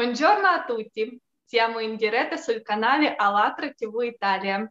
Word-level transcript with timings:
Buongiorno 0.00 0.46
a 0.46 0.64
tutti, 0.64 1.20
siamo 1.44 1.78
in 1.78 1.96
diretta 1.96 2.38
sul 2.38 2.62
canale 2.62 3.14
Alatra 3.16 3.70
TV 3.70 4.00
Italia. 4.04 4.66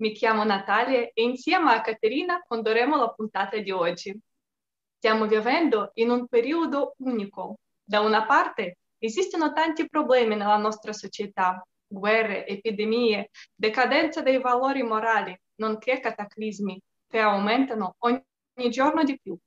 Mi 0.00 0.10
chiamo 0.10 0.42
Natalia 0.42 1.08
e 1.14 1.22
insieme 1.22 1.72
a 1.72 1.80
Caterina 1.80 2.42
condurremo 2.44 2.96
la 2.96 3.08
puntata 3.08 3.56
di 3.58 3.70
oggi. 3.70 4.12
Stiamo 4.96 5.28
vivendo 5.28 5.92
in 5.94 6.10
un 6.10 6.26
periodo 6.26 6.94
unico. 6.96 7.58
Da 7.80 8.00
una 8.00 8.26
parte 8.26 8.78
esistono 8.98 9.52
tanti 9.52 9.88
problemi 9.88 10.34
nella 10.34 10.56
nostra 10.56 10.92
società, 10.92 11.64
guerre, 11.86 12.44
epidemie, 12.44 13.30
decadenza 13.54 14.20
dei 14.20 14.40
valori 14.40 14.82
morali, 14.82 15.32
nonché 15.60 16.00
cataclismi 16.00 16.82
che 17.06 17.20
aumentano 17.20 17.94
ogni, 17.98 18.20
giorno 18.68 19.04
di 19.04 19.16
più. 19.16 19.38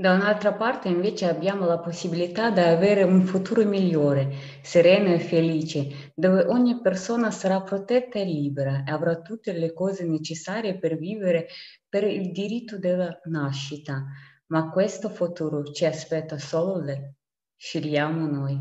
Da 0.00 0.14
un'altra 0.14 0.54
parte 0.54 0.88
invece 0.88 1.26
abbiamo 1.26 1.66
la 1.66 1.78
possibilità 1.78 2.48
di 2.48 2.60
avere 2.60 3.02
un 3.02 3.22
futuro 3.26 3.62
migliore, 3.66 4.32
sereno 4.62 5.12
e 5.12 5.18
felice, 5.18 6.12
dove 6.14 6.46
ogni 6.46 6.80
persona 6.80 7.30
sarà 7.30 7.60
protetta 7.60 8.18
e 8.18 8.24
libera 8.24 8.82
e 8.86 8.92
avrà 8.92 9.20
tutte 9.20 9.52
le 9.52 9.74
cose 9.74 10.06
necessarie 10.06 10.78
per 10.78 10.96
vivere 10.96 11.48
per 11.86 12.04
il 12.04 12.32
diritto 12.32 12.78
della 12.78 13.20
nascita. 13.24 14.06
Ma 14.46 14.70
questo 14.70 15.10
futuro 15.10 15.64
ci 15.64 15.84
aspetta 15.84 16.38
solo 16.38 16.80
lei. 16.80 17.14
Scegliamo 17.54 18.26
noi. 18.26 18.58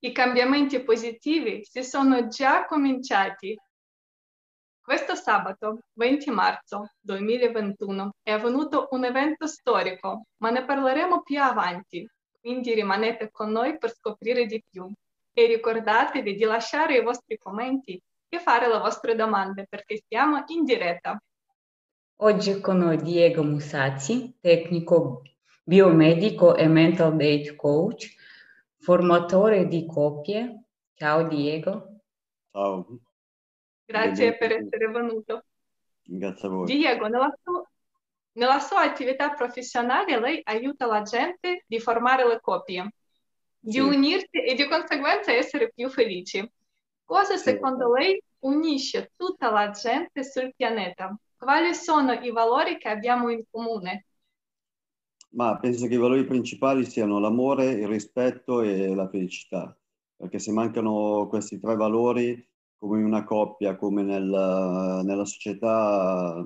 I 0.00 0.10
cambiamenti 0.10 0.82
positivi 0.82 1.64
si 1.64 1.84
sono 1.84 2.26
già 2.26 2.64
cominciati 2.64 3.56
questo 4.86 5.16
sabato 5.16 5.80
20 5.94 6.30
marzo 6.30 6.92
2021 7.00 8.12
è 8.22 8.30
avvenuto 8.30 8.86
un 8.92 9.04
evento 9.04 9.48
storico, 9.48 10.26
ma 10.36 10.50
ne 10.50 10.64
parleremo 10.64 11.22
più 11.22 11.42
avanti, 11.42 12.08
quindi 12.40 12.72
rimanete 12.72 13.32
con 13.32 13.50
noi 13.50 13.78
per 13.78 13.92
scoprire 13.92 14.46
di 14.46 14.62
più. 14.70 14.88
E 15.32 15.46
ricordatevi 15.46 16.36
di 16.36 16.44
lasciare 16.44 16.98
i 16.98 17.02
vostri 17.02 17.36
commenti 17.36 18.00
e 18.28 18.38
fare 18.38 18.68
le 18.68 18.78
vostre 18.78 19.16
domande 19.16 19.66
perché 19.68 20.04
siamo 20.06 20.44
in 20.46 20.62
diretta. 20.62 21.20
Oggi 22.20 22.50
è 22.52 22.60
con 22.60 22.78
noi 22.78 22.98
Diego 22.98 23.42
Musazzi, 23.42 24.38
tecnico 24.40 25.22
biomedico 25.64 26.54
e 26.54 26.68
mental 26.68 27.16
date 27.16 27.56
coach, 27.56 28.14
formatore 28.78 29.66
di 29.66 29.84
coppie. 29.84 30.62
Ciao 30.94 31.26
Diego. 31.26 32.02
Ciao. 32.52 33.00
Grazie 33.86 34.36
per 34.36 34.52
essere 34.52 34.88
venuto. 34.88 35.44
Grazie 36.02 36.48
a 36.48 36.50
voi. 36.50 36.66
Diego, 36.66 37.06
nella 37.06 37.32
sua, 37.42 37.70
nella 38.32 38.58
sua 38.58 38.82
attività 38.82 39.30
professionale 39.30 40.18
lei 40.18 40.40
aiuta 40.44 40.86
la 40.86 41.02
gente 41.02 41.64
di 41.66 41.78
formare 41.78 42.26
le 42.26 42.40
coppie, 42.40 42.92
di 43.58 43.72
sì. 43.72 43.80
unirsi 43.80 44.42
e 44.44 44.54
di 44.54 44.66
conseguenza 44.66 45.32
essere 45.32 45.72
più 45.72 45.88
felici. 45.88 46.48
Cosa 47.04 47.36
secondo 47.36 47.92
lei 47.92 48.20
unisce 48.40 49.12
tutta 49.16 49.50
la 49.50 49.70
gente 49.70 50.24
sul 50.24 50.52
pianeta? 50.56 51.16
Quali 51.36 51.74
sono 51.74 52.12
i 52.12 52.30
valori 52.32 52.78
che 52.78 52.88
abbiamo 52.88 53.30
in 53.30 53.44
comune? 53.48 54.06
Ma 55.30 55.58
penso 55.58 55.86
che 55.86 55.94
i 55.94 55.98
valori 55.98 56.24
principali 56.24 56.84
siano 56.84 57.18
l'amore, 57.18 57.66
il 57.66 57.86
rispetto 57.86 58.62
e 58.62 58.94
la 58.94 59.08
felicità, 59.08 59.76
perché 60.16 60.38
se 60.38 60.50
mancano 60.50 61.26
questi 61.28 61.60
tre 61.60 61.76
valori 61.76 62.48
come 62.78 62.98
in 62.98 63.04
una 63.04 63.24
coppia, 63.24 63.76
come 63.76 64.02
nel, 64.02 64.24
nella 64.24 65.24
società, 65.24 66.44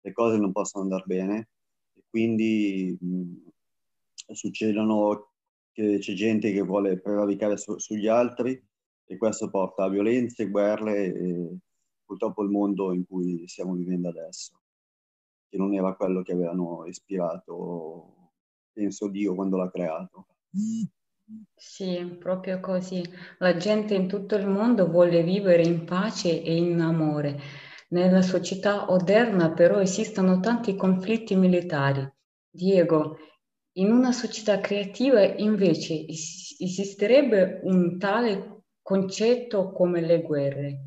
le 0.00 0.12
cose 0.12 0.38
non 0.38 0.52
possono 0.52 0.84
andare 0.84 1.04
bene 1.06 1.48
e 1.94 2.02
quindi 2.08 2.96
mh, 3.00 4.32
succedono 4.32 5.30
che 5.72 5.98
c'è 5.98 6.12
gente 6.14 6.52
che 6.52 6.62
vuole 6.62 7.00
prevaricare 7.00 7.56
su, 7.56 7.78
sugli 7.78 8.06
altri 8.06 8.62
e 9.06 9.16
questo 9.16 9.50
porta 9.50 9.84
a 9.84 9.88
violenze, 9.88 10.48
guerre 10.48 11.12
e 11.12 11.56
purtroppo 12.04 12.42
il 12.42 12.50
mondo 12.50 12.92
in 12.92 13.06
cui 13.06 13.46
stiamo 13.48 13.74
vivendo 13.74 14.08
adesso, 14.08 14.60
che 15.48 15.56
non 15.56 15.74
era 15.74 15.94
quello 15.94 16.22
che 16.22 16.32
avevano 16.32 16.84
ispirato, 16.86 18.32
penso 18.72 19.08
Dio, 19.08 19.34
quando 19.34 19.56
l'ha 19.56 19.70
creato. 19.70 20.26
Sì, 21.56 22.16
proprio 22.18 22.60
così. 22.60 23.02
La 23.38 23.56
gente 23.56 23.94
in 23.94 24.08
tutto 24.08 24.36
il 24.36 24.46
mondo 24.46 24.88
vuole 24.88 25.22
vivere 25.22 25.62
in 25.62 25.84
pace 25.84 26.42
e 26.42 26.56
in 26.56 26.80
amore. 26.80 27.38
Nella 27.88 28.22
società 28.22 28.90
odierna 28.90 29.52
però 29.52 29.80
esistono 29.80 30.40
tanti 30.40 30.76
conflitti 30.76 31.34
militari. 31.36 32.06
Diego, 32.50 33.16
in 33.74 33.90
una 33.92 34.12
società 34.12 34.60
creativa 34.60 35.22
invece 35.22 36.06
es- 36.06 36.56
esisterebbe 36.58 37.60
un 37.64 37.98
tale 37.98 38.62
concetto 38.82 39.72
come 39.72 40.00
le 40.00 40.22
guerre? 40.22 40.80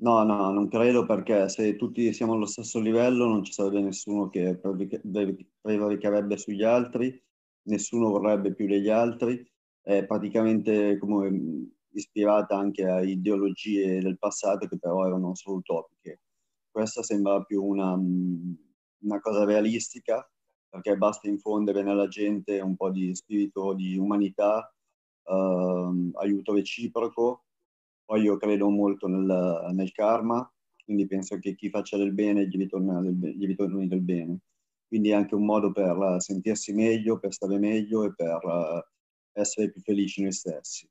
No, 0.00 0.22
no, 0.24 0.50
non 0.52 0.68
credo 0.68 1.04
perché 1.06 1.48
se 1.48 1.74
tutti 1.76 2.12
siamo 2.12 2.34
allo 2.34 2.46
stesso 2.46 2.78
livello 2.78 3.26
non 3.26 3.42
ci 3.42 3.52
sarebbe 3.52 3.80
nessuno 3.80 4.28
che 4.28 4.56
prevaricherebbe 4.56 6.36
sugli 6.36 6.62
altri 6.62 7.20
nessuno 7.68 8.10
vorrebbe 8.10 8.54
più 8.54 8.66
degli 8.66 8.88
altri, 8.88 9.46
è 9.82 10.04
praticamente 10.04 10.98
come 10.98 11.70
ispirata 11.92 12.56
anche 12.56 12.84
a 12.84 13.02
ideologie 13.02 14.00
del 14.00 14.18
passato 14.18 14.66
che 14.66 14.78
però 14.78 15.06
erano 15.06 15.34
solo 15.34 15.58
utopiche. 15.58 16.20
Questa 16.70 17.02
sembra 17.02 17.42
più 17.42 17.62
una, 17.64 17.94
una 17.94 19.20
cosa 19.20 19.44
realistica 19.44 20.28
perché 20.68 20.96
basta 20.96 21.28
infondere 21.28 21.82
nella 21.82 22.08
gente 22.08 22.60
un 22.60 22.76
po' 22.76 22.90
di 22.90 23.14
spirito 23.14 23.72
di 23.72 23.96
umanità, 23.96 24.70
eh, 25.24 26.10
aiuto 26.14 26.52
reciproco. 26.54 27.44
Poi 28.04 28.22
io 28.22 28.36
credo 28.36 28.68
molto 28.70 29.06
nel, 29.06 29.70
nel, 29.72 29.92
karma, 29.92 30.50
quindi 30.84 31.06
penso 31.06 31.38
che 31.38 31.54
chi 31.54 31.68
faccia 31.68 31.96
del 31.96 32.12
bene 32.12 32.46
gli 32.46 32.56
ritorni 32.56 33.86
del 33.88 34.00
bene 34.00 34.40
quindi 34.88 35.10
è 35.10 35.14
anche 35.14 35.34
un 35.34 35.44
modo 35.44 35.70
per 35.70 36.16
sentirsi 36.18 36.72
meglio, 36.72 37.18
per 37.18 37.32
stare 37.32 37.58
meglio 37.58 38.04
e 38.04 38.14
per 38.14 38.40
eh, 38.42 39.40
essere 39.40 39.70
più 39.70 39.82
felici 39.82 40.22
noi 40.22 40.32
stessi. 40.32 40.88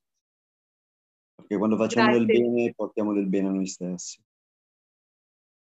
Perché 1.35 1.57
quando 1.57 1.77
facciamo 1.77 2.11
Grazie. 2.11 2.25
del 2.25 2.39
bene 2.39 2.73
portiamo 2.75 3.13
del 3.13 3.27
bene 3.27 3.47
a 3.47 3.51
noi 3.51 3.65
stessi. 3.65 4.23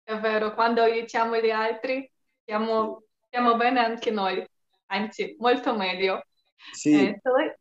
È 0.03 0.19
vero, 0.19 0.55
quando 0.55 0.83
aiutiamo 0.83 1.39
gli 1.39 1.51
altri 1.51 2.11
stiamo, 2.43 2.99
sì. 3.01 3.27
stiamo 3.27 3.57
bene 3.57 3.81
anche 3.81 4.11
noi, 4.11 4.47
anzi 4.87 5.37
molto 5.39 5.75
meglio. 5.75 6.23
Sì, 6.73 6.93
eh, 6.93 7.21
lei... 7.23 7.55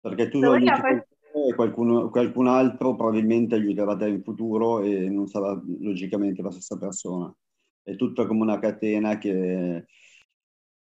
perché 0.00 0.28
tu 0.28 0.42
aiuti 0.42 0.80
qualcuno 0.80 1.48
e 1.48 1.54
qualcuno, 1.54 2.10
qualcun 2.10 2.46
altro 2.48 2.96
probabilmente 2.96 3.54
aiuterà 3.54 3.96
te 3.96 4.08
in 4.08 4.22
futuro 4.22 4.80
e 4.80 5.08
non 5.08 5.28
sarà 5.28 5.52
logicamente 5.78 6.42
la 6.42 6.50
stessa 6.50 6.76
persona 6.76 7.32
è 7.82 7.96
tutta 7.96 8.26
come 8.26 8.42
una 8.42 8.58
catena 8.58 9.18
che, 9.18 9.86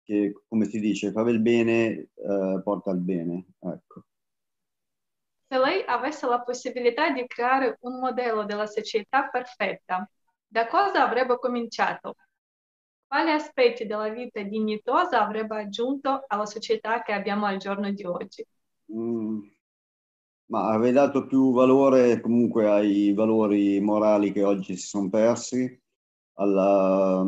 che 0.03 0.33
come 0.49 0.67
si 0.67 0.81
dice, 0.81 1.13
fare 1.13 1.31
il 1.31 1.41
bene 1.41 2.11
eh, 2.15 2.61
porta 2.63 2.91
al 2.91 3.01
bene. 3.01 3.47
Ecco. 3.59 4.05
Se 5.49 5.59
lei 5.59 5.83
avesse 5.87 6.27
la 6.27 6.41
possibilità 6.41 7.11
di 7.11 7.27
creare 7.27 7.77
un 7.81 7.99
modello 7.99 8.45
della 8.45 8.67
società 8.67 9.29
perfetta, 9.29 10.09
da 10.47 10.67
cosa 10.67 11.07
avrebbe 11.07 11.39
cominciato? 11.39 12.17
Quali 13.07 13.31
aspetti 13.31 13.85
della 13.85 14.09
vita 14.09 14.41
dignitosa 14.43 15.23
avrebbe 15.23 15.61
aggiunto 15.61 16.25
alla 16.27 16.47
società 16.47 17.03
che 17.03 17.13
abbiamo 17.13 17.45
al 17.45 17.59
giorno 17.59 17.91
di 17.91 18.05
oggi? 18.05 18.47
Mm, 18.95 19.41
ma 20.47 20.71
avrei 20.71 20.93
dato 20.93 21.27
più 21.27 21.53
valore 21.53 22.21
comunque 22.21 22.71
ai 22.71 23.13
valori 23.13 23.81
morali 23.81 24.33
che 24.33 24.43
oggi 24.43 24.77
si 24.77 24.87
sono 24.87 25.11
persi 25.11 25.82
alla, 26.35 27.27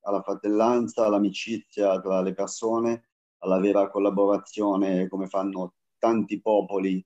alla 0.00 0.22
fratellanza, 0.22 1.06
all'amicizia 1.06 2.00
tra 2.00 2.20
le 2.20 2.34
persone, 2.34 3.08
alla 3.38 3.58
vera 3.58 3.90
collaborazione 3.90 5.08
come 5.08 5.26
fanno 5.26 5.74
tanti 5.98 6.40
popoli 6.40 7.04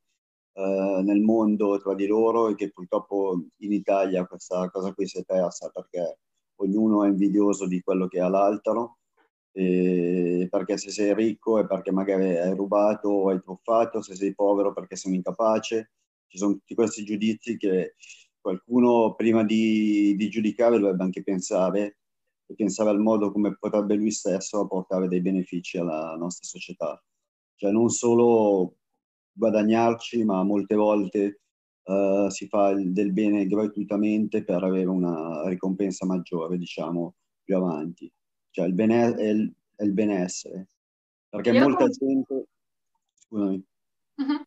eh, 0.54 1.00
nel 1.04 1.20
mondo 1.20 1.78
tra 1.80 1.94
di 1.94 2.06
loro 2.06 2.48
e 2.48 2.54
che 2.54 2.70
purtroppo 2.70 3.44
in 3.58 3.72
Italia 3.72 4.26
questa 4.26 4.70
cosa 4.70 4.92
qui 4.92 5.06
si 5.06 5.18
è 5.18 5.24
persa 5.24 5.70
perché 5.70 6.18
ognuno 6.56 7.04
è 7.04 7.08
invidioso 7.08 7.66
di 7.66 7.80
quello 7.80 8.08
che 8.08 8.20
ha 8.20 8.28
l'altro 8.28 8.98
perché 10.50 10.76
se 10.76 10.90
sei 10.90 11.14
ricco 11.14 11.58
è 11.58 11.66
perché 11.66 11.90
magari 11.90 12.36
hai 12.36 12.54
rubato 12.54 13.08
o 13.08 13.28
hai 13.30 13.40
truffato, 13.40 14.02
se 14.02 14.14
sei 14.14 14.34
povero 14.34 14.72
perché 14.72 14.96
sei 14.96 15.14
incapace. 15.14 15.92
Ci 16.26 16.38
sono 16.38 16.52
tutti 16.54 16.74
questi 16.74 17.04
giudizi 17.04 17.56
che 17.56 17.94
qualcuno 18.46 19.16
prima 19.16 19.42
di, 19.42 20.14
di 20.16 20.28
giudicare 20.28 20.78
dovrebbe 20.78 21.02
anche 21.02 21.24
pensare 21.24 21.98
e 22.46 22.54
pensare 22.54 22.90
al 22.90 23.00
modo 23.00 23.32
come 23.32 23.56
potrebbe 23.58 23.96
lui 23.96 24.12
stesso 24.12 24.68
portare 24.68 25.08
dei 25.08 25.20
benefici 25.20 25.78
alla 25.78 26.14
nostra 26.14 26.46
società. 26.46 27.02
Cioè 27.56 27.72
non 27.72 27.88
solo 27.88 28.76
guadagnarci, 29.32 30.24
ma 30.24 30.44
molte 30.44 30.76
volte 30.76 31.40
uh, 31.86 32.28
si 32.28 32.46
fa 32.46 32.72
del 32.72 33.12
bene 33.12 33.48
gratuitamente 33.48 34.44
per 34.44 34.62
avere 34.62 34.90
una 34.90 35.48
ricompensa 35.48 36.06
maggiore, 36.06 36.56
diciamo, 36.56 37.16
più 37.42 37.56
avanti. 37.56 38.08
Cioè 38.50 38.66
il, 38.66 38.74
bene, 38.74 39.12
è 39.16 39.28
il, 39.28 39.52
è 39.74 39.82
il 39.82 39.92
benessere. 39.92 40.68
Perché 41.28 41.50
Io 41.50 41.62
molta 41.62 41.88
gente, 41.88 42.46
scusami, 43.12 43.64
uh-huh. 44.14 44.46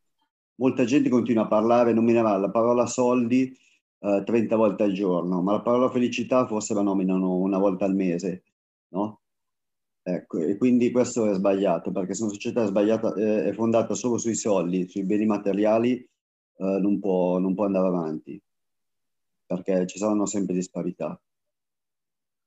molta 0.55 0.85
gente 0.85 1.09
continua 1.09 1.43
a 1.43 1.47
parlare, 1.47 1.91
non 1.91 2.05
mi 2.05 2.13
ne 2.13 2.21
va, 2.21 2.37
la 2.37 2.49
parola 2.49 2.85
soldi 2.85 3.53
eh, 3.99 4.23
30 4.25 4.55
volte 4.55 4.83
al 4.83 4.93
giorno, 4.93 5.41
ma 5.41 5.53
la 5.53 5.61
parola 5.61 5.89
felicità 5.89 6.45
forse 6.47 6.73
la 6.73 6.81
nominano 6.81 7.35
una 7.35 7.57
volta 7.57 7.85
al 7.85 7.95
mese, 7.95 8.43
no? 8.89 9.21
Ecco, 10.01 10.39
e 10.39 10.57
quindi 10.57 10.91
questo 10.91 11.29
è 11.29 11.33
sbagliato, 11.33 11.91
perché 11.91 12.13
se 12.15 12.23
una 12.23 12.31
società 12.33 12.63
è, 12.63 12.67
sbagliata, 12.67 13.13
eh, 13.13 13.49
è 13.49 13.53
fondata 13.53 13.93
solo 13.93 14.17
sui 14.17 14.35
soldi, 14.35 14.87
sui 14.89 15.03
beni 15.03 15.25
materiali, 15.25 15.97
eh, 15.97 16.09
non, 16.79 16.99
può, 16.99 17.37
non 17.37 17.53
può 17.53 17.65
andare 17.65 17.87
avanti, 17.87 18.41
perché 19.45 19.85
ci 19.85 19.97
saranno 19.97 20.25
sempre 20.25 20.55
disparità. 20.55 21.19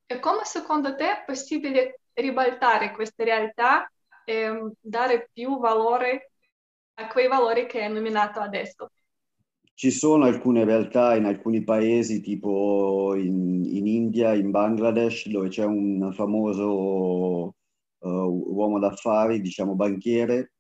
E 0.07 0.19
come 0.19 0.45
secondo 0.45 0.95
te 0.97 1.05
è 1.05 1.25
possibile 1.25 2.01
ribaltare 2.15 2.93
questa 2.93 3.25
realtà 3.25 3.91
e 4.25 4.73
dare 4.81 5.31
più 5.33 5.59
valore 5.59 6.33
a 6.95 7.07
quei 7.09 7.29
valori 7.29 7.67
che 7.67 7.83
hai 7.83 7.93
nominato 7.93 8.41
adesso? 8.41 8.91
Ci 9.75 9.91
sono 9.91 10.25
alcune 10.25 10.65
realtà 10.65 11.17
in 11.17 11.25
alcuni 11.25 11.65
paesi, 11.65 12.21
tipo 12.21 13.15
in, 13.17 13.65
in 13.65 13.87
India, 13.87 14.35
in 14.35 14.51
Bangladesh, 14.51 15.29
dove 15.29 15.49
c'è 15.49 15.65
un 15.65 16.13
famoso 16.13 17.55
uh, 17.99 18.09
uomo 18.09 18.79
d'affari, 18.79 19.41
diciamo 19.41 19.75
banchiere, 19.75 20.53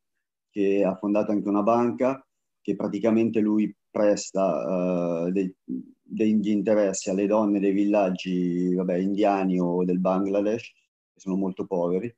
che 0.51 0.83
ha 0.85 0.97
fondato 0.97 1.33
anche 1.33 1.49
una 1.49 1.63
banca, 1.63 2.27
che 2.61 2.75
praticamente 2.75 3.41
lui 3.41 3.75
presta 3.91 5.25
uh, 5.27 5.31
dei, 5.31 5.55
degli 6.13 6.51
interessi 6.51 7.11
alle 7.11 7.27
donne 7.27 7.61
dei 7.61 7.73
villaggi 7.73 8.75
vabbè, 8.75 8.97
indiani 8.97 9.59
o 9.61 9.85
del 9.85 10.01
Bangladesh, 10.01 10.73
che 11.13 11.21
sono 11.21 11.37
molto 11.37 11.67
poveri, 11.67 12.13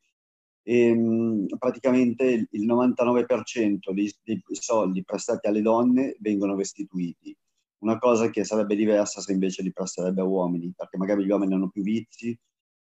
e 0.66 0.94
mh, 0.94 1.58
praticamente 1.58 2.48
il 2.50 2.66
99% 2.66 3.92
dei, 3.92 4.12
dei, 4.24 4.42
soldi 4.50 5.04
prestati 5.04 5.46
alle 5.46 5.60
donne 5.60 6.16
vengono 6.20 6.56
restituiti. 6.56 7.36
Una 7.80 7.98
cosa 7.98 8.30
che 8.30 8.44
sarebbe 8.44 8.74
diversa 8.74 9.20
se 9.20 9.32
invece 9.32 9.62
li 9.62 9.72
presterebbe 9.72 10.22
a 10.22 10.24
uomini, 10.24 10.72
perché 10.74 10.96
magari 10.96 11.24
gli 11.24 11.30
uomini 11.30 11.52
hanno 11.52 11.68
più 11.68 11.82
vizi 11.82 12.36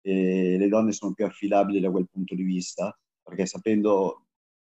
e 0.00 0.56
le 0.56 0.68
donne 0.68 0.92
sono 0.92 1.14
più 1.14 1.24
affidabili 1.24 1.80
da 1.80 1.90
quel 1.90 2.08
punto 2.08 2.36
di 2.36 2.44
vista, 2.44 2.96
perché 3.22 3.44
sapendo 3.46 4.26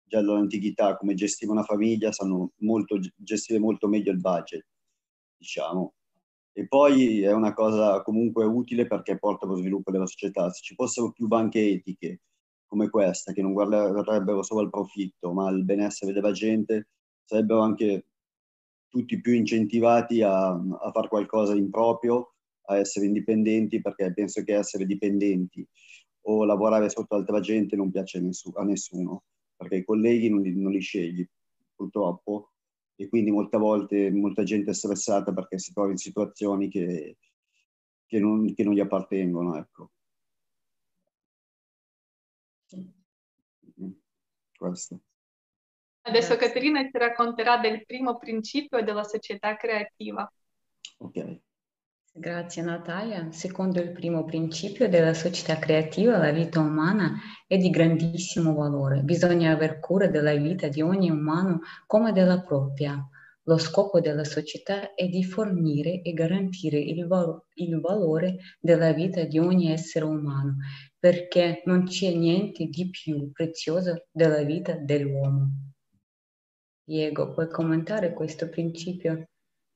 già 0.03 0.21
dall'antichità 0.21 0.97
come 0.97 1.13
gestiva 1.13 1.51
una 1.51 1.63
famiglia, 1.63 2.11
sanno 2.11 2.53
molto, 2.61 2.97
gestire 3.15 3.59
molto 3.59 3.87
meglio 3.87 4.11
il 4.11 4.19
budget, 4.19 4.65
diciamo. 5.37 5.93
E 6.53 6.67
poi 6.67 7.21
è 7.21 7.31
una 7.31 7.53
cosa 7.53 8.01
comunque 8.01 8.43
utile 8.45 8.87
perché 8.87 9.19
porta 9.19 9.45
allo 9.45 9.57
sviluppo 9.57 9.91
della 9.91 10.07
società. 10.07 10.49
Se 10.49 10.61
ci 10.63 10.73
fossero 10.73 11.11
più 11.11 11.27
banche 11.27 11.59
etiche, 11.59 12.21
come 12.67 12.89
questa, 12.89 13.31
che 13.33 13.41
non 13.41 13.53
guarderebbero 13.53 14.43
solo 14.43 14.61
al 14.61 14.69
profitto, 14.69 15.31
ma 15.33 15.47
al 15.47 15.63
benessere 15.63 16.13
della 16.13 16.31
gente, 16.31 16.89
sarebbero 17.23 17.61
anche 17.61 18.05
tutti 18.89 19.19
più 19.19 19.33
incentivati 19.33 20.21
a, 20.21 20.49
a 20.49 20.91
fare 20.91 21.07
qualcosa 21.07 21.55
in 21.55 21.69
proprio, 21.69 22.33
a 22.69 22.77
essere 22.77 23.05
indipendenti, 23.05 23.81
perché 23.81 24.13
penso 24.13 24.43
che 24.43 24.55
essere 24.55 24.85
dipendenti 24.85 25.65
o 26.29 26.43
lavorare 26.43 26.89
sotto 26.89 27.15
altra 27.15 27.39
gente 27.39 27.75
non 27.75 27.89
piace 27.91 28.17
a, 28.17 28.21
nessu- 28.21 28.55
a 28.57 28.63
nessuno, 28.63 29.23
perché 29.55 29.77
i 29.77 29.85
colleghi 29.85 30.29
non 30.29 30.41
li, 30.41 30.53
non 30.55 30.71
li 30.71 30.81
scegli, 30.81 31.25
purtroppo, 31.75 32.51
e 32.95 33.07
quindi 33.07 33.31
molte 33.31 33.57
volte 33.57 34.11
molta 34.11 34.43
gente 34.43 34.71
è 34.71 34.73
stressata 34.73 35.31
perché 35.31 35.59
si 35.59 35.71
trova 35.71 35.91
in 35.91 35.97
situazioni 35.97 36.67
che, 36.67 37.17
che, 38.05 38.19
non, 38.19 38.53
che 38.53 38.63
non 38.63 38.73
gli 38.73 38.79
appartengono. 38.79 39.55
Ecco. 39.57 39.91
Questo. 44.57 44.99
Adesso 46.01 46.35
Caterina 46.35 46.83
ci 46.83 46.97
racconterà 46.97 47.57
del 47.57 47.85
primo 47.85 48.17
principio 48.17 48.83
della 48.83 49.03
società 49.03 49.55
creativa. 49.55 50.29
Ok. 50.99 51.39
Grazie 52.11 52.63
Natalia. 52.63 53.31
Secondo 53.31 53.79
il 53.79 53.91
primo 53.91 54.23
principio 54.23 54.89
della 54.89 55.13
società 55.13 55.59
creativa, 55.59 56.17
la 56.17 56.31
vita 56.31 56.59
umana 56.59 57.13
è 57.45 57.57
di 57.57 57.69
grandissimo 57.69 58.55
valore. 58.55 59.01
Bisogna 59.01 59.51
aver 59.51 59.79
cura 59.79 60.07
della 60.07 60.33
vita 60.33 60.67
di 60.67 60.81
ogni 60.81 61.11
umano 61.11 61.59
come 61.85 62.13
della 62.13 62.41
propria. 62.41 63.07
Lo 63.43 63.57
scopo 63.59 63.99
della 63.99 64.23
società 64.23 64.95
è 64.95 65.07
di 65.07 65.23
fornire 65.23 66.01
e 66.01 66.11
garantire 66.13 66.79
il, 66.79 67.05
val- 67.05 67.39
il, 67.53 67.79
valore 67.79 68.37
della 68.59 68.91
vita 68.93 69.23
di 69.23 69.37
ogni 69.37 69.71
essere 69.71 70.03
umano, 70.03 70.55
perché 70.99 71.61
non 71.65 71.85
c'è 71.85 72.13
niente 72.13 72.65
di 72.65 72.89
più 72.89 73.31
prezioso 73.31 74.05
della 74.11 74.43
vita 74.43 74.73
dell'uomo. 74.73 75.49
Diego, 76.83 77.33
puoi 77.33 77.49
commentare 77.49 78.13
questo 78.13 78.49
principio, 78.49 79.29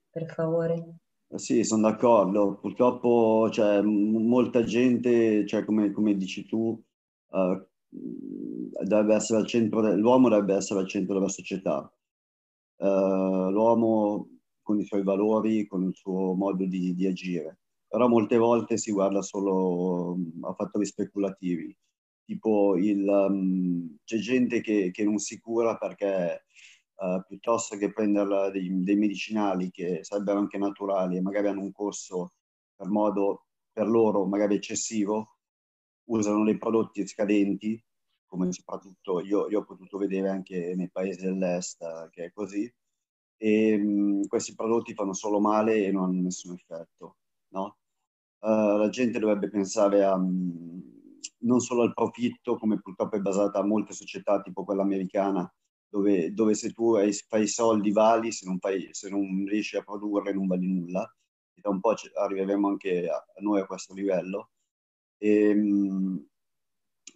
per 0.09 0.25
favore? 0.33 0.97
Sì, 1.35 1.63
sono 1.63 1.89
d'accordo. 1.89 2.57
Purtroppo 2.59 3.49
cioè, 3.51 3.81
molta 3.81 4.63
gente, 4.63 5.45
cioè, 5.45 5.63
come, 5.65 5.91
come, 5.91 6.15
dici 6.15 6.45
tu, 6.45 6.81
uh, 7.27 7.67
deve 7.89 9.15
essere 9.15 9.39
al 9.39 9.47
centro 9.47 9.81
de- 9.81 9.95
l'uomo 9.95 10.29
deve 10.29 10.55
essere 10.55 10.79
al 10.79 10.87
centro 10.87 11.15
della 11.15 11.27
società 11.27 11.91
eh, 12.81 13.49
l'uomo 13.51 14.27
con 14.61 14.79
i 14.79 14.85
suoi 14.85 15.03
valori, 15.03 15.67
con 15.67 15.83
il 15.83 15.95
suo 15.95 16.33
modo 16.33 16.65
di, 16.65 16.93
di 16.95 17.05
agire. 17.07 17.59
Però 17.91 18.07
molte 18.07 18.37
volte 18.37 18.77
si 18.77 18.91
guarda 18.93 19.21
solo 19.21 20.17
a 20.43 20.53
fattori 20.53 20.85
speculativi, 20.85 21.77
tipo 22.23 22.77
il, 22.77 23.05
um, 23.05 23.97
c'è 24.05 24.17
gente 24.17 24.61
che, 24.61 24.91
che, 24.91 25.03
non 25.03 25.17
si 25.17 25.39
cura 25.41 25.77
perché 25.77 26.45
uh, 26.95 27.21
piuttosto 27.27 27.75
che 27.75 27.91
prendere 27.91 28.51
dei, 28.51 28.81
dei, 28.83 28.95
medicinali 28.95 29.71
che 29.71 30.05
sarebbero 30.05 30.39
anche 30.39 30.57
naturali 30.57 31.17
e 31.17 31.21
magari 31.21 31.47
hanno 31.49 31.63
un 31.63 31.73
costo 31.73 32.33
per 32.75 32.87
modo 32.87 33.47
per 33.73 33.87
loro 33.87 34.25
magari 34.25 34.55
eccessivo, 34.55 35.39
usano 36.05 36.45
dei 36.45 36.57
prodotti 36.57 37.05
scadenti 37.05 37.81
come 38.25 38.51
soprattutto 38.53 39.19
io, 39.19 39.49
io, 39.49 39.59
ho 39.59 39.65
potuto 39.65 39.97
vedere 39.97 40.29
anche 40.29 40.73
nei 40.75 40.89
paesi 40.89 41.25
dell'est 41.25 42.09
che 42.11 42.25
è 42.25 42.31
così, 42.31 42.73
e 43.37 43.77
mh, 43.77 44.27
questi 44.27 44.55
prodotti 44.55 44.93
fanno 44.93 45.13
solo 45.13 45.41
male 45.41 45.85
e 45.85 45.91
non 45.91 46.03
hanno 46.05 46.21
nessun 46.21 46.53
effetto. 46.53 47.17
No? 47.49 47.79
Uh, 48.41 48.77
la 48.77 48.89
gente 48.89 49.19
dovrebbe 49.19 49.49
pensare 49.49 50.03
a, 50.03 50.17
mh, 50.17 50.81
non 51.41 51.59
solo 51.59 51.83
al 51.83 51.93
profitto, 51.93 52.57
come 52.57 52.79
purtroppo 52.79 53.15
è 53.15 53.19
basata 53.19 53.63
molte 53.63 53.93
società, 53.93 54.41
tipo 54.41 54.63
quella 54.63 54.81
americana, 54.81 55.51
dove, 55.87 56.33
dove 56.33 56.55
se 56.55 56.71
tu 56.71 56.95
hai, 56.95 57.13
fai 57.13 57.47
soldi 57.47 57.91
vali, 57.91 58.31
se 58.31 58.47
non, 58.47 58.57
fai, 58.59 58.89
se 58.91 59.09
non, 59.09 59.45
riesci 59.47 59.77
a 59.77 59.83
produrre 59.83 60.33
non 60.33 60.47
vali 60.47 60.67
nulla. 60.67 61.03
E 61.53 61.61
da 61.61 61.69
un 61.69 61.79
po' 61.79 61.93
arriveremo 61.93 62.67
anche 62.67 63.07
a, 63.09 63.15
a 63.15 63.41
noi 63.41 63.59
a 63.61 63.65
questo 63.65 63.93
livello. 63.93 64.51
E, 65.17 65.53
mh, 65.53 66.25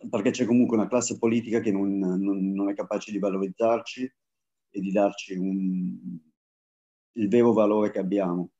perché 0.10 0.32
c'è 0.32 0.46
comunque 0.46 0.78
una 0.78 0.88
classe 0.88 1.18
politica 1.18 1.60
che 1.60 1.72
non, 1.72 1.98
non, 1.98 2.52
non, 2.54 2.70
è 2.70 2.74
capace 2.74 3.12
di 3.12 3.20
valorizzarci 3.20 4.14
e 4.70 4.80
di 4.80 4.92
darci 4.92 5.36
un, 5.36 6.20
il 7.14 7.28
vero 7.30 7.54
valore 7.54 7.92
che 7.92 8.00
abbiamo. 8.00 8.52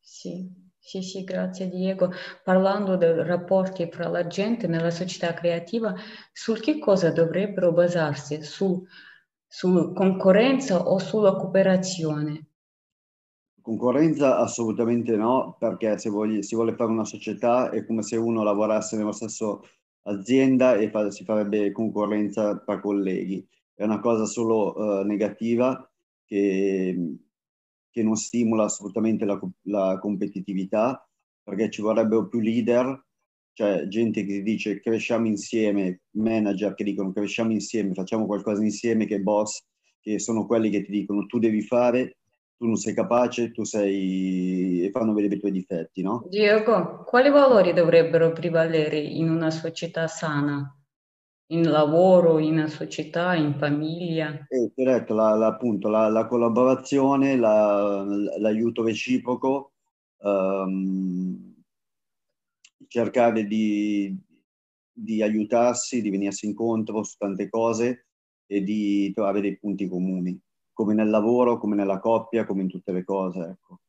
Sì, 0.00 0.63
sì, 0.84 1.00
sì, 1.00 1.24
grazie 1.24 1.70
Diego. 1.70 2.12
Parlando 2.42 2.96
dei 2.96 3.24
rapporti 3.24 3.88
fra 3.90 4.06
la 4.08 4.26
gente 4.26 4.66
nella 4.66 4.90
società 4.90 5.32
creativa, 5.32 5.94
su 6.30 6.52
che 6.56 6.78
cosa 6.78 7.10
dovrebbero 7.10 7.72
basarsi? 7.72 8.42
Su, 8.42 8.84
su 9.46 9.92
concorrenza 9.94 10.86
o 10.86 10.98
sulla 10.98 11.36
cooperazione? 11.36 12.48
Concorrenza 13.62 14.36
assolutamente 14.36 15.16
no, 15.16 15.56
perché 15.58 15.96
se 15.96 16.10
vogli, 16.10 16.42
si 16.42 16.54
vuole 16.54 16.74
fare 16.74 16.90
una 16.90 17.06
società 17.06 17.70
è 17.70 17.86
come 17.86 18.02
se 18.02 18.16
uno 18.16 18.42
lavorasse 18.42 18.98
nello 18.98 19.12
stesso 19.12 19.66
azienda 20.02 20.74
e 20.74 20.90
fa, 20.90 21.10
si 21.10 21.24
farebbe 21.24 21.72
concorrenza 21.72 22.58
tra 22.58 22.78
colleghi. 22.78 23.42
È 23.72 23.84
una 23.84 24.00
cosa 24.00 24.26
solo 24.26 24.74
uh, 24.76 25.02
negativa 25.02 25.90
che, 26.26 27.16
che, 27.94 28.02
non 28.02 28.16
stimola 28.16 28.64
assolutamente 28.64 29.24
la, 29.24 29.40
la, 29.62 29.98
competitività 30.00 31.08
perché 31.42 31.70
ci 31.70 31.80
vorrebbero 31.80 32.26
più 32.26 32.40
leader, 32.40 33.04
cioè 33.52 33.86
gente 33.86 34.24
che 34.24 34.42
dice 34.42 34.80
cresciamo 34.80 35.26
insieme, 35.26 36.00
manager 36.16 36.74
che 36.74 36.84
dicono 36.84 37.12
cresciamo 37.12 37.52
insieme, 37.52 37.94
facciamo 37.94 38.26
qualcosa 38.26 38.62
insieme, 38.62 39.06
che 39.06 39.20
boss, 39.20 39.62
che 40.00 40.18
sono 40.18 40.46
quelli 40.46 40.70
che 40.70 40.82
ti 40.82 40.90
dicono 40.90 41.26
tu 41.26 41.38
devi 41.38 41.62
fare 41.62 42.16
tu 42.56 42.66
non 42.66 42.76
sei 42.76 42.94
capace, 42.94 43.50
tu 43.50 43.64
sei... 43.64 44.84
e 44.84 44.90
fanno 44.90 45.12
vedere 45.12 45.34
i 45.34 45.38
tuoi 45.38 45.52
difetti, 45.52 46.02
no? 46.02 46.24
Diego, 46.28 47.02
quali 47.04 47.28
valori 47.28 47.72
dovrebbero 47.72 48.32
prevalere 48.32 48.98
in 48.98 49.28
una 49.28 49.50
società 49.50 50.06
sana? 50.06 50.78
In 51.54 51.70
lavoro, 51.70 52.40
in 52.40 52.66
società, 52.66 53.36
in 53.36 53.54
famiglia? 53.54 54.44
Eh, 54.48 54.72
detto, 54.74 55.14
la, 55.14 55.36
la, 55.36 55.46
appunto, 55.46 55.88
la, 55.88 56.08
la 56.08 56.26
collaborazione, 56.26 57.36
l'aiuto 57.36 58.82
reciproco, 58.82 59.74
um, 60.22 61.54
cercare 62.88 63.44
di, 63.46 64.18
di 64.92 65.22
aiutarsi, 65.22 66.02
di 66.02 66.10
venirsi 66.10 66.46
incontro 66.46 67.04
su 67.04 67.14
tante 67.16 67.48
cose 67.48 68.06
e 68.46 68.60
di 68.64 69.12
trovare 69.12 69.40
dei 69.40 69.56
punti 69.56 69.86
comuni, 69.86 70.36
come 70.72 70.92
nel 70.92 71.08
lavoro, 71.08 71.58
come 71.58 71.76
nella 71.76 72.00
coppia, 72.00 72.44
come 72.44 72.62
in 72.62 72.68
tutte 72.68 72.90
le 72.90 73.04
cose, 73.04 73.38
ecco, 73.40 73.80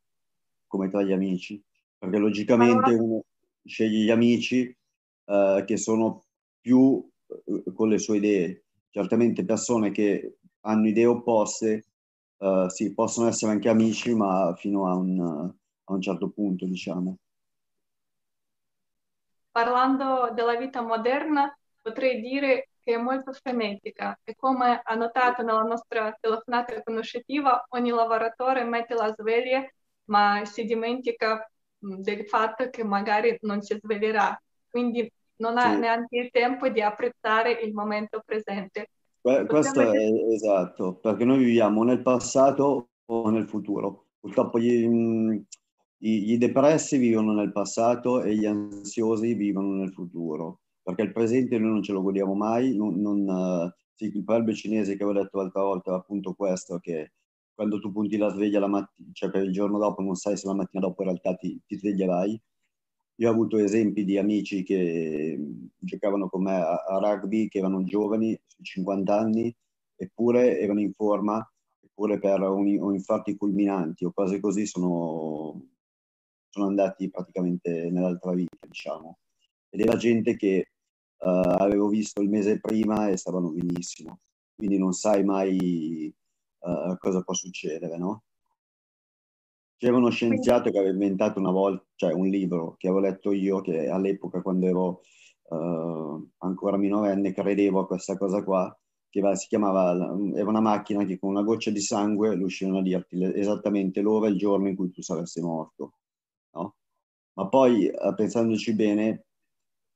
come 0.67 0.87
tra 0.89 1.01
gli 1.01 1.13
amici. 1.13 1.59
Perché 1.97 2.19
logicamente 2.19 2.89
allora... 2.89 3.03
uno 3.03 3.23
sceglie 3.65 4.03
gli 4.03 4.11
amici 4.11 4.77
eh, 5.25 5.63
che 5.65 5.77
sono 5.77 6.25
più 6.61 7.03
con 7.73 7.89
le 7.89 7.97
sue 7.97 8.17
idee. 8.17 8.63
Certamente 8.89 9.45
persone 9.45 9.91
che 9.91 10.37
hanno 10.61 10.87
idee 10.87 11.05
opposte, 11.05 11.85
eh, 12.37 12.65
sì, 12.69 12.93
possono 12.93 13.27
essere 13.27 13.51
anche 13.51 13.69
amici, 13.69 14.13
ma 14.13 14.53
fino 14.55 14.87
a 14.87 14.95
un, 14.95 15.19
a 15.19 15.93
un 15.93 16.01
certo 16.01 16.29
punto, 16.29 16.65
diciamo. 16.65 17.17
Parlando 19.51 20.31
della 20.33 20.55
vita 20.55 20.81
moderna, 20.81 21.55
potrei 21.81 22.19
dire 22.19 22.69
che 22.83 22.93
è 22.93 22.97
molto 22.97 23.31
frenetica 23.31 24.19
e 24.23 24.35
come 24.35 24.81
ha 24.83 24.95
notato 24.95 25.41
nella 25.43 25.63
nostra 25.63 26.15
telefonata 26.19 26.83
conoscitiva, 26.83 27.65
ogni 27.69 27.89
lavoratore 27.89 28.63
mette 28.63 28.93
la 28.93 29.13
sveglia 29.17 29.65
ma 30.05 30.43
si 30.45 30.65
dimentica 30.65 31.49
del 31.77 32.27
fatto 32.27 32.69
che 32.69 32.83
magari 32.83 33.37
non 33.41 33.61
si 33.61 33.77
sveglierà, 33.81 34.39
quindi 34.69 35.11
non 35.37 35.57
ha 35.57 35.73
sì. 35.73 35.79
neanche 35.79 36.17
il 36.17 36.29
tempo 36.31 36.67
di 36.69 36.81
apprezzare 36.81 37.51
il 37.51 37.73
momento 37.73 38.21
presente. 38.25 38.89
Que- 39.21 39.45
questo 39.45 39.81
è 39.81 40.11
esatto, 40.31 40.95
perché 40.95 41.25
noi 41.25 41.39
viviamo 41.39 41.83
nel 41.83 42.01
passato 42.01 42.89
o 43.05 43.29
nel 43.29 43.47
futuro. 43.47 44.07
Purtroppo 44.19 44.59
gli, 44.59 44.87
gli, 45.97 46.25
gli 46.25 46.37
depressi 46.37 46.97
vivono 46.97 47.33
nel 47.33 47.51
passato 47.51 48.21
e 48.21 48.35
gli 48.35 48.45
ansiosi 48.45 49.33
vivono 49.33 49.73
nel 49.75 49.91
futuro, 49.91 50.61
perché 50.81 51.03
il 51.03 51.11
presente 51.11 51.57
noi 51.57 51.71
non 51.71 51.83
ce 51.83 51.93
lo 51.93 52.01
godiamo 52.01 52.35
mai. 52.35 52.75
Non, 52.75 53.01
non, 53.01 53.73
sì, 53.95 54.05
il 54.05 54.23
proverbio 54.23 54.53
cinese 54.53 54.95
che 54.95 55.03
avevo 55.03 55.19
detto 55.19 55.37
l'altra 55.37 55.61
volta 55.61 55.91
è 55.91 55.95
appunto 55.95 56.33
questo, 56.33 56.79
che 56.79 57.13
quando 57.55 57.79
tu 57.79 57.91
punti 57.91 58.17
la 58.17 58.29
sveglia 58.29 58.59
la 58.59 58.67
mattina, 58.67 59.09
cioè 59.13 59.31
per 59.31 59.43
il 59.43 59.51
giorno 59.51 59.79
dopo 59.79 60.01
non 60.01 60.15
sai 60.15 60.37
se 60.37 60.45
la 60.45 60.53
mattina 60.53 60.85
dopo 60.85 61.01
in 61.01 61.09
realtà 61.09 61.33
ti, 61.35 61.59
ti 61.65 61.77
sveglierai. 61.77 62.41
Io 63.17 63.29
ho 63.29 63.31
avuto 63.31 63.57
esempi 63.57 64.03
di 64.03 64.17
amici 64.17 64.63
che 64.63 65.39
giocavano 65.77 66.27
con 66.27 66.43
me 66.43 66.55
a, 66.55 66.83
a 66.83 66.99
rugby, 66.99 67.47
che 67.47 67.59
erano 67.59 67.83
giovani, 67.83 68.37
50 68.61 69.17
anni, 69.17 69.55
eppure 69.95 70.59
erano 70.59 70.81
in 70.81 70.91
forma, 70.91 71.49
eppure 71.79 72.19
per 72.19 72.41
un, 72.41 72.77
un 72.77 72.93
infarti 72.93 73.37
culminanti 73.37 74.03
o 74.03 74.11
cose 74.13 74.41
così 74.41 74.65
sono, 74.65 75.61
sono 76.49 76.65
andati 76.65 77.09
praticamente 77.09 77.89
nell'altra 77.89 78.33
vita, 78.33 78.57
diciamo. 78.67 79.19
Ed 79.69 79.79
era 79.79 79.95
gente 79.95 80.35
che 80.35 80.71
uh, 81.19 81.27
avevo 81.57 81.87
visto 81.87 82.21
il 82.21 82.29
mese 82.29 82.59
prima 82.59 83.07
e 83.07 83.15
stavano 83.15 83.51
benissimo. 83.51 84.19
Quindi 84.55 84.77
non 84.77 84.91
sai 84.91 85.23
mai 85.23 86.13
uh, 86.59 86.97
cosa 86.97 87.21
può 87.21 87.33
succedere, 87.33 87.97
no? 87.97 88.23
C'era 89.77 89.97
uno 89.97 90.09
scienziato 90.09 90.71
che 90.71 90.77
aveva 90.77 90.93
inventato 90.93 91.39
una 91.39 91.51
volta, 91.51 91.85
cioè 91.95 92.13
un 92.13 92.27
libro 92.27 92.75
che 92.77 92.87
avevo 92.87 93.01
letto 93.05 93.31
io, 93.31 93.61
che 93.61 93.89
all'epoca 93.89 94.41
quando 94.41 94.67
ero 94.67 95.01
uh, 95.49 96.29
ancora 96.37 96.77
minorenne 96.77 97.33
credevo 97.33 97.81
a 97.81 97.87
questa 97.87 98.17
cosa 98.17 98.43
qua, 98.43 98.73
che 99.09 99.19
va, 99.21 99.35
si 99.35 99.47
chiamava, 99.47 99.91
era 100.33 100.49
una 100.49 100.61
macchina 100.61 101.03
che 101.05 101.19
con 101.19 101.29
una 101.31 101.43
goccia 101.43 101.71
di 101.71 101.81
sangue 101.81 102.35
riuscivano 102.35 102.79
a 102.79 102.81
dirti 102.81 103.21
esattamente 103.21 104.01
l'ora 104.01 104.27
e 104.27 104.31
il 104.31 104.37
giorno 104.37 104.69
in 104.69 104.75
cui 104.75 104.91
tu 104.91 105.01
saresti 105.01 105.41
morto, 105.41 105.93
no? 106.53 106.75
Ma 107.33 107.47
poi, 107.49 107.87
uh, 107.87 108.13
pensandoci 108.15 108.73
bene, 108.75 109.25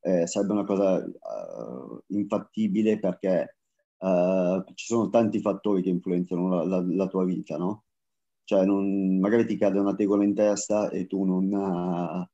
eh, 0.01 0.27
sarebbe 0.27 0.53
una 0.53 0.65
cosa 0.65 0.97
uh, 0.97 2.03
infattibile 2.07 2.99
perché 2.99 3.57
uh, 3.99 4.63
ci 4.73 4.85
sono 4.85 5.09
tanti 5.09 5.39
fattori 5.39 5.81
che 5.81 5.89
influenzano 5.89 6.49
la, 6.49 6.65
la, 6.65 6.85
la 6.85 7.07
tua 7.07 7.25
vita, 7.25 7.57
no? 7.57 7.85
Cioè, 8.49 8.65
non, 8.65 9.19
magari 9.19 9.45
ti 9.45 9.57
cade 9.57 9.77
una 9.77 9.93
tegola 9.93 10.23
in 10.23 10.33
testa 10.33 10.89
e 10.89 11.05
tu 11.05 11.23
non, 11.23 11.53
uh, 11.53 12.27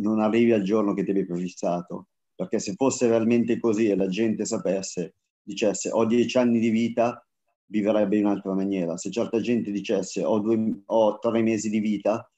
non 0.00 0.20
arrivi 0.20 0.52
al 0.52 0.60
giorno 0.60 0.92
che 0.92 1.02
ti 1.02 1.12
avevi 1.12 1.24
prefissato. 1.24 2.08
Perché 2.34 2.58
se 2.58 2.74
fosse 2.74 3.08
realmente 3.08 3.58
così 3.58 3.88
e 3.88 3.96
la 3.96 4.06
gente 4.08 4.44
sapesse, 4.44 5.14
dicesse 5.42 5.88
ho 5.90 6.04
dieci 6.04 6.36
anni 6.36 6.58
di 6.58 6.68
vita, 6.68 7.26
vivrebbe 7.70 8.18
in 8.18 8.26
un'altra 8.26 8.52
maniera. 8.52 8.98
Se 8.98 9.10
certa 9.10 9.40
gente 9.40 9.70
dicesse 9.70 10.22
ho, 10.22 10.40
due, 10.40 10.82
ho 10.84 11.18
tre 11.18 11.40
mesi 11.40 11.70
di 11.70 11.80
vita, 11.80 12.30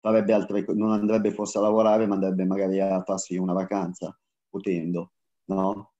altre, 0.00 0.64
non 0.74 0.90
andrebbe 0.90 1.30
forse 1.30 1.58
a 1.58 1.60
lavorare, 1.60 2.08
ma 2.08 2.14
andrebbe 2.14 2.44
magari 2.44 2.80
a 2.80 3.04
farsi 3.04 3.36
una 3.36 3.52
vacanza, 3.52 4.18
potendo, 4.48 5.12
no? 5.44 5.92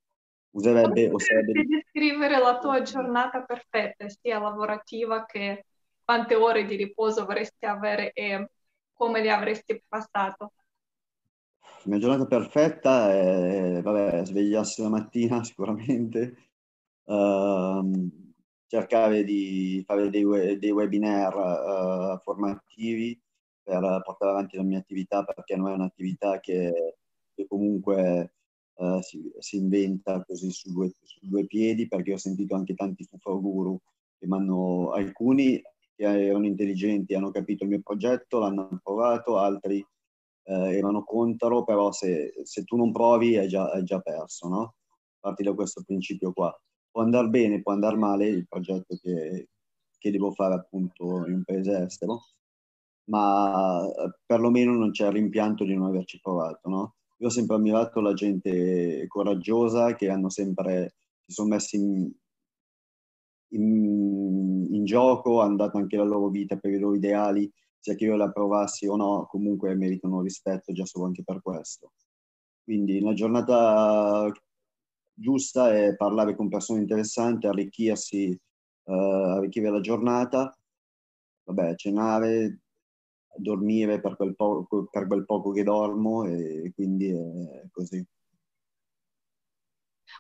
userebbe... 0.51 1.09
Potresti 1.09 1.67
descrivere 1.69 2.37
la 2.41 2.59
tua 2.59 2.83
giornata 2.83 3.45
perfetta, 3.45 4.09
sia 4.09 4.41
lavorativa 4.41 5.25
che 5.25 5.67
quante 6.11 6.35
ore 6.35 6.65
di 6.65 6.75
riposo 6.75 7.25
vorresti 7.25 7.67
avere 7.67 8.11
e 8.13 8.51
come 8.93 9.23
le 9.23 9.31
avresti 9.31 9.81
passato? 9.87 10.55
La 11.61 11.83
mia 11.85 11.99
giornata 12.01 12.27
perfetta 12.27 13.13
è, 13.13 13.81
vabbè, 13.81 14.25
svegliarsi 14.25 14.83
la 14.83 14.89
mattina 14.89 15.41
sicuramente, 15.45 16.49
uh, 17.05 18.11
cercare 18.67 19.23
di 19.23 19.85
fare 19.87 20.11
dei, 20.11 20.59
dei 20.59 20.73
webinar 20.73 21.37
uh, 21.37 22.19
formativi 22.19 23.17
per 23.63 24.03
portare 24.05 24.33
avanti 24.33 24.57
la 24.57 24.65
mia 24.65 24.79
attività 24.79 25.23
perché 25.23 25.55
non 25.55 25.69
è 25.69 25.75
un'attività 25.75 26.41
che, 26.41 26.97
che 27.33 27.47
comunque 27.47 28.35
uh, 28.75 29.01
si, 29.01 29.31
si, 29.39 29.59
inventa 29.59 30.25
così 30.25 30.51
su 30.51 30.73
due, 30.73 30.91
su 31.05 31.21
due, 31.23 31.47
piedi, 31.47 31.87
perché 31.87 32.15
ho 32.15 32.19
sentito 32.19 32.57
anche 32.57 32.75
tanti 32.75 33.05
fufaguru 33.05 33.81
che 34.19 34.27
mi 34.27 34.37
hanno, 34.37 34.91
alcuni 34.91 35.63
che 36.01 36.27
erano 36.29 36.47
intelligenti, 36.47 37.15
hanno 37.15 37.31
capito 37.31 37.65
il 37.65 37.71
mio 37.71 37.81
progetto, 37.83 38.39
l'hanno 38.39 38.71
approvato, 38.73 39.37
altri 39.37 39.87
eh, 40.45 40.77
erano 40.77 41.05
contro, 41.05 41.63
però 41.63 41.93
se, 41.93 42.33
se, 42.43 42.65
tu 42.65 42.77
non 42.77 42.91
provi 42.91 43.37
hai 43.37 43.49
già, 43.49 43.71
hai 43.71 43.85
già 43.85 44.01
perso, 44.01 44.49
no? 44.49 44.75
Parti 45.19 45.43
da 45.43 45.53
questo 45.53 45.83
principio 45.85 46.33
qua. 46.33 46.59
Può 46.91 47.03
andare 47.03 47.29
bene, 47.29 47.61
può 47.61 47.73
andare 47.73 47.97
male 47.97 48.29
il 48.29 48.49
progetto 48.49 48.97
che, 49.03 49.49
che 49.99 50.11
devo 50.11 50.33
fare 50.33 50.55
appunto 50.55 51.27
in 51.27 51.35
un 51.35 51.43
paese 51.45 51.85
estero, 51.85 52.23
ma 53.11 53.85
eh, 53.85 54.19
perlomeno 54.25 54.73
non 54.73 54.93
c'è 54.93 55.11
rimpianto 55.11 55.65
di 55.65 55.75
non 55.75 55.89
averci 55.89 56.19
provato, 56.21 56.71
no? 56.71 56.95
Io 57.19 57.27
ho 57.27 57.31
sempre 57.31 57.57
ammirato 57.57 58.01
la 58.01 58.15
gente 58.15 59.07
coraggiosa 59.07 59.95
che 59.95 60.09
hanno 60.09 60.31
sempre, 60.31 60.95
si 61.27 61.33
sono 61.33 61.49
messi 61.49 61.77
in, 61.77 62.11
in, 63.51 64.67
in 64.71 64.85
gioco, 64.85 65.41
hanno 65.41 65.57
dato 65.57 65.79
anche 65.79 65.97
la 65.97 66.05
loro 66.05 66.29
vita 66.29 66.57
per 66.57 66.73
i 66.73 66.79
loro 66.79 66.95
ideali, 66.95 67.51
sia 67.79 67.95
che 67.95 68.05
io 68.05 68.17
la 68.17 68.31
provassi 68.31 68.87
o 68.87 68.97
no, 68.97 69.27
comunque 69.29 69.75
meritano 69.75 70.21
rispetto 70.21 70.73
già 70.73 70.85
solo 70.85 71.07
anche 71.07 71.23
per 71.25 71.41
questo. 71.43 71.93
Quindi 72.63 73.01
una 73.01 73.15
giornata 73.15 74.31
giusta 75.13 75.75
è 75.75 75.97
parlare 75.97 76.37
con 76.37 76.49
persone 76.49 76.81
interessanti, 76.81 77.47
arricchirsi, 77.47 78.39
uh, 78.85 78.93
arricchire 78.93 79.71
la 79.71 79.81
giornata, 79.81 80.57
vabbè, 81.45 81.75
cenare, 81.75 82.61
dormire 83.37 84.01
per 84.01 84.17
quel, 84.17 84.35
poco, 84.35 84.89
per 84.91 85.07
quel 85.07 85.25
poco 85.25 85.51
che 85.53 85.63
dormo 85.63 86.25
e 86.25 86.71
quindi 86.75 87.09
è 87.11 87.69
così. 87.71 88.05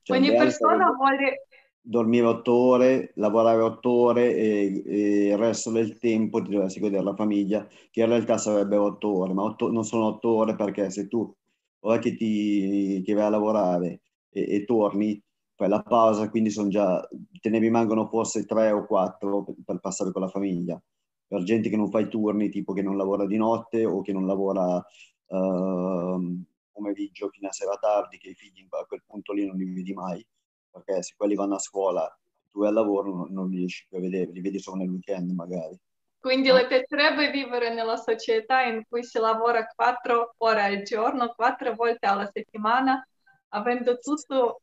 Cioè, 0.02 0.16
Ogni 0.16 0.34
persona 0.34 0.92
vuole... 0.92 1.46
Dormire 1.82 2.26
otto 2.26 2.52
ore, 2.52 3.12
lavorare 3.16 3.62
otto 3.62 3.90
ore 3.90 4.34
e, 4.34 4.82
e, 4.86 5.26
il 5.28 5.38
resto 5.38 5.70
del 5.70 5.98
tempo 5.98 6.42
ti 6.42 6.50
dovresti 6.50 6.78
godere 6.78 7.02
la 7.02 7.14
famiglia, 7.14 7.66
che 7.90 8.00
in 8.00 8.06
realtà 8.06 8.36
sarebbe 8.38 8.76
otto 8.76 9.18
ore, 9.18 9.32
ma 9.32 9.42
otto, 9.42 9.70
non 9.70 9.84
sono 9.84 10.06
otto 10.06 10.28
ore 10.28 10.54
perché 10.56 10.90
se 10.90 11.08
tu 11.08 11.34
ora 11.80 11.98
che, 11.98 12.14
ti, 12.14 13.02
che 13.04 13.14
vai 13.14 13.24
a 13.24 13.30
lavorare 13.30 14.02
e, 14.30 14.54
e 14.56 14.64
torni, 14.64 15.20
fai 15.54 15.68
la 15.68 15.82
pausa, 15.82 16.30
quindi 16.30 16.50
già, 16.68 17.06
te 17.40 17.48
ne 17.50 17.58
rimangono 17.58 18.06
forse 18.08 18.44
tre 18.44 18.70
o 18.70 18.86
quattro 18.86 19.42
per, 19.44 19.54
per 19.64 19.80
passare 19.80 20.12
con 20.12 20.22
la 20.22 20.28
famiglia. 20.28 20.80
Per 21.26 21.42
gente 21.42 21.68
che 21.68 21.76
non 21.76 21.90
fa 21.90 22.00
i 22.00 22.08
turni, 22.08 22.48
tipo 22.48 22.72
che 22.72 22.82
non 22.82 22.96
lavora 22.96 23.26
di 23.26 23.36
notte 23.36 23.84
o 23.84 24.00
che 24.02 24.12
non 24.12 24.26
lavora 24.26 24.76
uh, 24.76 26.42
pomeriggio 26.72 27.28
fino 27.28 27.48
a 27.48 27.52
sera 27.52 27.76
tardi, 27.76 28.18
che 28.18 28.30
i 28.30 28.34
figli 28.34 28.66
a 28.70 28.84
quel 28.86 29.02
punto 29.06 29.32
lì 29.32 29.46
non 29.46 29.56
li 29.56 29.64
vedi 29.72 29.92
mai, 29.92 30.26
perché 30.70 31.02
se 31.02 31.14
quelli 31.16 31.34
vanno 31.34 31.56
a 31.56 31.58
scuola 31.58 32.18
tu 32.50 32.62
al 32.62 32.72
lavoro 32.72 33.14
non, 33.14 33.32
non 33.32 33.48
riesci 33.48 33.86
più 33.88 33.98
a 33.98 34.00
vedere, 34.00 34.30
li 34.32 34.40
vedi 34.40 34.58
solo 34.58 34.78
nel 34.78 34.88
weekend 34.88 35.30
magari. 35.32 35.78
Quindi 36.18 36.50
le 36.50 36.66
piacerebbe 36.66 37.30
vivere 37.30 37.72
nella 37.72 37.96
società 37.96 38.62
in 38.62 38.82
cui 38.86 39.02
si 39.02 39.18
lavora 39.18 39.66
quattro 39.66 40.34
ore 40.38 40.62
al 40.62 40.82
giorno, 40.82 41.32
quattro 41.34 41.74
volte 41.74 42.06
alla 42.06 42.28
settimana, 42.30 43.06
avendo 43.48 43.98
tutto 43.98 44.60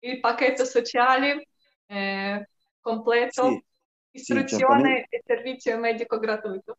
il 0.00 0.20
pacchetto 0.20 0.64
sociale 0.64 1.48
eh, 1.86 2.48
completo 2.80 3.48
sì. 3.48 3.64
Istruzione 4.16 5.06
sì, 5.08 5.16
e 5.16 5.22
servizio 5.26 5.78
medico 5.78 6.18
gratuito. 6.18 6.78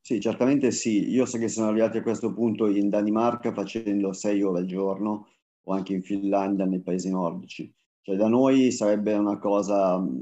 Sì, 0.00 0.18
certamente 0.18 0.70
sì. 0.70 1.10
Io 1.10 1.26
so 1.26 1.36
che 1.36 1.48
sono 1.48 1.68
arrivati 1.68 1.98
a 1.98 2.02
questo 2.02 2.32
punto 2.32 2.66
in 2.66 2.88
Danimarca 2.88 3.52
facendo 3.52 4.14
sei 4.14 4.42
ore 4.42 4.60
al 4.60 4.66
giorno 4.66 5.28
o 5.68 5.72
anche 5.74 5.92
in 5.92 6.02
Finlandia, 6.02 6.64
nei 6.64 6.80
paesi 6.80 7.10
nordici. 7.10 7.72
Cioè 8.00 8.16
da 8.16 8.26
noi 8.28 8.72
sarebbe 8.72 9.12
una 9.14 9.38
cosa 9.38 9.98
mm, 9.98 10.18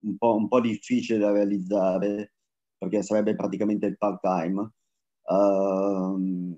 un 0.00 0.16
po', 0.18 0.34
un 0.36 0.48
po 0.48 0.60
difficile 0.60 1.18
da 1.18 1.32
realizzare 1.32 2.34
perché 2.76 3.02
sarebbe 3.02 3.34
praticamente 3.34 3.86
il 3.86 3.96
part-time 3.96 4.70
uh, 5.22 6.54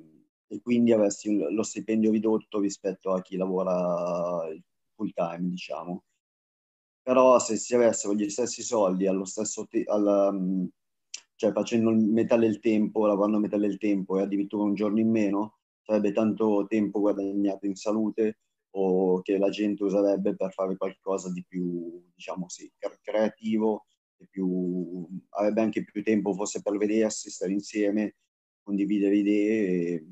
e 0.49 0.61
quindi 0.61 0.93
avresti 0.93 1.37
lo 1.37 1.63
stipendio 1.63 2.11
ridotto 2.11 2.59
rispetto 2.59 3.13
a 3.13 3.23
chi 3.23 3.37
lavora 3.37 4.45
full-time, 4.97 5.51
diciamo. 5.51 6.03
Però 7.03 7.39
se 7.39 7.57
si 7.57 7.75
avessero 7.75 8.15
gli 8.15 8.29
stessi 8.29 8.63
soldi 8.63 9.07
allo 9.07 9.25
stesso 9.25 9.67
tempo, 9.69 10.33
mm, 10.33 10.65
cioè 11.37 11.53
facendo 11.53 11.93
metà 11.93 12.37
del 12.37 12.59
tempo, 12.59 13.07
lavorando 13.07 13.39
metà 13.39 13.57
del 13.59 13.79
tempo 13.79 14.19
e 14.19 14.23
addirittura 14.23 14.65
un 14.65 14.75
giorno 14.75 14.99
in 14.99 15.09
meno, 15.11 15.58
sarebbe 15.88 16.12
tanto 16.12 16.66
tempo 16.68 17.00
guadagnato 17.00 17.64
in 17.64 17.75
salute 17.75 18.40
o 18.73 19.23
che 19.23 19.38
la 19.38 19.49
gente 19.49 19.83
userebbe 19.85 20.37
per 20.37 20.52
fare 20.52 20.76
qualcosa 20.76 21.33
di 21.33 21.42
più, 21.49 22.04
diciamo 22.14 22.47
sì, 22.50 22.71
creativo, 23.00 23.87
più, 24.28 25.09
avrebbe 25.30 25.62
anche 25.62 25.85
più 25.85 26.02
tempo 26.02 26.35
forse 26.35 26.61
per 26.61 26.76
vedersi, 26.76 27.30
stare 27.30 27.52
insieme, 27.52 28.16
condividere 28.62 29.16
idee 29.16 29.95
e 29.95 30.07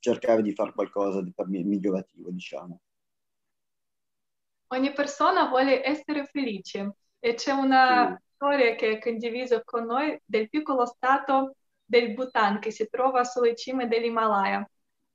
cercare 0.00 0.42
di 0.42 0.52
fare 0.52 0.72
qualcosa 0.72 1.22
di 1.22 1.32
migliorativo, 1.62 2.30
diciamo. 2.32 2.80
Ogni 4.70 4.92
persona 4.92 5.48
vuole 5.48 5.86
essere 5.86 6.26
felice 6.26 6.96
e 7.20 7.34
c'è 7.34 7.52
una 7.52 8.16
sì. 8.16 8.34
storia 8.34 8.74
che 8.74 8.92
è 8.94 8.98
condivisa 8.98 9.62
con 9.62 9.84
noi 9.84 10.20
del 10.24 10.48
piccolo 10.48 10.84
stato 10.86 11.54
del 11.84 12.12
Bhutan 12.14 12.58
che 12.58 12.72
si 12.72 12.88
trova 12.88 13.22
sulle 13.22 13.54
cime 13.54 13.86
dell'Himalaya. 13.86 14.68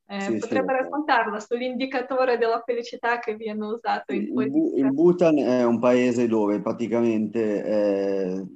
Eh, 0.06 0.20
sì, 0.20 0.38
potrebbe 0.38 0.74
sì. 0.74 0.82
raccontarla 0.82 1.40
sull'indicatore 1.40 2.38
della 2.38 2.62
felicità 2.66 3.20
che 3.20 3.36
viene 3.36 3.66
usato 3.66 4.14
in 4.14 4.34
politica? 4.34 4.78
Il 4.78 4.94
Bhutan 4.94 5.38
è 5.38 5.64
un 5.64 5.80
paese 5.80 6.28
dove 6.28 6.62
praticamente 6.62 7.64
eh, 7.64 8.48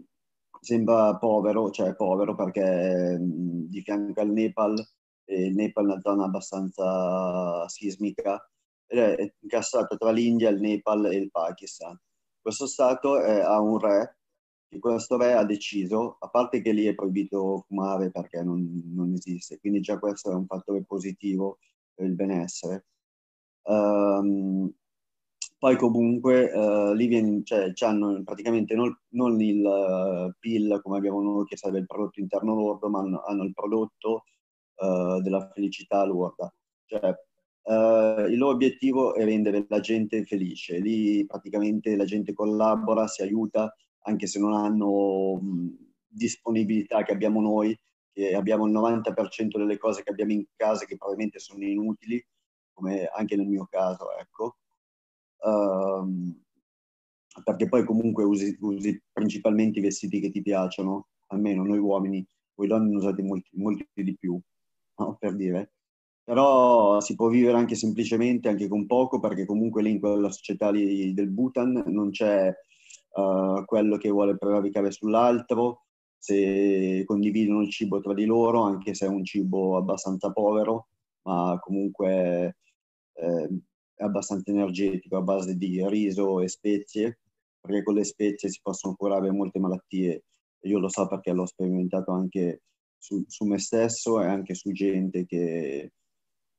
sembra 0.59 1.15
povero, 1.17 1.71
cioè 1.71 1.95
povero 1.95 2.35
perché 2.35 3.17
mh, 3.17 3.69
di 3.69 3.81
fianco 3.81 4.19
al 4.19 4.31
Nepal, 4.31 4.77
e 5.23 5.45
il 5.47 5.55
Nepal 5.55 5.85
è 5.85 5.87
una 5.87 5.99
zona 6.01 6.25
abbastanza 6.25 7.67
sismica, 7.69 8.45
è 8.85 9.33
incassato 9.39 9.97
tra 9.97 10.11
l'India, 10.11 10.49
il 10.49 10.59
Nepal 10.59 11.05
e 11.05 11.15
il 11.15 11.31
Pakistan. 11.31 11.97
Questo 12.41 12.67
stato 12.67 13.19
è, 13.19 13.39
ha 13.39 13.59
un 13.59 13.79
re 13.79 14.16
che 14.69 14.79
questo 14.79 15.17
re 15.17 15.33
ha 15.33 15.45
deciso, 15.45 16.17
a 16.19 16.29
parte 16.29 16.61
che 16.61 16.71
lì 16.71 16.85
è 16.85 16.95
proibito 16.95 17.63
fumare 17.67 18.11
perché 18.11 18.43
non, 18.43 18.81
non 18.93 19.13
esiste, 19.13 19.59
quindi 19.59 19.79
già 19.79 19.97
questo 19.97 20.31
è 20.31 20.35
un 20.35 20.45
fattore 20.45 20.83
positivo 20.83 21.59
per 21.93 22.05
il 22.05 22.15
benessere. 22.15 22.85
Um, 23.63 24.71
poi 25.59 25.75
comunque 25.75 26.51
uh, 26.51 26.93
lì 26.93 27.07
viene, 27.07 27.41
cioè, 27.43 27.71
hanno 27.79 28.21
praticamente 28.23 28.75
non, 28.75 28.95
non 29.09 29.39
il 29.41 29.63
uh, 29.65 30.31
PIL 30.37 30.79
come 30.83 30.97
abbiamo 30.97 31.21
noi 31.21 31.45
che 31.45 31.57
sarebbe 31.57 31.79
il 31.79 31.85
prodotto 31.85 32.19
interno 32.19 32.53
lordo, 32.53 32.89
ma 32.89 32.99
hanno, 32.99 33.23
hanno 33.23 33.43
il 33.43 33.53
prodotto 33.53 34.23
uh, 34.75 35.21
della 35.21 35.49
felicità 35.53 36.03
lorda. 36.05 36.53
Cioè, 36.85 37.15
il 37.69 38.37
loro 38.37 38.53
obiettivo 38.53 39.13
è 39.13 39.25
rendere 39.25 39.65
la 39.67 39.81
gente 39.81 40.23
felice. 40.25 40.79
Lì 40.79 41.25
praticamente 41.25 41.97
la 41.97 42.05
gente 42.05 42.31
collabora, 42.31 43.07
si 43.07 43.21
aiuta, 43.21 43.75
anche 44.07 44.25
se 44.25 44.39
non 44.39 44.53
hanno 44.53 45.35
mh, 45.35 45.75
disponibilità 46.07 47.03
che 47.03 47.11
abbiamo 47.11 47.41
noi, 47.41 47.77
che 48.11 48.33
abbiamo 48.33 48.65
il 48.65 48.73
90% 48.73 49.57
delle 49.57 49.77
cose 49.77 50.01
che 50.01 50.09
abbiamo 50.09 50.31
in 50.31 50.45
casa 50.55 50.85
che 50.85 50.97
probabilmente 50.97 51.39
sono 51.39 51.63
inutili, 51.63 52.25
come 52.73 53.05
anche 53.05 53.35
nel 53.35 53.47
mio 53.47 53.67
caso, 53.69 54.17
ecco. 54.17 54.57
Um, 55.39 56.41
perché 57.43 57.67
poi 57.67 57.85
comunque 57.85 58.23
usi, 58.23 58.57
usi, 58.61 58.99
principalmente 59.11 59.79
i 59.79 59.83
vestiti 59.83 60.19
che 60.19 60.31
ti 60.31 60.41
piacciono, 60.41 61.09
almeno 61.27 61.63
noi 61.63 61.77
uomini, 61.77 62.25
voi 62.55 62.67
donne 62.67 62.89
ne 62.89 62.95
usate 62.95 63.21
molti, 63.21 63.49
molti 63.53 63.87
di 63.93 64.15
più, 64.17 64.39
no? 64.97 65.17
per 65.19 65.35
dire. 65.35 65.73
Però 66.23 66.99
si 66.99 67.15
può 67.15 67.29
vivere 67.29 67.57
anche 67.57 67.75
semplicemente, 67.75 68.49
anche 68.49 68.67
con 68.67 68.85
poco, 68.85 69.19
perché 69.19 69.45
comunque 69.45 69.83
lì 69.83 69.91
in 69.91 69.99
quella 69.99 70.31
società 70.31 70.71
lì 70.71 71.13
del 71.13 71.29
Bhutan 71.29 71.83
non 71.87 72.09
c'è 72.09 72.53
uh, 73.17 73.65
quello 73.65 73.97
che 73.97 74.09
vuole 74.09 74.37
prevaricare 74.37 74.91
sull'altro, 74.91 75.85
se 76.17 77.03
condividono 77.05 77.61
il 77.61 77.69
cibo 77.69 77.99
tra 77.99 78.13
di 78.13 78.25
loro, 78.25 78.61
anche 78.63 78.93
se 78.93 79.05
è 79.05 79.09
un 79.09 79.23
cibo 79.23 79.77
abbastanza 79.77 80.31
povero, 80.31 80.87
ma 81.23 81.57
comunque 81.59 82.57
eh, 83.13 83.49
è 83.93 84.03
abbastanza 84.03 84.51
energetico 84.51 85.17
a 85.17 85.21
base 85.21 85.55
di 85.55 85.85
riso 85.87 86.41
e 86.41 86.47
spezie, 86.47 87.19
perché 87.59 87.83
con 87.83 87.95
le 87.95 88.03
spezie 88.03 88.49
si 88.49 88.59
possono 88.61 88.95
curare 88.95 89.31
molte 89.31 89.59
malattie. 89.59 90.23
Io 90.61 90.79
lo 90.79 90.89
so 90.89 91.07
perché 91.07 91.31
l'ho 91.31 91.45
sperimentato 91.45 92.11
anche 92.11 92.63
su, 92.97 93.23
su 93.27 93.45
me 93.45 93.59
stesso 93.59 94.21
e 94.21 94.25
anche 94.25 94.53
su 94.53 94.71
gente 94.71 95.25
che, 95.25 95.93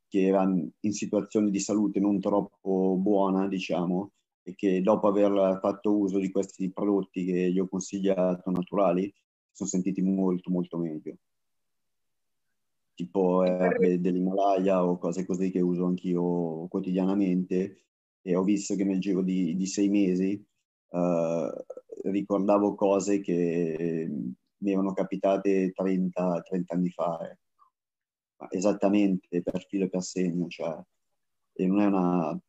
che 0.09 0.27
era 0.27 0.43
in 0.45 0.93
situazioni 0.93 1.51
di 1.51 1.61
salute 1.61 2.01
non 2.01 2.21
troppo 2.21 2.97
buona, 2.97 3.49
diciamo, 3.49 4.13
e 4.49 4.55
che 4.55 4.81
dopo 4.81 5.09
aver 5.09 5.59
fatto 5.61 5.95
uso 5.95 6.19
di 6.19 6.31
questi 6.31 6.71
prodotti 6.73 7.27
che 7.27 7.53
gli 7.53 7.59
ho 7.59 7.69
consigliato 7.69 8.51
naturali, 8.51 9.03
si 9.03 9.13
sono 9.53 9.69
sentiti 9.69 10.01
molto 10.01 10.51
molto 10.51 10.79
meglio. 10.79 11.17
Tipo 12.95 13.45
erbe 13.45 14.01
dell'Himalaya 14.01 14.87
o 14.87 14.97
cose 14.97 15.27
così 15.27 15.51
che 15.51 15.61
uso 15.61 15.85
anch'io 15.85 16.67
quotidianamente 16.69 17.83
e 18.23 18.35
ho 18.35 18.43
visto 18.43 18.75
che 18.75 18.85
nel 18.85 19.01
giro 19.01 19.23
di, 19.23 19.55
di 19.55 19.67
sei 19.67 19.89
mesi 19.91 20.43
uh, 20.89 22.11
ricordavo 22.11 22.75
cose 22.75 23.21
che 23.21 24.11
mi 24.57 24.73
erano 24.73 24.95
capitate 24.95 25.73
30, 25.73 26.41
30 26.41 26.75
anni 26.75 26.89
fa. 26.89 27.19
Ecco. 27.21 28.47
Esattamente 28.51 29.43
per 29.43 29.67
filo 29.67 29.85
e 29.85 29.89
per 29.91 30.03
segno, 30.03 30.49
cioè, 30.49 30.75
e 31.53 31.67
non 31.67 31.81
è 31.81 31.87
una 31.87 32.41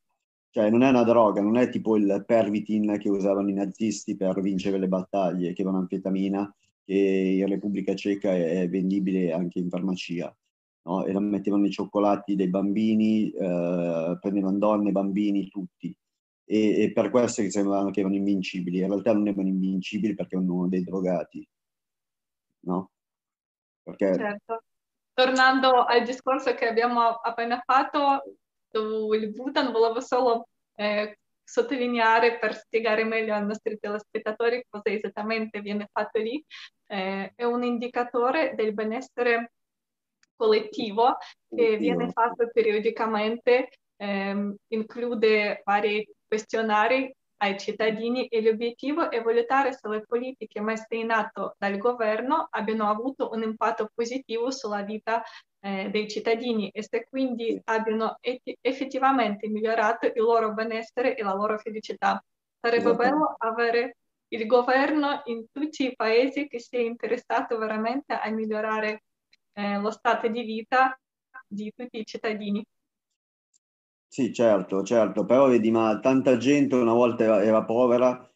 cioè 0.52 0.70
non 0.70 0.84
è 0.84 0.90
una 0.90 1.04
droga, 1.04 1.42
non 1.42 1.58
è 1.58 1.70
tipo 1.70 1.96
il 1.96 2.24
pervitin 2.26 2.98
che 2.98 3.10
usavano 3.10 3.50
i 3.50 3.54
nazisti 3.54 4.16
per 4.16 4.42
vincere 4.42 4.80
le 4.80 4.88
battaglie, 4.88 5.54
che 5.54 5.64
è 5.64 5.66
un'anfetamina 5.66 6.54
che 6.90 6.96
in 6.96 7.48
Repubblica 7.48 7.94
Ceca 7.94 8.34
è 8.34 8.68
vendibile 8.68 9.32
anche 9.32 9.60
in 9.60 9.70
farmacia. 9.70 10.36
No? 10.84 11.06
E 11.06 11.14
la 11.14 11.20
mettevano 11.20 11.62
nei 11.62 11.72
cioccolati 11.72 12.36
dei 12.36 12.50
bambini, 12.50 13.30
eh, 13.30 14.18
prendevano 14.20 14.58
donne, 14.58 14.92
bambini, 14.92 15.48
tutti. 15.50 15.96
E, 16.46 16.82
e, 16.82 16.92
per 16.92 17.12
questo 17.12 17.44
che 17.44 17.52
sembravano 17.52 17.92
che 17.92 18.00
erano 18.00 18.16
invincibili. 18.16 18.80
In 18.80 18.88
realtà 18.88 19.14
non 19.14 19.28
erano 19.28 19.48
invincibili 19.48 20.16
perché 20.16 20.36
erano 20.36 20.68
dei 20.68 20.84
drogati. 20.84 21.48
No? 22.62 22.90
Perché... 23.84 24.16
Certo. 24.16 24.64
Tornando 25.14 25.84
al 25.84 26.04
discorso 26.04 26.56
che 26.56 26.68
abbiamo 26.68 27.02
appena 27.02 27.62
fatto, 27.64 28.38
il 28.72 29.32
Bhutan 29.32 29.72
volevo 29.72 30.02
solo 30.02 30.48
eh, 30.76 31.18
sottolineare 31.44 32.38
per 32.38 32.56
spiegare 32.56 33.04
meglio 33.04 33.34
ai 33.34 33.46
nostri 33.46 33.78
telespettatori 33.80 34.64
cosa 34.70 34.90
esattamente 34.90 35.62
viene 35.62 35.88
fatto 35.92 36.20
lì. 36.20 36.44
Eh, 36.86 37.32
è 37.36 37.44
un 37.44 37.64
indicatore 37.64 38.54
del 38.56 38.74
benessere 38.74 39.54
collettivo 40.36 41.18
che 41.54 41.78
viene 41.78 42.12
fatto 42.12 42.50
periodicamente, 42.54 43.70
eh, 43.98 44.56
include 44.68 45.62
vari 45.66 46.08
questionari 46.28 47.14
ai 47.42 47.58
cittadini 47.58 48.28
e 48.28 48.42
l'obiettivo 48.42 49.10
è 49.10 49.22
valutare 49.22 49.74
se 49.74 49.88
le 49.88 50.04
politiche 50.06 50.62
messe 50.62 50.96
in 50.96 51.12
atto 51.12 51.56
dal 51.58 51.78
governo 51.78 52.48
abbiano 52.50 52.90
avuto 52.90 53.30
un 53.32 53.44
impatto 53.44 53.90
positivo 53.94 54.52
sulla 54.52 54.82
vita 54.82 55.24
eh, 55.62 55.90
dei 55.90 56.08
cittadini 56.08 56.70
e 56.70 56.84
se 56.84 57.06
quindi 57.10 57.60
abbiano 57.66 58.18
et- 58.22 58.58
effettivamente 58.62 59.48
migliorato 59.48 60.08
il 60.08 60.14
loro 60.22 60.54
benessere 60.54 61.16
e 61.16 61.24
la 61.24 61.34
loro 61.34 61.58
felicità. 61.58 62.24
Sarebbe 62.60 62.90
esatto. 62.90 62.96
bello 62.96 63.36
avere 63.38 63.98
il 64.30 64.46
governo 64.46 65.22
in 65.26 65.46
tutti 65.52 65.86
i 65.86 65.96
paesi 65.96 66.48
che 66.48 66.60
sia 66.60 66.82
interessato 66.82 67.58
veramente 67.58 68.14
a 68.14 68.30
migliorare 68.30 69.04
eh, 69.54 69.78
lo 69.80 69.92
stato 69.92 70.28
di 70.28 70.44
vita 70.44 70.98
di 71.48 71.72
tutti 71.76 72.00
i 72.00 72.06
cittadini. 72.06 72.64
Sì, 74.12 74.34
certo, 74.34 74.84
certo, 74.84 75.24
però 75.26 75.48
vedi, 75.48 75.70
ma 75.72 76.00
tanta 76.00 76.38
gente 76.38 76.76
una 76.76 76.94
volta 76.94 77.24
era, 77.24 77.44
era 77.44 77.64
povera, 77.64 78.28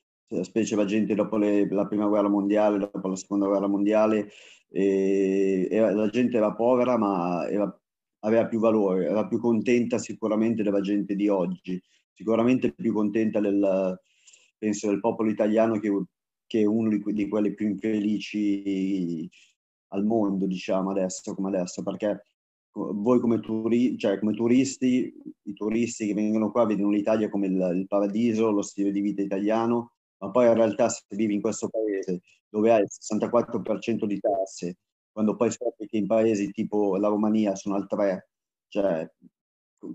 specie 0.43 0.75
la 0.75 0.86
gente 0.86 1.15
dopo 1.15 1.36
le, 1.38 1.67
la 1.69 1.88
prima 1.88 2.05
guerra 2.07 2.29
mondiale, 2.29 2.77
dopo 2.77 3.07
la 3.07 3.15
seconda 3.15 3.47
guerra 3.47 3.67
mondiale, 3.67 4.29
e, 4.75 5.67
e 5.69 5.79
la 5.79 6.07
gente 6.09 6.38
era 6.38 6.51
povera 6.53 6.97
ma 6.97 7.47
era, 7.47 7.79
aveva 8.21 8.47
più 8.47 8.59
valore, 8.59 9.05
era 9.05 9.27
più 9.27 9.39
contenta 9.39 9.99
sicuramente 9.99 10.63
della 10.63 10.81
gente 10.81 11.15
di 11.15 11.27
oggi, 11.27 11.79
sicuramente 12.12 12.73
più 12.73 12.91
contenta 12.91 13.39
del, 13.39 13.99
penso, 14.57 14.89
del 14.89 14.99
popolo 14.99 15.29
italiano 15.29 15.77
che, 15.79 15.91
che 16.47 16.62
è 16.62 16.65
uno 16.65 16.89
di, 16.89 17.27
quelli 17.27 17.53
più 17.53 17.67
infelici 17.67 19.29
al 19.89 20.05
mondo, 20.05 20.47
diciamo 20.47 20.89
adesso 20.89 21.36
come 21.36 21.49
adesso, 21.49 21.83
perché 21.83 22.25
voi 22.71 23.19
come, 23.19 23.39
turi- 23.39 23.95
cioè 23.99 24.17
come, 24.17 24.33
turisti, 24.33 25.13
i 25.43 25.53
turisti 25.53 26.07
che 26.07 26.13
vengono 26.15 26.49
qua 26.49 26.65
vedono 26.65 26.89
l'Italia 26.89 27.29
come 27.29 27.45
il, 27.45 27.71
il, 27.75 27.86
paradiso, 27.88 28.49
lo 28.49 28.63
stile 28.63 28.91
di 28.91 29.01
vita 29.01 29.21
italiano, 29.21 29.91
ma 30.17 30.31
poi 30.31 30.47
in 30.47 30.55
realtà 30.55 30.89
se 30.89 31.03
vivi 31.09 31.36
in 31.36 31.41
questo 31.41 31.69
paese 31.69 32.21
dove 32.53 32.71
hai 32.71 32.81
il 32.81 32.87
64% 32.87 34.05
di 34.05 34.19
tasse, 34.19 34.77
quando 35.11 35.35
poi 35.35 35.49
scopri 35.49 35.87
che 35.87 35.97
in 35.97 36.05
paesi 36.05 36.51
tipo 36.51 36.97
la 36.97 37.07
Romania 37.07 37.55
sono 37.55 37.73
al 37.73 37.87
3%, 37.89 38.19
cioè 38.67 39.11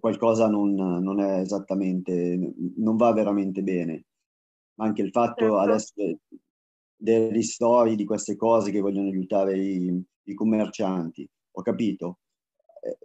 qualcosa 0.00 0.48
non, 0.48 0.74
non 0.74 1.20
è 1.20 1.38
esattamente, 1.38 2.52
non 2.76 2.96
va 2.96 3.12
veramente 3.12 3.62
bene. 3.62 4.06
Ma 4.74 4.86
anche 4.86 5.02
il 5.02 5.10
fatto 5.12 5.44
certo. 5.44 5.58
adesso 5.58 5.92
dei 6.96 7.30
ristori 7.30 7.94
di 7.94 8.04
queste 8.04 8.34
cose 8.34 8.72
che 8.72 8.80
vogliono 8.80 9.08
aiutare 9.08 9.56
i, 9.56 10.04
i 10.24 10.34
commercianti, 10.34 11.28
ho 11.52 11.62
capito, 11.62 12.18
eh, 12.82 12.98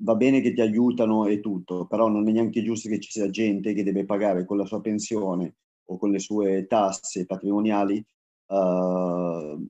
va 0.00 0.16
bene 0.16 0.42
che 0.42 0.52
ti 0.52 0.60
aiutano 0.60 1.24
e 1.24 1.40
tutto, 1.40 1.86
però 1.86 2.08
non 2.08 2.28
è 2.28 2.32
neanche 2.32 2.62
giusto 2.62 2.90
che 2.90 3.00
ci 3.00 3.10
sia 3.10 3.30
gente 3.30 3.72
che 3.72 3.82
deve 3.82 4.04
pagare 4.04 4.44
con 4.44 4.58
la 4.58 4.66
sua 4.66 4.82
pensione 4.82 5.56
o 5.86 5.96
con 5.96 6.10
le 6.10 6.18
sue 6.18 6.66
tasse 6.66 7.24
patrimoniali 7.24 8.04
uh, 8.48 9.68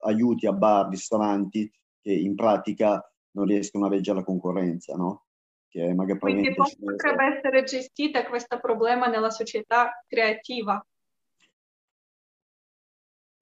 aiuti 0.00 0.46
a 0.46 0.52
bar, 0.52 0.88
ristoranti 0.88 1.70
che 2.00 2.12
in 2.12 2.34
pratica 2.34 3.00
non 3.32 3.46
riescono 3.46 3.86
a 3.86 3.88
reggere 3.88 4.18
la 4.18 4.24
concorrenza, 4.24 4.94
no? 4.94 5.26
Che 5.68 5.94
magari 5.94 6.18
Quindi 6.18 6.54
potrebbe 6.54 7.36
essere 7.36 7.62
gestita 7.64 8.26
questo 8.26 8.58
problema 8.60 9.06
nella 9.06 9.30
società 9.30 10.04
creativa? 10.06 10.84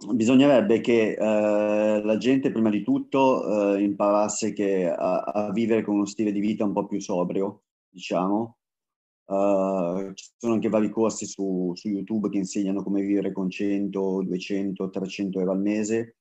bisognerebbe 0.08 0.80
che 0.80 1.12
eh, 1.12 2.02
la 2.02 2.16
gente 2.16 2.50
prima 2.50 2.70
di 2.70 2.82
tutto 2.82 3.74
eh, 3.74 3.82
imparasse 3.82 4.52
che, 4.52 4.88
a, 4.88 5.20
a, 5.20 5.52
vivere 5.52 5.82
con 5.82 5.96
uno 5.96 6.06
stile 6.06 6.32
di 6.32 6.40
vita 6.40 6.64
un 6.64 6.72
po' 6.72 6.86
più 6.86 7.00
sobrio, 7.00 7.64
diciamo. 7.88 8.59
Uh, 9.30 10.12
ci 10.14 10.28
sono 10.38 10.54
anche 10.54 10.68
vari 10.68 10.90
corsi 10.90 11.24
su, 11.24 11.70
su, 11.76 11.88
YouTube 11.88 12.28
che 12.30 12.38
insegnano 12.38 12.82
come 12.82 13.00
vivere 13.02 13.30
con 13.30 13.48
100, 13.48 14.24
200, 14.24 14.90
300 14.90 15.38
euro 15.38 15.52
al 15.52 15.60
mese, 15.60 16.16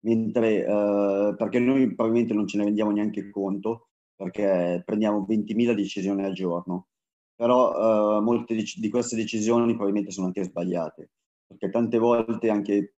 mentre, 0.00 0.64
uh, 0.64 1.36
perché 1.36 1.60
noi 1.60 1.94
probabilmente 1.94 2.34
non 2.34 2.48
ce 2.48 2.58
ne 2.58 2.64
rendiamo 2.64 2.90
neanche 2.90 3.30
conto, 3.30 3.90
perché 4.16 4.82
prendiamo 4.84 5.24
20.000 5.24 5.72
decisioni 5.72 6.24
al 6.24 6.32
giorno, 6.32 6.88
però 7.36 8.18
uh, 8.18 8.22
molte 8.24 8.56
di, 8.56 8.64
di 8.74 8.88
queste 8.88 9.14
decisioni 9.14 9.74
probabilmente 9.74 10.10
sono 10.10 10.26
anche 10.26 10.42
sbagliate, 10.42 11.10
perché 11.46 11.70
tante 11.70 11.98
volte 11.98 12.50
anche 12.50 12.94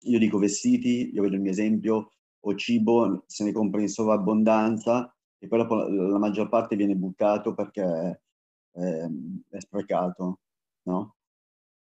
io 0.00 0.18
dico 0.18 0.36
vestiti, 0.36 1.10
io 1.14 1.22
vedo 1.22 1.36
il 1.36 1.40
mio 1.40 1.52
esempio, 1.52 2.12
o 2.40 2.54
cibo 2.54 3.24
se 3.26 3.44
ne 3.44 3.52
compra 3.52 3.80
in 3.80 3.88
sovrabbondanza 3.88 5.10
e 5.38 5.48
poi 5.48 5.58
la, 5.58 5.66
la 5.88 6.18
maggior 6.18 6.50
parte 6.50 6.76
viene 6.76 6.94
buttato 6.94 7.54
perché 7.54 8.24
è, 8.72 9.06
è 9.48 9.60
sprecato, 9.60 10.40
no? 10.82 11.14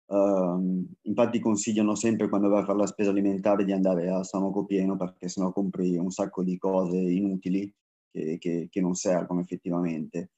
Uh, 0.07 0.87
infatti 1.03 1.41
consigliano 1.41 1.95
sempre 1.95 2.29
quando 2.29 2.49
vai 2.49 2.61
a 2.61 2.65
fare 2.65 2.79
la 2.79 2.87
spesa 2.87 3.09
alimentare 3.11 3.65
di 3.65 3.73
andare 3.73 4.11
a 4.11 4.23
stomaco 4.23 4.67
pieno 4.67 4.97
perché 4.99 5.29
sennò 5.29 5.51
compri 5.51 5.97
un 5.97 6.11
sacco 6.11 6.45
di 6.45 6.59
cose 6.59 6.99
inutili 6.99 7.73
che, 8.11 8.37
che, 8.39 8.69
che 8.71 8.81
non 8.81 8.95
servono 8.95 9.41
effettivamente. 9.41 10.31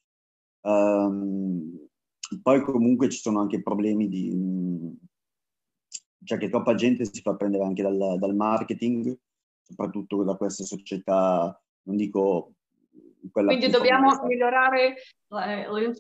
Um, 0.61 1.89
poi 2.43 2.63
comunque 2.63 3.09
ci 3.09 3.19
sono 3.19 3.41
anche 3.41 3.63
problemi 3.63 4.09
di, 4.09 4.99
cioè 6.25 6.39
che 6.39 6.49
troppa 6.49 6.75
gente 6.75 7.05
si 7.05 7.21
fa 7.21 7.35
prendere 7.37 7.65
anche 7.65 7.83
dal, 7.83 8.17
dal 8.19 8.35
marketing, 8.35 9.17
soprattutto 9.63 10.23
da 10.25 10.37
queste 10.37 10.65
società, 10.65 11.61
non 11.83 11.97
dico 11.97 12.56
quindi 13.31 13.69
dobbiamo 13.69 14.13
migliorare 14.27 14.95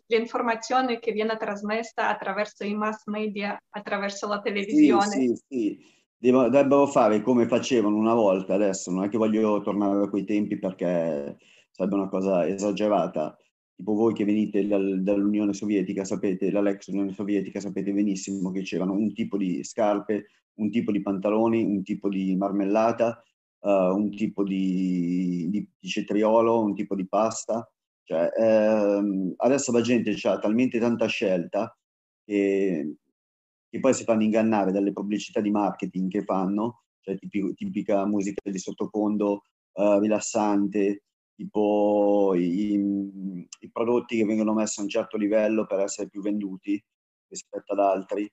l'informazione 0.06 0.98
che 0.98 1.12
viene 1.12 1.36
trasmessa 1.36 2.08
attraverso 2.08 2.64
i 2.64 2.74
mass 2.74 3.06
media, 3.06 3.58
attraverso 3.70 4.26
la 4.28 4.40
televisione. 4.40 5.06
Sì, 5.06 5.26
sì, 5.26 5.42
sì. 5.48 5.94
Dovrebbero 6.18 6.86
fare 6.86 7.20
come 7.22 7.46
facevano 7.46 7.96
una 7.96 8.14
volta, 8.14 8.54
adesso 8.54 8.90
non 8.90 9.04
è 9.04 9.08
che 9.08 9.18
voglio 9.18 9.60
tornare 9.60 10.04
a 10.04 10.08
quei 10.08 10.24
tempi 10.24 10.58
perché 10.58 11.36
sarebbe 11.70 11.94
una 11.94 12.08
cosa 12.08 12.46
esagerata, 12.46 13.36
tipo 13.76 13.92
voi 13.92 14.14
che 14.14 14.24
venite 14.24 14.66
dal, 14.66 15.02
dall'Unione 15.02 15.52
Sovietica, 15.52 16.04
sapete, 16.04 16.50
dall'ex 16.50 16.86
Unione 16.86 17.12
Sovietica, 17.12 17.60
sapete 17.60 17.92
benissimo 17.92 18.50
che 18.50 18.62
c'erano 18.62 18.94
un 18.94 19.12
tipo 19.12 19.36
di 19.36 19.62
scarpe, 19.62 20.26
un 20.54 20.70
tipo 20.70 20.90
di 20.90 21.02
pantaloni, 21.02 21.62
un 21.62 21.82
tipo 21.82 22.08
di 22.08 22.34
marmellata, 22.34 23.22
uh, 23.66 23.94
un 23.94 24.10
tipo 24.10 24.44
di, 24.44 25.48
di, 25.50 25.68
di, 25.78 25.88
cetriolo, 25.88 26.62
un 26.62 26.74
tipo 26.74 26.94
di 26.94 27.06
pasta. 27.06 27.68
Cioè, 28.04 28.30
ehm, 28.36 29.34
adesso 29.38 29.72
la 29.72 29.80
gente 29.80 30.16
ha 30.28 30.38
talmente 30.38 30.78
tanta 30.78 31.06
scelta 31.06 31.76
che, 32.24 32.96
che, 33.68 33.80
poi 33.80 33.94
si 33.94 34.04
fanno 34.04 34.22
ingannare 34.22 34.70
dalle 34.70 34.92
pubblicità 34.92 35.40
di 35.40 35.50
marketing 35.50 36.08
che 36.08 36.22
fanno, 36.22 36.84
cioè 37.00 37.18
tipica, 37.18 37.52
tipica 37.54 38.06
musica 38.06 38.48
di 38.48 38.58
sottofondo 38.58 39.42
uh, 39.72 39.98
rilassante, 39.98 41.02
tipo 41.34 42.34
i, 42.36 42.74
i, 43.60 43.70
prodotti 43.72 44.16
che 44.16 44.24
vengono 44.24 44.54
messi 44.54 44.78
a 44.80 44.84
un 44.84 44.88
certo 44.88 45.16
livello 45.16 45.66
per 45.66 45.80
essere 45.80 46.08
più 46.08 46.22
venduti 46.22 46.82
rispetto 47.28 47.72
ad 47.72 47.80
altri. 47.80 48.30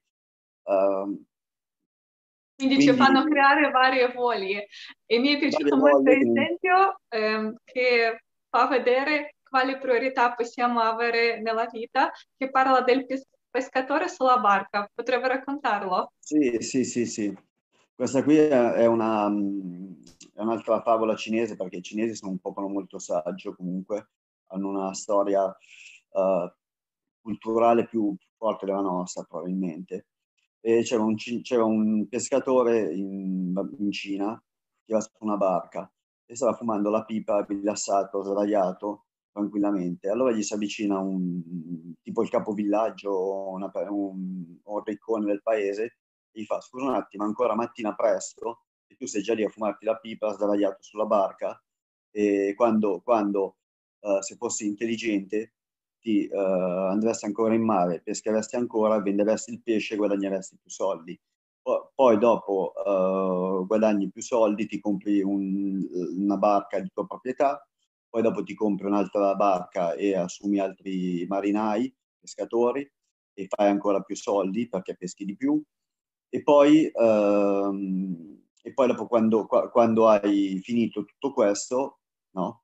Uh, 0.63 1.19
quindi, 2.67 2.75
quindi, 2.75 2.91
ci 2.91 2.97
fanno 2.97 3.23
creare 3.25 3.71
varie 3.71 4.11
voglie 4.11 4.67
e 5.05 5.19
mi 5.19 5.35
è 5.35 5.39
piaciuto 5.39 5.75
molto 5.77 6.01
l'esempio 6.09 6.99
ehm, 7.09 7.55
che 7.63 8.23
fa 8.49 8.67
vedere 8.67 9.35
quali 9.53 9.77
priorità 9.77 10.33
possiamo 10.33 10.79
avere 10.79 11.39
nella 11.41 11.67
vita, 11.71 12.11
che 12.35 12.49
parla 12.49 12.81
del 12.81 13.05
pes- 13.05 13.27
pescatore 13.49 14.07
sulla 14.07 14.39
barca. 14.39 14.89
Potrebbe 14.93 15.27
raccontarlo? 15.27 16.13
Sì, 16.17 16.57
sì, 16.59 16.83
sì, 16.83 17.05
sì. 17.05 17.37
Questa 17.95 18.23
qui 18.23 18.35
è 18.37 18.85
una, 18.87 19.27
è 19.27 20.41
un'altra 20.41 20.81
favola 20.81 21.15
cinese 21.15 21.55
perché 21.55 21.77
i 21.77 21.83
cinesi 21.83 22.15
sono 22.15 22.31
un 22.31 22.39
popolo 22.39 22.67
molto 22.67 22.97
saggio 22.97 23.55
comunque, 23.55 24.09
hanno 24.47 24.69
una 24.69 24.93
storia 24.95 25.45
uh, 25.45 26.51
culturale 27.21 27.85
più 27.85 28.15
forte 28.35 28.65
della 28.65 28.81
nostra 28.81 29.23
probabilmente. 29.23 30.07
C'era 30.63 31.03
un, 31.03 31.15
c'era 31.17 31.65
un 31.65 32.07
pescatore 32.07 32.93
in, 32.93 33.53
in, 33.79 33.91
Cina 33.91 34.41
che 34.85 34.93
era 34.93 35.01
su 35.01 35.09
una 35.19 35.35
barca 35.35 35.91
e 36.25 36.35
stava 36.37 36.53
fumando 36.53 36.89
la 36.89 37.03
pipa 37.03 37.43
rilassato, 37.45 38.23
sdraiato 38.23 39.07
tranquillamente. 39.33 40.07
Allora 40.07 40.31
gli 40.31 40.41
si 40.41 40.53
avvicina 40.53 40.99
un 40.99 41.93
tipo 42.01 42.23
il 42.23 42.29
capovillaggio, 42.29 43.49
una, 43.49 43.69
un, 43.89 44.57
un 44.63 44.83
riccone 44.85 45.25
del 45.25 45.41
paese 45.41 45.97
e 46.31 46.41
gli 46.41 46.45
fa 46.45 46.61
scusa 46.61 46.85
un 46.85 46.93
attimo, 46.93 47.25
ancora 47.25 47.55
mattina 47.55 47.93
presto 47.93 48.61
e 48.87 48.95
tu 48.95 49.05
sei 49.05 49.21
già 49.21 49.33
lì 49.33 49.43
a 49.43 49.49
fumarti 49.49 49.83
la 49.83 49.97
pipa 49.97 50.31
sdraiato 50.31 50.81
sulla 50.81 51.05
barca 51.05 51.61
e 52.09 52.53
quando, 52.55 53.01
quando 53.01 53.57
uh, 53.99 54.21
se 54.21 54.37
fossi 54.37 54.65
intelligente 54.65 55.55
ti 56.03 56.27
uh, 56.29 56.37
andresti 56.37 57.25
ancora 57.25 57.53
in 57.55 57.63
mare, 57.63 58.01
pescheresti 58.01 58.57
ancora, 58.57 59.01
venderesti 59.01 59.51
il 59.51 59.61
pesce 59.63 59.93
e 59.93 59.97
guadagneresti 59.97 60.57
più 60.61 60.69
soldi. 60.69 61.19
Poi 61.95 62.17
dopo 62.17 62.73
uh, 62.75 63.65
guadagni 63.65 64.11
più 64.11 64.21
soldi, 64.21 64.67
ti 64.67 64.81
compri 64.81 65.21
un, 65.21 65.81
una 66.17 66.37
barca 66.37 66.79
di 66.79 66.89
tua 66.93 67.07
proprietà, 67.07 67.65
poi 68.09 68.21
dopo 68.21 68.43
ti 68.43 68.53
compri 68.53 68.85
un'altra 68.85 69.33
barca 69.35 69.93
e 69.93 70.13
assumi 70.13 70.59
altri 70.59 71.25
marinai, 71.25 71.93
pescatori, 72.19 72.87
e 73.33 73.47
fai 73.47 73.69
ancora 73.69 74.01
più 74.01 74.15
soldi 74.17 74.67
perché 74.67 74.95
peschi 74.97 75.23
di 75.23 75.37
più. 75.37 75.63
E 76.29 76.43
poi 76.43 76.91
uh, 76.93 78.41
e 78.65 78.73
poi 78.73 78.87
dopo 78.87 79.07
quando, 79.07 79.45
quando 79.45 80.07
hai 80.07 80.61
finito 80.63 81.03
tutto 81.03 81.33
questo, 81.33 81.99
no? 82.31 82.63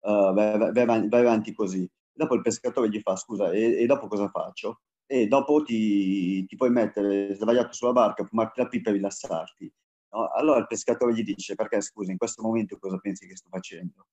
Uh, 0.00 0.34
vai, 0.34 0.58
vai, 0.58 1.08
vai, 1.08 1.20
avanti 1.20 1.52
così. 1.52 1.88
Dopo 2.16 2.34
il 2.34 2.42
pescatore 2.42 2.88
gli 2.88 3.00
fa, 3.00 3.14
scusa, 3.14 3.50
e, 3.50 3.82
e 3.82 3.86
dopo 3.86 4.08
cosa 4.08 4.28
faccio? 4.28 4.80
E 5.06 5.26
dopo 5.26 5.62
ti, 5.62 6.44
ti, 6.46 6.56
puoi 6.56 6.70
mettere 6.70 7.34
sdraiato 7.34 7.72
sulla 7.72 7.92
barca, 7.92 8.24
fumarti 8.24 8.60
la 8.60 8.68
pipa 8.68 8.90
e 8.90 8.94
rilassarti. 8.94 9.72
No? 10.12 10.28
Allora 10.30 10.58
il 10.58 10.66
pescatore 10.66 11.12
gli 11.12 11.22
dice, 11.22 11.54
perché 11.54 11.80
scusa, 11.80 12.10
in 12.10 12.18
questo 12.18 12.42
momento 12.42 12.78
cosa 12.78 12.96
pensi 12.98 13.26
che 13.26 13.36
sto 13.36 13.48
facendo? 13.50 14.06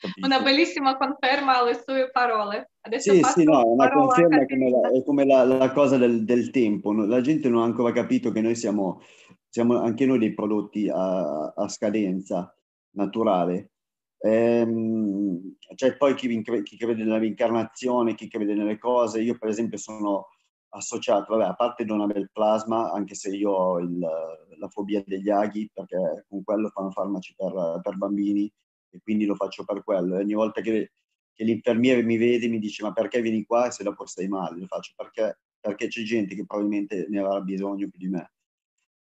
Capisci? 0.00 0.24
Una 0.24 0.40
bellissima 0.40 0.96
conferma 0.96 1.58
alle 1.58 1.82
sue 1.82 2.10
parole. 2.10 2.70
Adesso 2.80 3.12
sì, 3.12 3.22
sì, 3.22 3.44
no, 3.44 3.60
è 3.60 3.64
una 3.64 3.92
conferma 3.92 4.46
come, 4.46 4.70
la, 4.70 4.90
è 4.90 5.04
come 5.04 5.26
la, 5.26 5.44
la 5.44 5.72
cosa 5.72 5.98
del, 5.98 6.24
del, 6.24 6.50
tempo. 6.50 6.92
La 6.92 7.20
gente 7.20 7.50
non 7.50 7.60
ha 7.60 7.64
ancora 7.66 7.92
capito 7.92 8.32
che 8.32 8.40
noi 8.40 8.54
siamo, 8.54 9.02
siamo 9.50 9.78
anche 9.78 10.06
noi 10.06 10.18
dei 10.18 10.32
prodotti 10.32 10.88
a, 10.88 11.52
a 11.54 11.68
scadenza 11.68 12.56
naturale. 12.92 13.69
Ehm, 14.22 15.56
c'è 15.58 15.74
cioè 15.74 15.96
poi 15.96 16.14
chi, 16.14 16.42
chi, 16.42 16.76
crede 16.76 17.02
nella 17.02 17.18
reincarnazione, 17.18 18.14
chi 18.14 18.28
crede 18.28 18.54
nelle 18.54 18.78
cose. 18.78 19.22
Io, 19.22 19.38
per 19.38 19.48
esempio, 19.48 19.78
sono 19.78 20.28
associato, 20.70 21.36
vabbè, 21.36 21.48
a 21.50 21.54
parte 21.54 21.84
avere 21.84 22.20
il 22.20 22.30
plasma, 22.32 22.90
anche 22.92 23.14
se 23.14 23.30
io 23.30 23.50
ho 23.50 23.78
il, 23.80 23.98
la 23.98 24.68
fobia 24.68 25.02
degli 25.04 25.30
aghi, 25.30 25.70
perché 25.72 26.26
con 26.28 26.44
quello 26.44 26.68
fanno 26.70 26.90
farmaci 26.90 27.34
per, 27.36 27.80
per, 27.82 27.96
bambini 27.96 28.50
e 28.90 29.00
quindi 29.02 29.24
lo 29.24 29.34
faccio 29.34 29.64
per 29.64 29.82
quello. 29.82 30.16
E 30.16 30.22
ogni 30.22 30.34
volta 30.34 30.60
che, 30.60 30.92
che, 31.32 31.44
l'infermiere 31.44 32.02
mi 32.02 32.16
vede 32.16 32.48
mi 32.48 32.58
dice 32.58 32.82
ma 32.82 32.92
perché 32.92 33.20
vieni 33.20 33.44
qua 33.44 33.66
e 33.66 33.70
se 33.72 33.82
dopo 33.84 34.06
stai 34.06 34.28
male? 34.28 34.58
Lo 34.60 34.66
faccio 34.66 34.92
perché, 34.96 35.40
perché 35.60 35.88
c'è 35.88 36.02
gente 36.02 36.34
che 36.34 36.44
probabilmente 36.46 37.06
ne 37.08 37.18
avrà 37.20 37.40
bisogno 37.40 37.88
più 37.88 37.98
di 37.98 38.08
me. 38.08 38.32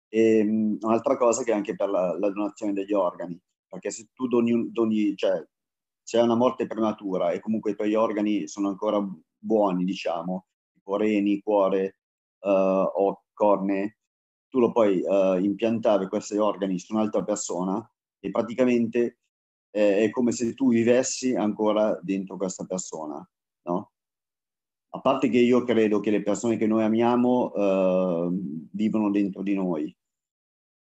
E 0.09 0.41
um, 0.41 0.77
un'altra 0.81 1.17
cosa 1.17 1.43
che 1.43 1.51
è 1.51 1.55
anche 1.55 1.75
per 1.75 1.89
la, 1.89 2.17
la, 2.17 2.29
donazione 2.29 2.73
degli 2.73 2.93
organi, 2.93 3.39
perché 3.67 3.91
se 3.91 4.09
tu 4.13 4.27
doni, 4.27 4.71
doni 4.71 5.15
cioè 5.15 5.43
c'è 6.03 6.21
una 6.21 6.35
morte 6.35 6.67
prematura 6.67 7.31
e 7.31 7.39
comunque 7.39 7.71
i 7.71 7.75
tuoi 7.75 7.93
organi 7.93 8.47
sono 8.47 8.69
ancora 8.69 9.05
buoni, 9.37 9.83
diciamo, 9.83 10.47
tipo 10.73 10.95
reni, 10.95 11.41
cuore 11.41 11.99
uh, 12.39 12.49
o 12.49 13.23
corne, 13.33 13.97
tu 14.47 14.59
lo 14.59 14.71
puoi 14.71 15.01
uh, 15.01 15.37
impiantare 15.37 16.07
questi 16.07 16.37
organi 16.37 16.79
su 16.79 16.93
un'altra 16.93 17.23
persona 17.23 17.85
e 18.19 18.31
praticamente 18.31 19.19
eh, 19.71 20.03
è 20.03 20.09
come 20.09 20.31
se 20.31 20.53
tu 20.53 20.69
vivessi 20.69 21.35
ancora 21.35 21.99
dentro 22.01 22.37
questa 22.37 22.65
persona, 22.65 23.29
no? 23.63 23.91
A 24.89 25.01
parte 25.01 25.27
che 25.27 25.39
io 25.39 25.63
credo 25.63 25.99
che 25.99 26.09
le 26.09 26.23
persone 26.23 26.55
che 26.55 26.65
noi 26.65 26.83
amiamo 26.83 27.51
uh, 27.51 28.69
vivono 28.71 29.11
dentro 29.11 29.43
di 29.43 29.53
noi 29.53 29.96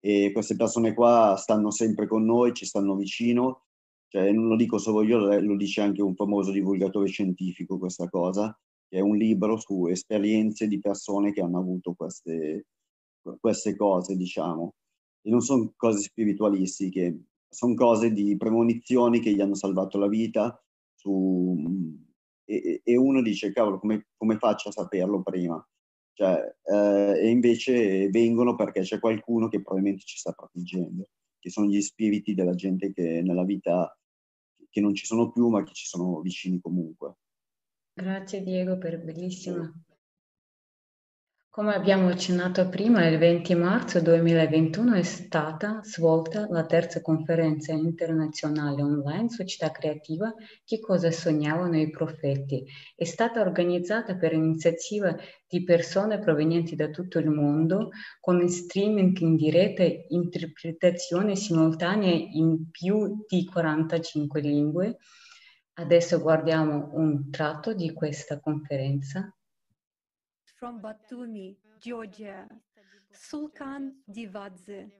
e 0.00 0.30
queste 0.32 0.56
persone 0.56 0.94
qua 0.94 1.36
stanno 1.36 1.70
sempre 1.70 2.06
con 2.06 2.24
noi, 2.24 2.54
ci 2.54 2.64
stanno 2.66 2.96
vicino, 2.96 3.64
cioè 4.08 4.30
non 4.32 4.48
lo 4.48 4.56
dico 4.56 4.78
solo 4.78 5.02
io, 5.02 5.18
lo 5.18 5.56
dice 5.56 5.80
anche 5.82 6.02
un 6.02 6.14
famoso 6.14 6.50
divulgatore 6.50 7.08
scientifico 7.08 7.78
questa 7.78 8.08
cosa, 8.08 8.56
che 8.88 8.98
è 8.98 9.00
un 9.00 9.16
libro 9.16 9.58
su 9.58 9.86
esperienze 9.86 10.66
di 10.66 10.78
persone 10.80 11.32
che 11.32 11.42
hanno 11.42 11.58
avuto 11.58 11.94
queste, 11.94 12.66
queste 13.40 13.76
cose, 13.76 14.16
diciamo. 14.16 14.74
E 15.22 15.30
non 15.30 15.40
sono 15.40 15.72
cose 15.76 16.00
spiritualistiche, 16.00 17.24
sono 17.48 17.74
cose 17.74 18.12
di 18.12 18.36
premonizioni 18.36 19.20
che 19.20 19.32
gli 19.32 19.40
hanno 19.40 19.54
salvato 19.54 19.98
la 19.98 20.08
vita 20.08 20.58
su, 20.94 21.54
e, 22.44 22.80
e, 22.82 22.96
uno 22.96 23.20
dice, 23.20 23.52
cavolo, 23.52 23.78
come, 23.78 24.06
come, 24.16 24.38
faccio 24.38 24.70
a 24.70 24.72
saperlo 24.72 25.22
prima? 25.22 25.62
Cioè, 26.18 26.52
eh, 26.64 27.26
e 27.26 27.28
invece 27.28 28.08
vengono 28.08 28.56
perché 28.56 28.80
c'è 28.80 28.98
qualcuno 28.98 29.46
che 29.46 29.62
probabilmente 29.62 30.02
ci 30.04 30.18
sta 30.18 30.32
proteggendo, 30.32 31.10
che 31.38 31.48
sono 31.48 31.68
gli 31.68 31.80
spiriti 31.80 32.34
della 32.34 32.54
gente 32.54 32.92
che 32.92 33.22
nella 33.22 33.44
vita, 33.44 33.96
che 34.68 34.80
non 34.80 34.96
ci 34.96 35.06
sono 35.06 35.30
più, 35.30 35.46
ma 35.46 35.62
che 35.62 35.72
ci 35.74 35.86
sono 35.86 36.20
vicini 36.20 36.58
comunque. 36.60 37.18
Grazie 37.92 38.42
Diego 38.42 38.78
per 38.78 39.00
bellissima 39.00 39.72
come 41.58 41.74
abbiamo 41.74 42.06
accennato 42.06 42.68
prima, 42.68 43.04
il 43.08 43.18
20 43.18 43.56
marzo 43.56 44.00
2021 44.00 44.94
è 44.94 45.02
stata 45.02 45.80
svolta 45.82 46.46
la 46.48 46.64
terza 46.64 47.00
conferenza 47.00 47.72
internazionale 47.72 48.80
online 48.80 49.28
Società 49.28 49.72
Creativa 49.72 50.32
Che 50.64 50.78
cosa 50.78 51.10
sognavano 51.10 51.76
i 51.76 51.90
profeti. 51.90 52.64
È 52.94 53.02
stata 53.02 53.40
organizzata 53.40 54.14
per 54.14 54.34
iniziativa 54.34 55.16
di 55.48 55.64
persone 55.64 56.20
provenienti 56.20 56.76
da 56.76 56.90
tutto 56.90 57.18
il 57.18 57.28
mondo 57.28 57.90
con 58.20 58.48
streaming 58.48 59.18
in 59.18 59.34
diretta 59.34 59.82
e 59.82 60.06
interpretazione 60.10 61.34
simultanea 61.34 62.14
in 62.34 62.70
più 62.70 63.24
di 63.26 63.44
45 63.44 64.40
lingue. 64.40 64.98
Adesso 65.72 66.20
guardiamo 66.20 66.90
un 66.92 67.30
tratto 67.30 67.74
di 67.74 67.92
questa 67.92 68.38
conferenza 68.38 69.32
from 70.58 70.80
Batumi, 70.80 71.56
Georgia, 71.78 72.44
Sulkan 73.12 74.02
Divadze. 74.04 74.90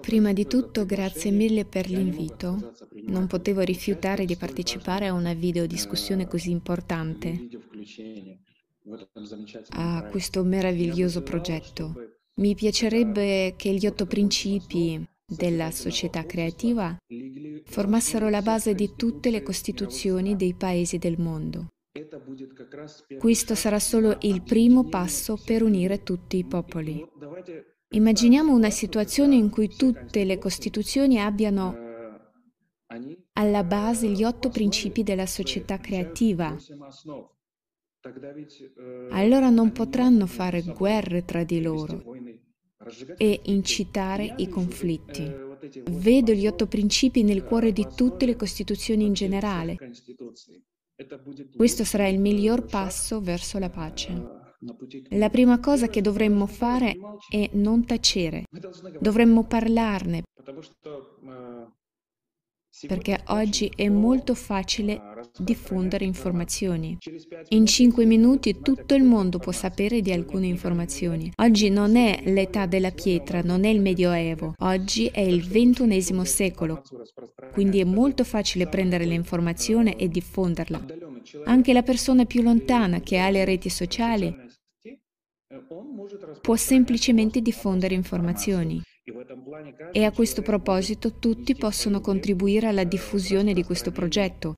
Prima 0.00 0.32
di 0.32 0.46
tutto 0.46 0.86
grazie 0.86 1.30
mille 1.32 1.66
per 1.66 1.90
l'invito. 1.90 2.72
Non 3.08 3.26
potevo 3.26 3.60
rifiutare 3.60 4.24
di 4.24 4.36
partecipare 4.36 5.08
a 5.08 5.12
una 5.12 5.34
videodiscussione 5.34 6.26
così 6.26 6.50
importante, 6.50 7.48
a 9.70 10.08
questo 10.10 10.42
meraviglioso 10.44 11.22
progetto. 11.22 11.92
Mi 12.36 12.54
piacerebbe 12.54 13.54
che 13.56 13.74
gli 13.74 13.86
otto 13.86 14.06
principi 14.06 15.06
della 15.30 15.70
società 15.70 16.26
creativa 16.26 16.96
formassero 17.64 18.28
la 18.28 18.42
base 18.42 18.74
di 18.74 18.94
tutte 18.96 19.30
le 19.30 19.42
costituzioni 19.42 20.34
dei 20.34 20.54
paesi 20.54 20.98
del 20.98 21.20
mondo. 21.20 21.68
Questo 23.18 23.54
sarà 23.54 23.78
solo 23.78 24.18
il 24.22 24.42
primo 24.42 24.88
passo 24.88 25.40
per 25.44 25.62
unire 25.62 26.02
tutti 26.02 26.36
i 26.36 26.44
popoli. 26.44 27.04
Immaginiamo 27.92 28.52
una 28.52 28.70
situazione 28.70 29.36
in 29.36 29.50
cui 29.50 29.68
tutte 29.68 30.24
le 30.24 30.38
costituzioni 30.38 31.20
abbiano 31.20 31.88
alla 33.34 33.62
base 33.62 34.08
gli 34.08 34.24
otto 34.24 34.48
principi 34.48 35.04
della 35.04 35.26
società 35.26 35.78
creativa. 35.78 36.56
Allora 39.10 39.48
non 39.50 39.72
potranno 39.72 40.26
fare 40.26 40.62
guerre 40.62 41.24
tra 41.24 41.44
di 41.44 41.60
loro 41.60 42.02
e 43.16 43.40
incitare 43.44 44.34
i 44.38 44.48
conflitti. 44.48 45.30
Vedo 45.90 46.32
gli 46.32 46.46
otto 46.46 46.66
principi 46.66 47.22
nel 47.22 47.44
cuore 47.44 47.72
di 47.72 47.86
tutte 47.94 48.26
le 48.26 48.36
Costituzioni 48.36 49.04
in 49.04 49.12
generale. 49.12 49.76
Questo 51.56 51.84
sarà 51.84 52.08
il 52.08 52.18
miglior 52.18 52.64
passo 52.64 53.20
verso 53.20 53.58
la 53.58 53.70
pace. 53.70 54.38
La 55.10 55.30
prima 55.30 55.58
cosa 55.58 55.88
che 55.88 56.02
dovremmo 56.02 56.46
fare 56.46 56.96
è 57.30 57.48
non 57.54 57.86
tacere, 57.86 58.44
dovremmo 58.98 59.44
parlarne, 59.44 60.24
perché 62.86 63.20
oggi 63.28 63.70
è 63.74 63.88
molto 63.88 64.34
facile 64.34 65.00
diffondere 65.38 66.04
informazioni. 66.04 66.96
In 67.48 67.66
cinque 67.66 68.04
minuti 68.04 68.60
tutto 68.60 68.94
il 68.94 69.02
mondo 69.02 69.38
può 69.38 69.52
sapere 69.52 70.00
di 70.00 70.12
alcune 70.12 70.46
informazioni. 70.46 71.32
Oggi 71.36 71.68
non 71.68 71.96
è 71.96 72.20
l'età 72.24 72.66
della 72.66 72.90
pietra, 72.90 73.42
non 73.42 73.64
è 73.64 73.68
il 73.68 73.80
Medioevo, 73.80 74.54
oggi 74.58 75.06
è 75.06 75.20
il 75.20 75.44
ventunesimo 75.46 76.24
secolo, 76.24 76.82
quindi 77.52 77.80
è 77.80 77.84
molto 77.84 78.24
facile 78.24 78.68
prendere 78.68 79.04
l'informazione 79.04 79.96
e 79.96 80.08
diffonderla. 80.08 80.84
Anche 81.44 81.72
la 81.72 81.82
persona 81.82 82.24
più 82.24 82.42
lontana 82.42 83.00
che 83.00 83.18
ha 83.18 83.30
le 83.30 83.44
reti 83.44 83.68
sociali 83.68 84.34
può 86.40 86.56
semplicemente 86.56 87.40
diffondere 87.40 87.94
informazioni. 87.94 88.80
E 89.92 90.04
a 90.04 90.12
questo 90.12 90.42
proposito 90.42 91.14
tutti 91.18 91.54
possono 91.54 92.00
contribuire 92.00 92.66
alla 92.66 92.84
diffusione 92.84 93.52
di 93.52 93.64
questo 93.64 93.90
progetto 93.90 94.54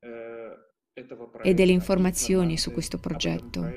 e 1.41 1.53
delle 1.53 1.71
informazioni 1.71 2.57
su 2.57 2.71
questo 2.71 2.99
progetto. 2.99 3.71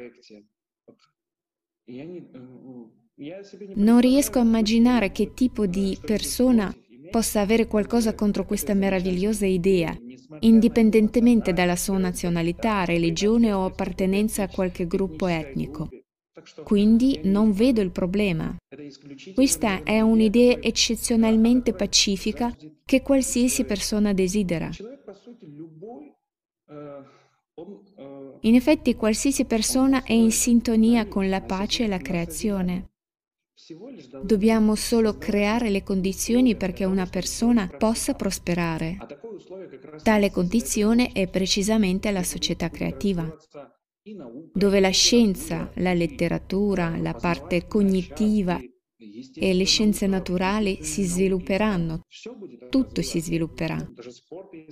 Non 3.75 4.01
riesco 4.01 4.39
a 4.39 4.43
immaginare 4.43 5.13
che 5.13 5.33
tipo 5.33 5.67
di 5.67 5.99
persona 6.05 6.75
possa 7.11 7.41
avere 7.41 7.67
qualcosa 7.67 8.15
contro 8.15 8.45
questa 8.45 8.75
meravigliosa 8.75 9.47
idea, 9.47 9.97
indipendentemente 10.41 11.53
dalla 11.53 11.77
sua 11.77 11.99
nazionalità, 11.99 12.85
religione 12.85 13.53
o 13.53 13.65
appartenenza 13.65 14.43
a 14.43 14.49
qualche 14.49 14.87
gruppo 14.87 15.27
etnico. 15.27 15.89
Quindi 16.65 17.21
non 17.25 17.53
vedo 17.53 17.81
il 17.81 17.91
problema. 17.91 18.55
Questa 19.35 19.83
è 19.83 20.01
un'idea 20.01 20.59
eccezionalmente 20.61 21.73
pacifica 21.73 22.55
che 22.85 23.03
qualsiasi 23.03 23.65
persona 23.65 24.13
desidera. 24.13 24.71
In 28.41 28.55
effetti 28.55 28.95
qualsiasi 28.95 29.45
persona 29.47 30.03
è 30.03 30.13
in 30.13 30.31
sintonia 30.31 31.07
con 31.09 31.29
la 31.29 31.41
pace 31.41 31.85
e 31.85 31.89
la 31.89 31.99
creazione. 31.99 32.91
Dobbiamo 34.23 34.75
solo 34.75 35.17
creare 35.17 35.71
le 35.71 35.83
condizioni 35.83 36.55
perché 36.55 36.85
una 36.85 37.07
persona 37.07 37.67
possa 37.67 38.13
prosperare. 38.13 38.99
Tale 40.03 40.31
condizione 40.31 41.13
è 41.13 41.27
precisamente 41.29 42.11
la 42.11 42.23
società 42.23 42.69
creativa 42.69 43.35
dove 44.53 44.79
la 44.79 44.91
scienza, 44.91 45.71
la 45.77 45.93
letteratura, 45.93 46.97
la 46.97 47.13
parte 47.13 47.67
cognitiva 47.67 48.61
e 49.35 49.53
le 49.53 49.65
scienze 49.65 50.07
naturali 50.07 50.79
si 50.83 51.03
svilupperanno, 51.03 52.03
tutto 52.71 53.03
si 53.03 53.21
svilupperà. 53.21 53.85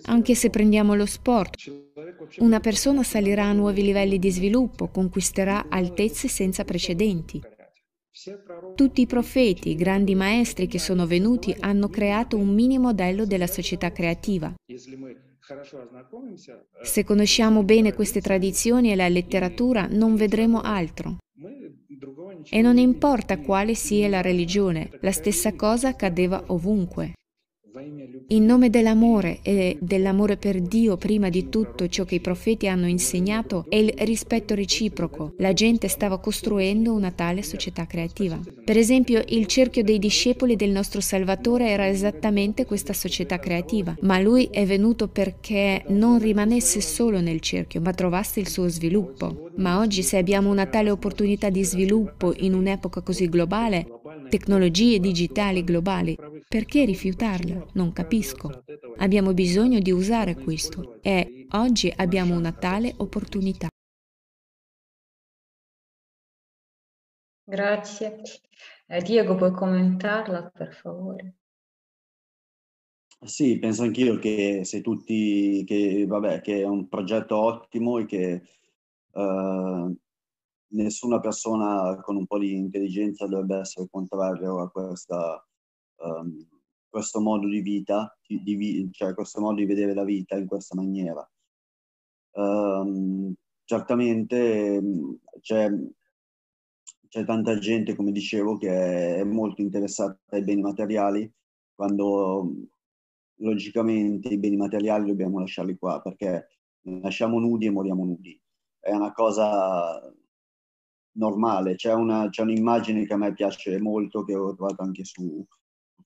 Anche 0.05 0.35
se 0.35 0.51
prendiamo 0.51 0.95
lo 0.95 1.07
sport, 1.07 1.57
una 2.39 2.61
persona 2.61 3.03
salirà 3.03 3.47
a 3.47 3.53
nuovi 3.53 3.83
livelli 3.83 4.19
di 4.19 4.31
sviluppo, 4.31 4.89
conquisterà 4.89 5.67
altezze 5.69 6.29
senza 6.29 6.65
precedenti. 6.65 7.41
Tutti 8.75 9.01
i 9.01 9.07
profeti, 9.07 9.71
i 9.71 9.75
grandi 9.75 10.15
maestri 10.15 10.67
che 10.67 10.79
sono 10.79 11.07
venuti 11.07 11.55
hanno 11.61 11.89
creato 11.89 12.37
un 12.37 12.55
mini 12.55 12.79
modello 12.79 13.27
della 13.27 13.47
società 13.47 13.93
creativa. 13.93 14.55
Se 16.83 17.05
conosciamo 17.05 17.63
bene 17.65 17.93
queste 17.93 18.21
tradizioni 18.21 18.93
e 18.93 18.97
la 18.97 19.09
letteratura, 19.09 19.87
non 19.91 20.17
vedremo 20.17 20.61
altro. 20.61 21.19
E 22.49 22.63
non 22.63 22.79
importa 22.79 23.39
quale 23.39 23.75
sia 23.75 24.09
la 24.09 24.23
religione, 24.23 24.91
la 25.01 25.13
stessa 25.13 25.55
cosa 25.55 25.89
accadeva 25.89 26.45
ovunque. 26.47 27.13
In 28.29 28.47
nome 28.47 28.71
dell'amore 28.71 29.41
e 29.43 29.77
dell'amore 29.79 30.39
per 30.39 30.59
Dio 30.63 30.97
prima 30.97 31.29
di 31.29 31.51
tutto 31.51 31.89
ciò 31.89 32.05
che 32.05 32.15
i 32.15 32.21
profeti 32.21 32.67
hanno 32.67 32.87
insegnato 32.87 33.67
è 33.69 33.77
il 33.77 33.93
rispetto 33.99 34.55
reciproco. 34.55 35.35
La 35.39 35.53
gente 35.53 35.89
stava 35.89 36.19
costruendo 36.19 36.95
una 36.95 37.11
tale 37.11 37.43
società 37.43 37.87
creativa. 37.87 38.41
Per 38.65 38.79
esempio, 38.79 39.23
il 39.29 39.47
cerchio 39.47 39.83
dei 39.83 39.99
discepoli 39.99 40.57
del 40.57 40.71
nostro 40.71 41.03
Salvatore 41.03 41.69
era 41.69 41.87
esattamente 41.87 42.65
questa 42.65 42.95
società 42.95 43.39
creativa, 43.39 43.95
ma 44.01 44.19
lui 44.19 44.49
è 44.51 44.65
venuto 44.65 45.09
perché 45.09 45.85
non 45.89 46.19
rimanesse 46.19 46.81
solo 46.81 47.21
nel 47.21 47.41
cerchio, 47.41 47.83
ma 47.83 47.93
trovasse 47.93 48.41
il 48.41 48.49
suo 48.49 48.69
sviluppo. 48.69 49.51
Ma 49.57 49.79
oggi 49.79 50.03
se 50.03 50.17
abbiamo 50.17 50.51
una 50.51 50.67
tale 50.67 50.91
opportunità 50.91 51.51
di 51.51 51.63
sviluppo 51.63 52.33
in 52.39 52.55
un'epoca 52.55 53.03
così 53.03 53.29
globale, 53.29 53.87
tecnologie 54.29 55.01
digitali 55.01 55.65
globali, 55.65 56.17
perché 56.49 56.85
rifiutarla? 56.85 57.67
Non 57.75 57.93
capisco. 57.93 58.65
Abbiamo 58.99 59.33
bisogno 59.35 59.81
di 59.81 59.91
usare 59.91 60.35
questo 60.37 60.99
e 61.03 61.47
oggi 61.51 61.93
abbiamo 61.95 62.35
una 62.37 62.53
tale 62.53 62.95
opportunità. 62.97 63.69
Grazie. 67.45 68.21
Eh, 68.87 69.03
Diego, 69.03 69.35
puoi 69.37 69.53
commentarla 69.53 70.51
per 70.51 70.75
favore? 70.75 71.35
Sì, 73.25 73.59
penso 73.59 73.83
anch'io 73.85 74.19
che 74.19 74.65
se 74.65 74.83
tutti, 74.83 75.65
che, 75.67 76.05
vabbè, 76.07 76.41
che 76.43 76.61
è 76.61 76.65
un 76.65 76.89
progetto 76.89 77.37
ottimo 77.39 77.99
e 77.99 78.05
che 78.05 78.43
uh, 79.13 79.97
nessuna 80.75 81.21
persona 81.21 82.01
con 82.01 82.17
un 82.17 82.27
po' 82.27 82.39
di 82.39 82.53
intelligenza 82.55 83.27
dovrebbe 83.27 83.59
essere 83.59 83.89
contrario 83.91 84.61
a 84.61 84.71
questa, 84.71 85.45
um, 85.97 86.47
questo 86.89 87.21
modo 87.21 87.49
di 87.49 87.61
vita, 87.61 88.17
di, 88.27 88.43
di, 88.43 88.89
cioè 88.93 89.15
questo 89.15 89.41
modo 89.41 89.57
di 89.57 89.67
vedere 89.67 89.95
la 89.95 90.05
vita 90.05 90.37
in 90.37 90.47
questa 90.47 90.75
maniera. 90.75 91.29
Um, 92.33 93.33
certamente 93.65 94.83
c'è, 95.41 95.71
c'è, 97.09 97.25
tanta 97.25 97.59
gente, 97.59 97.95
come 97.95 98.13
dicevo, 98.13 98.57
che 98.57 99.17
è 99.17 99.25
molto 99.25 99.63
interessata 99.63 100.19
ai 100.31 100.43
beni 100.43 100.63
materiali, 100.63 101.33
quando 101.75 102.53
logicamente 103.39 104.29
i 104.29 104.39
beni 104.39 104.57
materiali 104.57 105.07
dobbiamo 105.07 105.39
lasciarli 105.39 105.77
qua, 105.77 106.01
perché 106.01 106.49
nasciamo 106.83 107.39
nudi 107.39 107.67
e 107.67 107.71
moriamo 107.71 108.05
nudi. 108.05 108.41
È 108.79 108.93
una 108.93 109.13
cosa 109.13 110.01
normale. 111.15 111.75
C'è, 111.77 111.93
una, 111.93 112.29
c'è 112.29 112.43
un'immagine 112.43 113.07
che 113.07 113.13
a 113.13 113.17
me 113.17 113.33
piace 113.33 113.79
molto, 113.81 114.25
che 114.25 114.35
ho 114.35 114.55
trovato 114.55 114.83
anche 114.83 115.05
su, 115.05 115.45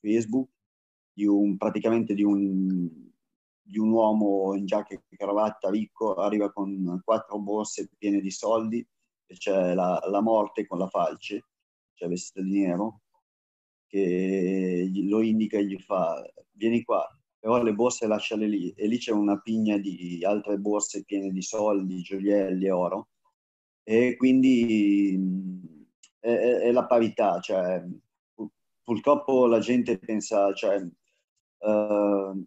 Facebook, 0.01 0.51
di 1.13 1.27
un, 1.27 1.57
praticamente 1.57 2.15
di 2.15 2.23
un, 2.23 2.89
di 3.61 3.79
un 3.79 3.91
uomo 3.91 4.55
in 4.55 4.67
giacca 4.67 4.95
e 4.95 5.17
cravatta 5.17 5.71
ricco, 5.71 6.15
arriva 6.15 6.53
con 6.53 7.01
quattro 7.05 7.39
borse 7.39 7.91
piene 7.99 8.21
di 8.21 8.31
soldi 8.31 8.87
e 9.27 9.35
c'è 9.37 9.75
la, 9.75 10.01
la 10.09 10.21
morte 10.21 10.67
con 10.67 10.79
la 10.79 10.89
falce, 10.89 11.45
cioè 11.95 12.09
vestita 12.09 12.41
di 12.43 12.61
nero, 12.61 13.01
che 13.87 14.91
lo 15.05 15.23
indica 15.23 15.59
e 15.59 15.67
gli 15.67 15.79
fa 15.79 16.23
vieni 16.53 16.83
qua, 16.85 17.07
però 17.39 17.63
le 17.63 17.75
borse 17.75 18.07
lasciale 18.07 18.47
lì 18.47 18.71
e 18.73 18.87
lì 18.87 18.99
c'è 18.99 19.13
una 19.13 19.41
pigna 19.41 19.77
di 19.79 20.25
altre 20.25 20.59
borse 20.59 21.05
piene 21.05 21.31
di 21.31 21.43
soldi, 21.43 22.03
gioielli 22.03 22.67
e 22.67 22.71
oro 22.71 23.09
e 23.91 24.17
quindi 24.17 25.19
è, 26.21 26.29
è 26.29 26.73
la 26.73 26.85
parità, 26.85 27.41
cioè, 27.41 27.83
purtroppo 28.83 29.47
la 29.47 29.61
gente 29.61 29.97
pensa, 29.97 30.53
cioè, 30.53 30.77
uh, 30.77 32.47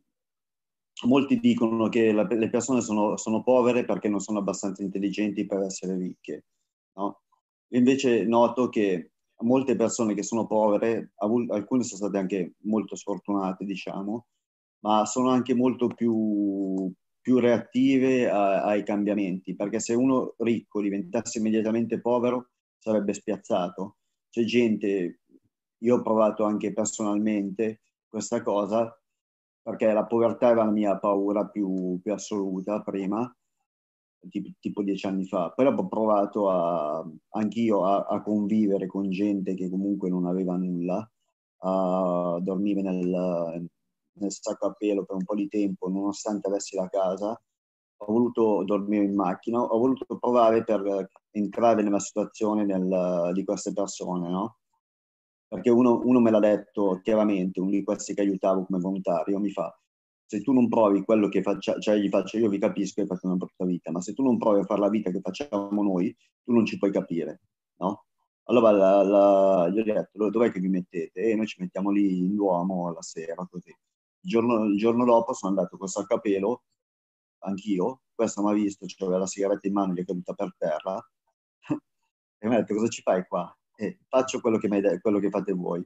molti 1.07 1.39
dicono 1.39 1.89
che 1.89 2.11
la, 2.11 2.27
le 2.29 2.49
persone 2.51 2.81
sono, 2.81 3.17
sono, 3.17 3.41
povere 3.41 3.85
perché 3.85 4.07
non 4.07 4.19
sono 4.19 4.37
abbastanza 4.37 4.83
intelligenti 4.83 5.47
per 5.47 5.63
essere 5.63 5.97
ricche, 5.97 6.45
no? 6.93 7.21
Invece 7.69 8.23
noto 8.23 8.69
che 8.69 9.13
molte 9.37 9.75
persone 9.75 10.13
che 10.13 10.21
sono 10.21 10.45
povere, 10.45 11.13
alcune 11.15 11.81
sono 11.81 12.01
state 12.01 12.17
anche 12.19 12.53
molto 12.65 12.95
sfortunate, 12.95 13.65
diciamo, 13.65 14.27
ma 14.81 15.05
sono 15.07 15.29
anche 15.31 15.55
molto 15.55 15.87
più, 15.87 16.93
più 17.21 17.37
reattive 17.37 18.29
a, 18.29 18.63
ai 18.63 18.83
cambiamenti, 18.83 19.55
perché 19.55 19.79
se 19.79 19.93
uno 19.93 20.33
ricco 20.39 20.81
diventasse 20.81 21.39
immediatamente 21.39 22.01
povero 22.01 22.49
sarebbe 22.77 23.13
spiazzato. 23.13 23.97
C'è 24.29 24.43
gente, 24.43 25.21
io 25.77 25.95
ho 25.97 26.01
provato 26.01 26.43
anche 26.43 26.73
personalmente 26.73 27.81
questa 28.07 28.41
cosa, 28.41 28.93
perché 29.61 29.91
la 29.93 30.05
povertà 30.05 30.49
era 30.49 30.63
la 30.63 30.71
mia 30.71 30.97
paura 30.97 31.47
più, 31.47 31.99
più 32.01 32.11
assoluta 32.13 32.81
prima, 32.81 33.33
tipo, 34.29 34.49
tipo, 34.59 34.83
dieci 34.83 35.05
anni 35.05 35.25
fa. 35.25 35.51
Poi 35.51 35.65
ho 35.67 35.87
provato 35.87 36.49
a, 36.49 37.05
anch'io 37.29 37.85
a, 37.85 38.05
a, 38.05 38.21
convivere 38.21 38.87
con 38.87 39.09
gente 39.09 39.53
che 39.53 39.69
comunque 39.69 40.09
non 40.09 40.25
aveva 40.25 40.55
nulla, 40.55 41.07
a 41.63 42.39
dormire 42.41 42.81
nel, 42.81 43.69
nel 44.13 44.31
sacco 44.31 44.67
a 44.67 44.73
pelo 44.73 45.05
per 45.05 45.15
un 45.15 45.23
po' 45.23 45.35
di 45.35 45.47
tempo, 45.47 45.89
nonostante 45.89 46.47
avessi 46.47 46.75
la 46.75 46.87
casa, 46.89 47.39
ho 48.03 48.11
voluto 48.11 48.63
dormire 48.63 49.03
in 49.03 49.15
macchina, 49.15 49.61
ho 49.61 49.77
voluto 49.77 50.05
provare 50.17 50.63
per 50.63 51.09
entrare 51.31 51.83
nella 51.83 51.99
situazione 51.99 52.65
nel, 52.65 53.31
di 53.33 53.43
queste 53.43 53.73
persone, 53.73 54.29
no? 54.29 54.57
Perché 55.47 55.69
uno, 55.69 56.01
uno, 56.03 56.19
me 56.19 56.31
l'ha 56.31 56.39
detto 56.39 56.99
chiaramente, 57.03 57.59
uno 57.59 57.71
di 57.71 57.83
questi 57.83 58.13
che 58.13 58.21
aiutavo 58.21 58.65
come 58.65 58.79
volontario, 58.79 59.37
mi 59.39 59.51
fa, 59.51 59.77
se 60.25 60.41
tu 60.41 60.53
non 60.53 60.69
provi 60.69 61.03
quello 61.03 61.27
che 61.27 61.41
faccia, 61.41 61.77
cioè 61.77 61.97
gli 61.97 62.09
faccio 62.09 62.37
io 62.37 62.49
vi 62.49 62.57
capisco 62.57 63.01
che 63.01 63.07
fate 63.07 63.25
una 63.27 63.35
brutta 63.35 63.65
vita, 63.65 63.91
ma 63.91 64.01
se 64.01 64.13
tu 64.13 64.23
non 64.23 64.37
provi 64.37 64.61
a 64.61 64.63
fare 64.63 64.79
la 64.79 64.89
vita 64.89 65.11
che 65.11 65.19
facciamo 65.21 65.83
noi, 65.83 66.15
tu 66.43 66.53
non 66.53 66.65
ci 66.65 66.77
puoi 66.77 66.91
capire, 66.91 67.41
no? 67.79 68.05
Allora 68.45 68.71
la, 68.71 69.03
la, 69.03 69.69
gli 69.69 69.79
ho 69.79 69.83
detto, 69.83 70.29
dov'è 70.29 70.51
che 70.51 70.59
vi 70.59 70.69
mettete? 70.69 71.21
E 71.21 71.35
noi 71.35 71.47
ci 71.47 71.61
mettiamo 71.61 71.91
lì 71.91 72.19
in 72.19 72.35
Duomo 72.35 72.91
la 72.91 73.01
sera, 73.01 73.45
così. 73.49 73.75
Il 74.23 74.29
giorno, 74.29 74.65
il 74.65 74.77
giorno 74.77 75.05
dopo 75.05 75.33
sono 75.33 75.51
andato 75.55 75.77
con 75.77 75.87
il 75.87 76.07
capelo, 76.07 76.63
anch'io, 77.39 78.01
questo 78.13 78.43
mi 78.43 78.51
ha 78.51 78.53
visto, 78.53 78.85
c'aveva 78.87 79.19
la 79.19 79.27
sigaretta 79.27 79.67
in 79.67 79.73
mano, 79.73 79.93
gli 79.93 80.01
è 80.01 80.05
caduta 80.05 80.33
per 80.33 80.53
terra, 80.57 81.09
e 82.37 82.47
mi 82.47 82.55
ha 82.55 82.59
detto 82.59 82.75
cosa 82.75 82.87
ci 82.87 83.01
fai 83.01 83.25
qua? 83.27 83.55
E 83.75 83.99
faccio 84.07 84.41
quello 84.41 84.57
che, 84.57 84.67
de- 84.67 84.99
quello 85.01 85.19
che 85.19 85.29
fate 85.29 85.53
voi. 85.53 85.83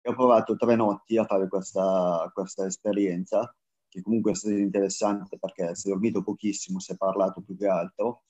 E 0.00 0.10
ho 0.10 0.14
provato 0.14 0.56
tre 0.56 0.76
notti 0.76 1.16
a 1.16 1.24
fare 1.24 1.48
questa, 1.48 2.30
questa 2.34 2.66
esperienza, 2.66 3.54
che 3.88 4.02
comunque 4.02 4.32
è 4.32 4.34
stata 4.34 4.54
interessante 4.54 5.38
perché 5.38 5.74
si 5.74 5.88
è 5.88 5.90
dormito 5.90 6.22
pochissimo, 6.22 6.78
si 6.78 6.92
è 6.92 6.96
parlato 6.96 7.40
più 7.40 7.56
che 7.56 7.66
altro, 7.66 8.24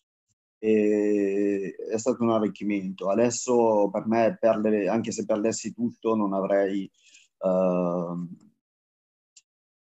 e 0.59 1.75
è 1.90 1.99
stato 1.99 2.23
un 2.23 2.31
arricchimento. 2.31 3.11
Adesso 3.11 3.90
per 3.90 4.07
me, 4.07 4.37
perdere, 4.38 4.88
anche 4.88 5.12
se 5.12 5.25
perdessi 5.25 5.73
tutto, 5.75 6.14
non 6.14 6.33
avrei... 6.33 6.90
Uh, 7.38 8.48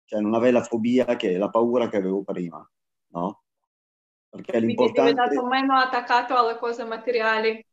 cioè 0.05 0.21
non 0.21 0.33
avrei 0.33 0.51
la 0.51 0.63
fobia, 0.63 1.15
che 1.15 1.37
la 1.37 1.49
paura 1.49 1.89
che 1.89 1.97
avevo 1.97 2.23
prima, 2.23 2.67
no? 3.09 3.41
Perché 4.29 4.59
l'importante... 4.59 5.13
Quindi 5.13 5.21
è 5.21 5.29
diventato 5.29 5.47
meno 5.47 5.77
attaccato 5.77 6.35
alle 6.35 6.57
cose 6.57 6.83
materiali. 6.83 7.65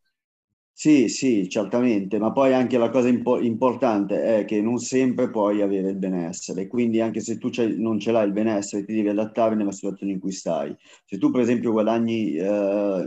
Sì, 0.75 1.09
sì, 1.09 1.49
certamente, 1.49 2.19
ma 2.19 2.33
poi 2.33 2.55
anche 2.55 2.77
la 2.79 2.91
cosa 2.91 3.09
impo- 3.09 3.39
importante 3.41 4.39
è 4.41 4.45
che 4.45 4.61
non 4.61 4.79
sempre 4.79 5.31
puoi 5.31 5.61
avere 5.63 5.91
il 5.91 5.97
benessere, 5.97 6.67
quindi 6.67 7.01
anche 7.01 7.21
se 7.21 7.39
tu 7.39 7.51
non 7.77 8.01
ce 8.01 8.11
l'hai 8.11 8.27
il 8.27 8.33
benessere 8.33 8.85
ti 8.85 8.95
devi 8.95 9.09
adattare 9.09 9.55
nella 9.55 9.71
situazione 9.71 10.13
in 10.13 10.19
cui 10.19 10.33
stai. 10.33 10.75
Se 11.05 11.19
tu 11.19 11.31
per 11.31 11.43
esempio 11.43 11.71
guadagni 11.73 12.35
eh, 12.35 13.07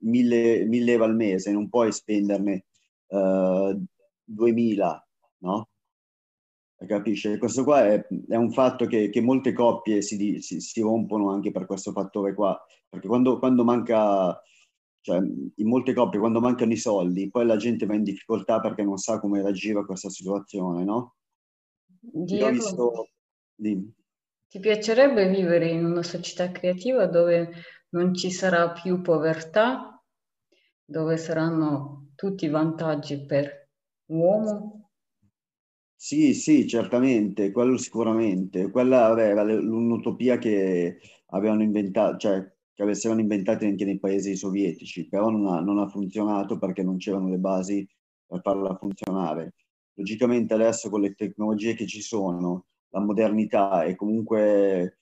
mille, 0.00 0.64
mille 0.66 0.92
euro 0.92 1.04
al 1.04 1.16
mese, 1.16 1.52
non 1.52 1.68
puoi 1.68 1.90
spenderne 1.90 2.64
eh, 3.08 3.78
2000, 4.24 5.06
no? 5.38 5.68
Capisce? 6.86 7.38
Questo 7.38 7.64
qua 7.64 7.86
è, 7.86 8.06
è 8.28 8.36
un 8.36 8.50
fatto 8.50 8.86
che, 8.86 9.08
che 9.08 9.20
molte 9.20 9.52
coppie 9.52 10.02
si, 10.02 10.40
si, 10.40 10.60
si, 10.60 10.80
rompono 10.80 11.30
anche 11.30 11.50
per 11.50 11.66
questo 11.66 11.92
fattore 11.92 12.34
qua, 12.34 12.60
perché 12.88 13.06
quando, 13.06 13.38
quando 13.38 13.64
manca, 13.64 14.38
cioè 15.00 15.18
in 15.18 15.68
molte 15.68 15.94
coppie 15.94 16.18
quando 16.18 16.40
mancano 16.40 16.72
i 16.72 16.76
soldi, 16.76 17.30
poi 17.30 17.46
la 17.46 17.56
gente 17.56 17.86
va 17.86 17.94
in 17.94 18.02
difficoltà 18.02 18.60
perché 18.60 18.82
non 18.82 18.98
sa 18.98 19.18
come 19.18 19.40
reagire 19.40 19.78
a 19.78 19.84
questa 19.84 20.10
situazione, 20.10 20.84
no? 20.84 21.14
Diego, 22.00 22.50
visto... 22.50 23.08
ti 23.56 24.58
piacerebbe 24.60 25.28
vivere 25.28 25.70
in 25.70 25.84
una 25.84 26.02
società 26.02 26.50
creativa 26.50 27.06
dove 27.06 27.50
non 27.90 28.14
ci 28.14 28.30
sarà 28.30 28.72
più 28.72 29.00
povertà, 29.00 30.02
dove 30.84 31.16
saranno 31.16 32.08
tutti 32.14 32.48
vantaggi 32.48 33.24
per 33.24 33.70
l'uomo? 34.06 34.83
Sì, 36.06 36.34
sì, 36.34 36.66
certamente, 36.68 37.50
quello 37.50 37.78
sicuramente. 37.78 38.70
Quella 38.70 39.18
era 39.18 39.42
l'un'utopia 39.42 40.36
che 40.36 40.98
avevano 41.28 41.62
inventato, 41.62 42.18
cioè 42.18 42.52
che 42.74 42.82
avessero 42.82 43.18
inventati 43.18 43.64
anche 43.64 43.86
nei 43.86 43.98
paesi 43.98 44.36
sovietici, 44.36 45.08
però 45.08 45.30
non 45.30 45.46
ha, 45.46 45.60
non 45.60 45.78
ha 45.78 45.88
funzionato 45.88 46.58
perché 46.58 46.82
non 46.82 46.98
c'erano 46.98 47.30
le 47.30 47.38
basi 47.38 47.88
per 48.26 48.40
farla 48.42 48.76
funzionare. 48.76 49.54
Logicamente 49.94 50.52
adesso 50.52 50.90
con 50.90 51.00
le 51.00 51.14
tecnologie 51.14 51.72
che 51.74 51.86
ci 51.86 52.02
sono, 52.02 52.66
la 52.90 53.00
modernità 53.00 53.84
e 53.84 53.94
comunque 53.96 54.98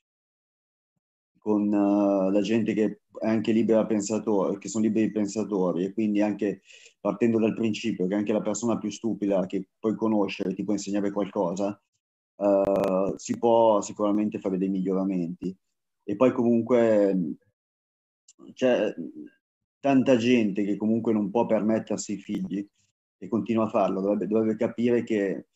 con 1.39 1.67
uh, 1.73 2.31
la 2.31 2.41
gente 2.41 2.73
che 2.75 3.01
è 3.21 3.27
anche 3.27 3.53
libera 3.53 3.85
pensatori, 3.87 4.59
che 4.59 4.69
sono 4.69 4.85
liberi 4.85 5.11
pensatori 5.11 5.85
e 5.85 5.93
quindi 5.93 6.21
anche 6.23 6.63
partendo 7.03 7.41
dal 7.41 7.53
principio 7.53 8.07
che 8.07 8.15
anche 8.15 8.33
la 8.33 8.41
persona 8.41 8.79
più 8.79 8.89
stupida 8.89 9.45
che 9.47 9.71
puoi 9.77 9.97
conoscere 9.97 10.55
ti 10.55 10.63
può 10.63 10.73
insegnare 10.73 11.11
qualcosa, 11.11 11.79
uh, 12.37 13.13
si 13.17 13.37
può 13.39 13.81
sicuramente 13.81 14.39
fare 14.39 14.57
dei 14.57 14.69
miglioramenti. 14.69 15.55
E 16.05 16.15
poi 16.15 16.31
comunque 16.31 17.37
c'è 18.53 18.95
tanta 19.81 20.17
gente 20.17 20.63
che 20.63 20.77
comunque 20.77 21.13
non 21.13 21.29
può 21.29 21.45
permettersi 21.45 22.13
i 22.13 22.19
figli 22.19 22.65
e 23.19 23.29
continua 23.29 23.65
a 23.65 23.71
farlo, 23.71 24.01
dovrebbe, 24.01 24.29
dovrebbe 24.29 24.57
capire 24.57 25.03
che 25.03 25.47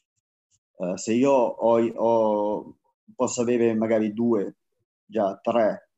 uh, 0.79 0.97
se 0.97 1.15
io 1.15 1.31
ho, 1.31 1.81
ho, 1.81 2.77
posso 3.15 3.43
avere 3.43 3.73
magari 3.75 4.13
due, 4.13 4.57
già 5.05 5.39
tre 5.41 5.91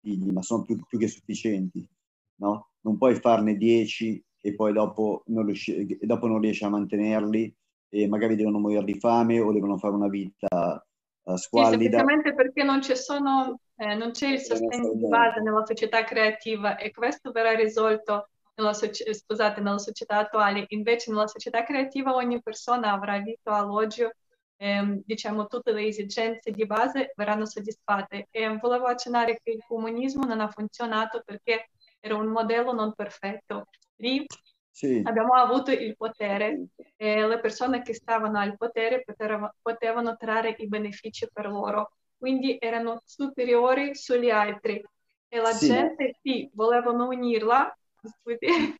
figli, 0.00 0.30
ma 0.30 0.42
sono 0.42 0.62
più, 0.62 0.78
più 0.86 0.98
che 0.98 1.08
sufficienti, 1.08 1.88
no? 2.36 2.72
Non 2.82 2.98
puoi 2.98 3.14
farne 3.14 3.56
dieci 3.56 4.22
e 4.40 4.54
poi 4.54 4.72
dopo 4.72 5.22
non, 5.26 5.44
riesci, 5.44 5.98
dopo 6.00 6.26
non 6.26 6.40
riesci 6.40 6.64
a 6.64 6.68
mantenerli 6.68 7.54
e 7.88 8.08
magari 8.08 8.36
devono 8.36 8.58
morire 8.58 8.84
di 8.84 8.98
fame 8.98 9.40
o 9.40 9.52
devono 9.52 9.76
fare 9.76 9.94
una 9.94 10.08
vita 10.08 10.86
uh, 11.22 11.36
squallida. 11.36 11.76
Sì, 11.76 11.82
semplicemente 11.82 12.34
perché 12.34 12.62
non, 12.62 12.82
sono, 12.82 13.60
eh, 13.76 13.94
non 13.94 14.12
c'è 14.12 14.28
il 14.28 14.40
sostegno 14.40 14.94
di 14.94 15.08
base 15.08 15.40
nella 15.40 15.64
società 15.66 16.04
creativa 16.04 16.76
e 16.76 16.90
questo 16.90 17.32
verrà 17.32 17.52
risolto 17.52 18.28
nella, 18.54 18.72
scusate, 18.72 19.60
nella 19.60 19.78
società 19.78 20.18
attuale. 20.18 20.64
Invece 20.68 21.10
nella 21.10 21.26
società 21.26 21.64
creativa 21.64 22.14
ogni 22.14 22.40
persona 22.40 22.92
avrà 22.92 23.18
diritto 23.18 23.50
all'oggio 23.50 24.12
ehm, 24.60 25.02
diciamo 25.04 25.46
tutte 25.46 25.72
le 25.72 25.86
esigenze 25.86 26.50
di 26.50 26.66
base 26.66 27.12
verranno 27.16 27.46
soddisfatte 27.46 28.28
e 28.30 28.58
volevo 28.58 28.86
accennare 28.86 29.40
che 29.42 29.52
il 29.52 29.64
comunismo 29.66 30.24
non 30.24 30.40
ha 30.40 30.48
funzionato 30.48 31.22
perché 31.24 31.70
era 31.98 32.16
un 32.16 32.26
modello 32.26 32.72
non 32.72 32.92
perfetto 32.94 33.68
lì 34.00 34.24
sì. 34.70 35.02
abbiamo 35.04 35.34
avuto 35.34 35.70
il 35.70 35.96
potere 35.96 36.66
e 36.96 37.26
le 37.26 37.40
persone 37.40 37.82
che 37.82 37.94
stavano 37.94 38.38
al 38.38 38.56
potere 38.56 39.02
potevano, 39.02 39.54
potevano 39.60 40.16
trarre 40.16 40.56
i 40.58 40.66
benefici 40.66 41.28
per 41.32 41.48
loro, 41.48 41.92
quindi 42.16 42.56
erano 42.58 43.00
superiori 43.04 43.94
sugli 43.94 44.30
altri 44.30 44.82
e 45.28 45.38
la 45.38 45.52
sì. 45.52 45.68
gente 45.68 46.16
sì, 46.20 46.50
volevano 46.54 47.08
unirla, 47.08 47.76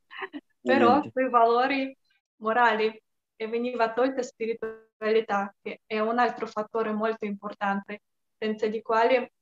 però 0.60 1.02
sui 1.12 1.28
valori 1.28 1.96
morali 2.36 3.00
e 3.36 3.46
veniva 3.46 3.92
tolta 3.92 4.22
spiritualità, 4.22 5.54
che 5.62 5.80
è 5.86 5.98
un 6.00 6.18
altro 6.18 6.46
fattore 6.46 6.92
molto 6.92 7.24
importante, 7.24 8.02
senza 8.36 8.66
di 8.66 8.82
quale 8.82 9.32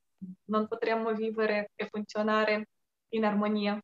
non 0.47 0.69
potremmo 0.69 1.13
vivere 1.13 1.71
e 1.75 1.89
funzionare 1.89 2.69
in 3.11 3.25
armonia. 3.25 3.81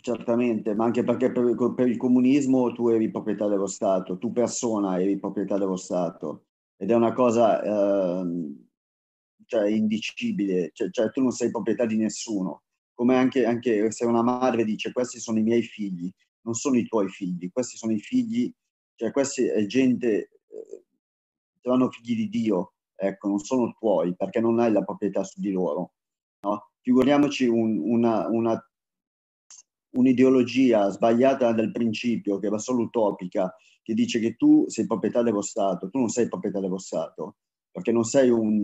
Certamente, 0.00 0.74
ma 0.74 0.84
anche 0.84 1.04
perché 1.04 1.32
per, 1.32 1.74
per, 1.74 1.88
il 1.88 1.96
comunismo 1.96 2.72
tu 2.72 2.88
eri 2.88 3.10
proprietà 3.10 3.46
dello 3.48 3.66
Stato, 3.66 4.18
tu 4.18 4.32
persona 4.32 5.00
eri 5.00 5.18
proprietà 5.18 5.56
dello 5.56 5.76
Stato 5.76 6.46
ed 6.76 6.90
è 6.90 6.94
una 6.94 7.12
cosa 7.12 7.62
eh, 7.62 8.24
cioè, 9.46 9.68
indicibile, 9.68 10.70
cioè, 10.74 10.90
cioè, 10.90 11.10
tu 11.10 11.22
non 11.22 11.30
sei 11.30 11.50
proprietà 11.50 11.86
di 11.86 11.96
nessuno, 11.96 12.64
come 12.94 13.16
anche, 13.16 13.46
anche, 13.46 13.90
se 13.90 14.04
una 14.04 14.22
madre 14.22 14.64
dice 14.64 14.92
questi 14.92 15.18
sono 15.18 15.38
i 15.38 15.42
miei 15.42 15.62
figli, 15.62 16.10
non 16.42 16.54
sono 16.54 16.76
i 16.76 16.86
tuoi 16.86 17.08
figli, 17.08 17.50
questi 17.50 17.76
sono 17.76 17.92
i 17.92 17.98
figli, 17.98 18.52
cioè 18.96 19.10
questi 19.12 19.46
è 19.46 19.64
gente, 19.66 20.08
eh, 20.46 20.84
saranno 21.62 21.90
figli 21.90 22.16
di 22.16 22.28
Dio, 22.28 22.74
ecco, 22.94 23.28
non 23.28 23.38
sono 23.38 23.74
tuoi 23.78 24.14
perché 24.14 24.40
non 24.40 24.58
hai 24.60 24.72
la 24.72 24.82
proprietà 24.82 25.24
su 25.24 25.40
di 25.40 25.52
loro. 25.52 25.92
No? 26.40 26.70
Figuriamoci 26.80 27.46
un, 27.46 27.78
una, 27.78 28.28
una 28.28 28.62
un'ideologia 29.96 30.88
sbagliata 30.90 31.52
dal 31.52 31.72
principio, 31.72 32.38
che 32.38 32.48
va 32.48 32.58
solo 32.58 32.82
utopica, 32.82 33.54
che 33.82 33.94
dice 33.94 34.18
che 34.18 34.34
tu 34.36 34.64
sei 34.68 34.86
proprietà 34.86 35.22
dello 35.22 35.42
Stato, 35.42 35.88
tu 35.88 35.98
non 35.98 36.08
sei 36.08 36.28
proprietà 36.28 36.60
dello 36.60 36.78
Stato, 36.78 37.36
perché 37.70 37.92
non 37.92 38.04
sei, 38.04 38.30
un, 38.30 38.62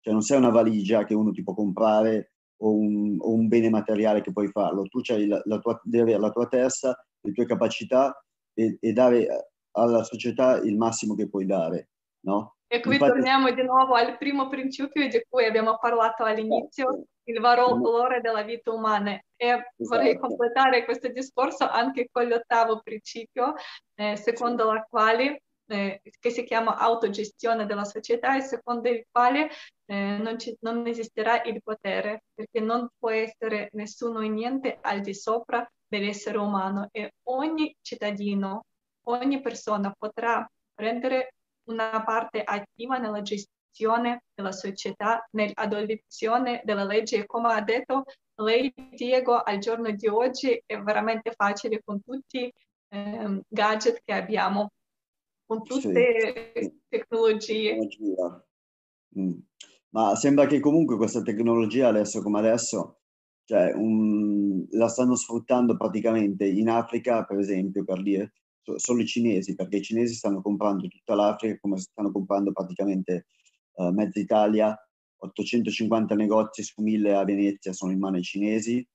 cioè 0.00 0.12
non 0.12 0.22
sei 0.22 0.38
una 0.38 0.50
valigia 0.50 1.04
che 1.04 1.14
uno 1.14 1.30
ti 1.30 1.42
può 1.42 1.54
comprare 1.54 2.32
o 2.60 2.74
un, 2.74 3.16
o 3.20 3.32
un 3.32 3.48
bene 3.48 3.70
materiale 3.70 4.20
che 4.20 4.32
puoi 4.32 4.48
farlo, 4.48 4.82
tu 4.84 5.00
la, 5.26 5.40
la 5.44 5.58
tua, 5.58 5.80
devi 5.84 6.02
avere 6.02 6.20
la 6.20 6.30
tua 6.30 6.46
testa, 6.46 6.96
le 7.20 7.32
tue 7.32 7.46
capacità 7.46 8.20
e, 8.52 8.78
e, 8.80 8.92
dare 8.92 9.52
alla 9.72 10.02
società 10.02 10.58
il 10.58 10.76
massimo 10.76 11.14
che 11.14 11.28
puoi 11.28 11.46
dare. 11.46 11.90
No? 12.24 12.56
E 12.70 12.80
qui 12.80 12.94
Infatti... 12.94 13.12
torniamo 13.12 13.50
di 13.50 13.62
nuovo 13.62 13.94
al 13.94 14.18
primo 14.18 14.48
principio 14.48 15.08
di 15.08 15.24
cui 15.26 15.46
abbiamo 15.46 15.78
parlato 15.78 16.24
all'inizio, 16.24 17.04
il 17.24 17.40
valore 17.40 18.20
della 18.20 18.42
vita 18.42 18.72
umana 18.72 19.12
e 19.36 19.46
esatto. 19.46 19.64
vorrei 19.78 20.18
completare 20.18 20.84
questo 20.84 21.08
discorso 21.08 21.66
anche 21.66 22.08
con 22.10 22.26
l'ottavo 22.26 22.80
principio, 22.82 23.54
eh, 23.94 24.16
secondo 24.16 24.70
la 24.70 24.86
quale 24.88 25.42
eh, 25.68 26.00
che 26.18 26.30
si 26.30 26.44
chiama 26.44 26.76
autogestione 26.76 27.66
della 27.66 27.84
società 27.84 28.36
e 28.36 28.40
secondo 28.40 28.88
il 28.88 29.04
quale 29.10 29.50
eh, 29.86 30.18
non, 30.18 30.38
ci, 30.38 30.56
non, 30.60 30.86
esisterà 30.86 31.42
il 31.44 31.62
potere, 31.62 32.24
perché 32.34 32.60
non 32.60 32.88
può 32.98 33.10
essere 33.10 33.68
nessuno 33.72 34.20
e 34.20 34.28
niente 34.28 34.78
al 34.80 35.00
di 35.00 35.14
sopra 35.14 35.66
dell'essere 35.86 36.38
umano 36.38 36.88
e 36.90 37.12
ogni 37.24 37.74
cittadino, 37.80 38.64
ogni 39.04 39.40
persona 39.40 39.94
potrà 39.96 40.46
prendere 40.74 41.32
una 41.68 42.02
parte 42.04 42.42
attiva 42.42 42.98
nella 42.98 43.22
gestione 43.22 44.24
della 44.34 44.52
società, 44.52 45.26
nell'adozione 45.32 46.62
della 46.64 46.84
legge. 46.84 47.26
Come 47.26 47.52
ha 47.52 47.60
detto 47.62 48.04
lei, 48.36 48.72
Diego, 48.94 49.42
al 49.42 49.58
giorno 49.58 49.90
di 49.90 50.06
oggi 50.06 50.62
è 50.64 50.78
veramente 50.80 51.32
facile 51.32 51.80
con 51.84 52.02
tutti 52.02 52.38
i 52.38 52.52
eh, 52.88 53.42
gadget 53.48 54.02
che 54.04 54.12
abbiamo, 54.12 54.70
con 55.46 55.62
tutte 55.62 55.90
le 55.92 56.52
sì. 56.54 56.80
tecnologie. 56.88 57.78
Mm. 59.18 59.38
Ma 59.90 60.14
sembra 60.16 60.46
che 60.46 60.60
comunque 60.60 60.96
questa 60.96 61.22
tecnologia 61.22 61.88
adesso 61.88 62.22
come 62.22 62.38
adesso, 62.38 62.98
cioè, 63.44 63.72
um, 63.74 64.66
la 64.72 64.88
stanno 64.88 65.16
sfruttando 65.16 65.76
praticamente 65.76 66.46
in 66.46 66.68
Africa, 66.68 67.24
per 67.24 67.38
esempio, 67.38 67.84
per 67.84 68.02
dire, 68.02 68.32
solo 68.76 69.02
i 69.02 69.06
cinesi, 69.06 69.54
perché 69.54 69.76
i 69.76 69.82
cinesi 69.82 70.14
stanno 70.14 70.42
comprando 70.42 70.86
tutta 70.88 71.14
l'Africa 71.14 71.58
come 71.60 71.78
stanno 71.78 72.12
comprando 72.12 72.52
praticamente 72.52 73.26
uh, 73.74 73.90
mezza 73.90 74.18
Italia, 74.18 74.76
850 75.16 76.14
negozi 76.14 76.62
su 76.62 76.82
1000 76.82 77.14
a 77.14 77.24
Venezia 77.24 77.72
sono 77.72 77.92
in 77.92 77.98
mano 77.98 78.16
ai 78.16 78.22
cinesi, 78.22 78.86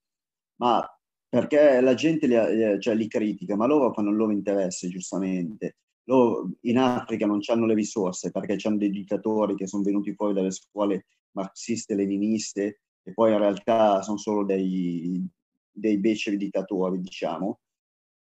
ma 0.58 0.86
perché 1.28 1.82
la 1.82 1.94
gente 1.96 2.28
li, 2.28 2.80
cioè, 2.80 2.96
li 2.96 3.08
critica, 3.08 3.56
ma 3.56 3.66
loro 3.66 3.92
fanno 3.92 4.12
il 4.12 4.18
loro 4.18 4.32
interesse, 4.32 4.88
giustamente. 4.88 5.78
Loro 6.04 6.52
in 6.62 6.78
Africa 6.78 7.26
non 7.26 7.40
hanno 7.48 7.66
le 7.66 7.74
risorse 7.74 8.30
perché 8.30 8.58
hanno 8.68 8.78
dei 8.78 8.92
dittatori 8.92 9.56
che 9.56 9.66
sono 9.68 9.84
venuti 9.84 10.14
fuori 10.14 10.34
dalle 10.34 10.52
scuole 10.52 11.06
marxiste, 11.32 11.96
leniniste, 11.96 12.82
e 13.02 13.14
poi 13.14 13.32
in 13.32 13.40
realtà 13.40 14.02
sono 14.02 14.18
solo 14.18 14.46
dei, 14.46 15.28
dei 15.72 15.98
beceri 15.98 16.38
dittatori, 16.38 17.00
diciamo, 17.00 17.62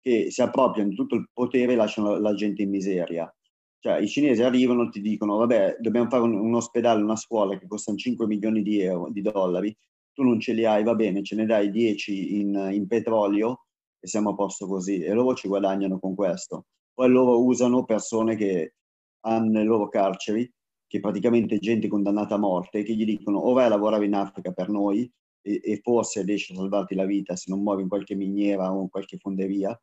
che 0.01 0.31
si 0.31 0.41
appropriano 0.41 0.89
di 0.89 0.95
tutto 0.95 1.15
il 1.15 1.29
potere 1.31 1.73
e 1.73 1.75
lasciano 1.75 2.17
la 2.17 2.33
gente 2.33 2.63
in 2.63 2.69
miseria. 2.69 3.33
Cioè, 3.79 3.99
i 3.99 4.07
cinesi 4.07 4.43
arrivano 4.43 4.83
e 4.83 4.89
ti 4.89 5.01
dicono, 5.01 5.37
vabbè, 5.37 5.77
dobbiamo 5.79 6.09
fare 6.09 6.23
un, 6.23 6.35
un, 6.35 6.53
ospedale, 6.53 7.01
una 7.01 7.15
scuola 7.15 7.57
che 7.57 7.67
costano 7.67 7.97
5 7.97 8.27
milioni 8.27 8.61
di, 8.61 8.79
euro, 8.79 9.09
di 9.11 9.21
dollari, 9.21 9.75
tu 10.13 10.23
non 10.23 10.39
ce 10.39 10.53
li 10.53 10.65
hai, 10.65 10.83
va 10.83 10.93
bene, 10.93 11.23
ce 11.23 11.35
ne 11.35 11.45
dai 11.45 11.71
10 11.71 12.39
in, 12.39 12.69
in 12.73 12.87
petrolio 12.87 13.65
e 13.99 14.07
siamo 14.07 14.31
a 14.31 14.35
posto 14.35 14.67
così. 14.67 15.01
E 15.01 15.13
loro 15.13 15.35
ci 15.35 15.47
guadagnano 15.47 15.99
con 15.99 16.13
questo. 16.15 16.65
Poi 16.93 17.09
loro 17.09 17.43
usano 17.43 17.83
persone 17.85 18.35
che 18.35 18.75
hanno 19.21 19.51
le 19.51 19.63
loro 19.63 19.87
carceri, 19.87 20.51
che 20.87 20.99
praticamente 20.99 21.57
gente 21.57 21.87
condannata 21.87 22.35
a 22.35 22.39
morte, 22.39 22.83
che 22.83 22.93
gli 22.93 23.05
dicono 23.05 23.39
o 23.39 23.53
vai 23.53 23.65
a 23.65 23.69
lavorare 23.69 24.05
in 24.05 24.13
Africa 24.13 24.51
per 24.51 24.69
noi 24.69 25.09
e, 25.41 25.61
e 25.63 25.79
forse 25.81 26.23
riesci 26.23 26.53
a 26.53 26.57
salvarti 26.57 26.95
la 26.95 27.05
vita 27.05 27.35
se 27.35 27.49
non 27.49 27.61
muovi 27.61 27.83
in 27.83 27.87
qualche 27.87 28.15
miniera 28.15 28.71
o 28.71 28.81
in 28.81 28.89
qualche 28.89 29.17
fonderia, 29.17 29.79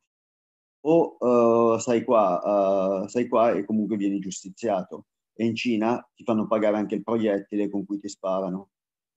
o 0.89 1.17
uh, 1.19 1.79
sei, 1.79 2.03
qua, 2.03 3.03
uh, 3.03 3.07
sei 3.09 3.29
qua 3.29 3.53
e 3.53 3.65
comunque 3.65 3.97
vieni 3.97 4.19
giustiziato. 4.19 5.07
E 5.35 5.45
in 5.45 5.55
Cina 5.55 6.07
ti 6.15 6.25
fanno 6.25 6.47
pagare 6.47 6.79
anche 6.79 6.97
il 6.97 7.03
proiettile 7.03 7.71
con 7.71 7.85
cui 7.85 7.99
ti 7.99 8.09
sparano. 8.09 8.71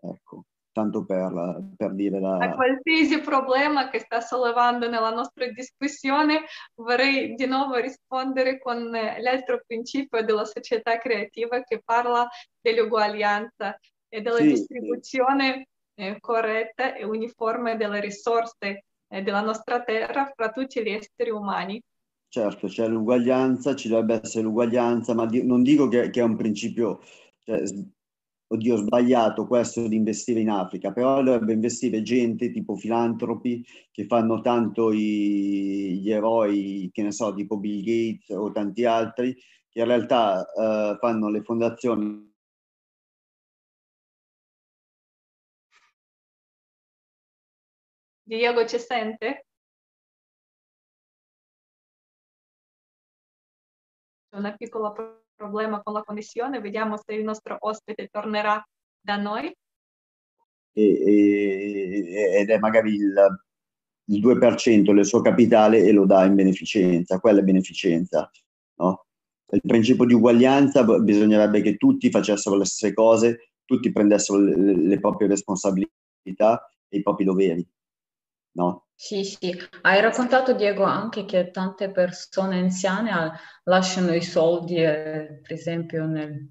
Ecco. 0.03 0.45
tanto 0.71 1.05
per, 1.05 1.73
per 1.77 1.93
dire 1.93 2.19
la... 2.19 2.37
A 2.37 2.55
qualsiasi 2.55 3.19
problema 3.21 3.89
che 3.89 3.99
sta 3.99 4.19
sollevando 4.19 4.89
nella 4.89 5.11
nostra 5.11 5.45
discussione 5.47 6.45
vorrei 6.75 7.35
di 7.35 7.45
nuovo 7.45 7.75
rispondere 7.75 8.57
con 8.59 8.89
l'altro 8.89 9.61
principio 9.65 10.23
della 10.23 10.45
società 10.45 10.97
creativa 10.97 11.61
che 11.61 11.81
parla 11.83 12.27
dell'uguaglianza 12.59 13.77
e 14.09 14.21
della 14.21 14.37
sì, 14.37 14.47
distribuzione 14.47 15.53
sì. 15.53 15.69
Eh, 15.93 16.19
corretta 16.19 16.95
e 16.95 17.03
uniforme 17.03 17.75
delle 17.75 17.99
risorse 17.99 18.57
eh, 18.67 18.83
della 19.19 19.41
nostra 19.41 19.83
terra 19.83 20.31
fra 20.33 20.49
tutti 20.49 20.81
gli 20.81 20.89
esseri 20.89 21.29
umani. 21.29 21.81
Certo, 22.29 22.67
c'è 22.67 22.87
l'uguaglianza, 22.87 23.75
ci 23.75 23.89
dovrebbe 23.89 24.21
essere 24.23 24.43
l'uguaglianza, 24.43 25.13
ma 25.13 25.25
di, 25.25 25.45
non 25.45 25.63
dico 25.63 25.89
che, 25.89 26.09
che, 26.09 26.21
è 26.21 26.23
un 26.23 26.37
principio, 26.37 27.01
cioè, 27.43 27.61
oddio, 28.47 28.77
sbagliato 28.77 29.45
questo 29.45 29.85
di 29.85 29.97
investire 29.97 30.39
in 30.39 30.49
Africa, 30.49 30.93
però 30.93 31.21
dovrebbe 31.21 31.51
investire 31.51 32.01
gente 32.01 32.49
tipo 32.51 32.77
filantropi 32.77 33.65
che 33.91 34.05
fanno 34.05 34.39
tanto 34.39 34.93
i, 34.93 35.99
gli 36.01 36.09
eroi, 36.09 36.89
che 36.93 37.03
ne 37.03 37.11
so, 37.11 37.33
tipo 37.33 37.57
Bill 37.57 37.83
Gates 37.83 38.29
o 38.37 38.49
tanti 38.51 38.85
altri, 38.85 39.33
che 39.69 39.79
in 39.79 39.85
realtà 39.85 40.45
eh, 40.53 40.97
fanno 41.01 41.29
le 41.29 41.41
fondazioni 41.43 42.30
Diego 48.31 48.65
ci 48.65 48.79
sente? 48.79 49.45
C'è 54.29 54.37
un 54.37 54.55
piccolo 54.57 54.95
problema 55.35 55.81
con 55.81 55.91
la 55.91 56.01
connessione, 56.01 56.61
vediamo 56.61 56.95
se 56.95 57.13
il 57.13 57.25
nostro 57.25 57.57
ospite 57.59 58.07
tornerà 58.07 58.65
da 59.01 59.17
noi. 59.17 59.53
E, 60.71 60.81
e, 60.81 62.39
ed 62.39 62.49
è 62.49 62.57
magari 62.57 62.93
il, 62.93 63.43
il 64.05 64.21
2% 64.21 64.93
del 64.93 65.05
suo 65.05 65.19
capitale 65.19 65.79
e 65.79 65.91
lo 65.91 66.05
dà 66.05 66.23
in 66.23 66.35
beneficenza, 66.35 67.19
quella 67.19 67.41
è 67.41 67.43
beneficenza. 67.43 68.31
No? 68.75 69.07
Il 69.47 69.61
principio 69.61 70.05
di 70.05 70.13
uguaglianza 70.13 70.85
bisognerebbe 71.01 71.59
che 71.59 71.75
tutti 71.75 72.09
facessero 72.09 72.55
le 72.55 72.63
stesse 72.63 72.93
cose, 72.93 73.51
tutti 73.65 73.91
prendessero 73.91 74.39
le, 74.39 74.55
le 74.55 74.99
proprie 75.01 75.27
responsabilità 75.27 76.65
e 76.87 76.97
i 76.97 77.01
propri 77.01 77.25
doveri 77.25 77.67
no? 78.53 78.87
Sì, 78.93 79.23
sì, 79.23 79.57
hai 79.81 79.99
raccontato 79.99 80.53
Diego 80.53 80.83
anche 80.83 81.25
che 81.25 81.49
tante 81.49 81.89
persone 81.89 82.59
anziane 82.59 83.11
lasciano 83.63 84.13
i 84.13 84.21
soldi, 84.21 84.75
eh, 84.75 85.39
per 85.41 85.51
esempio, 85.51 86.05
nel... 86.05 86.47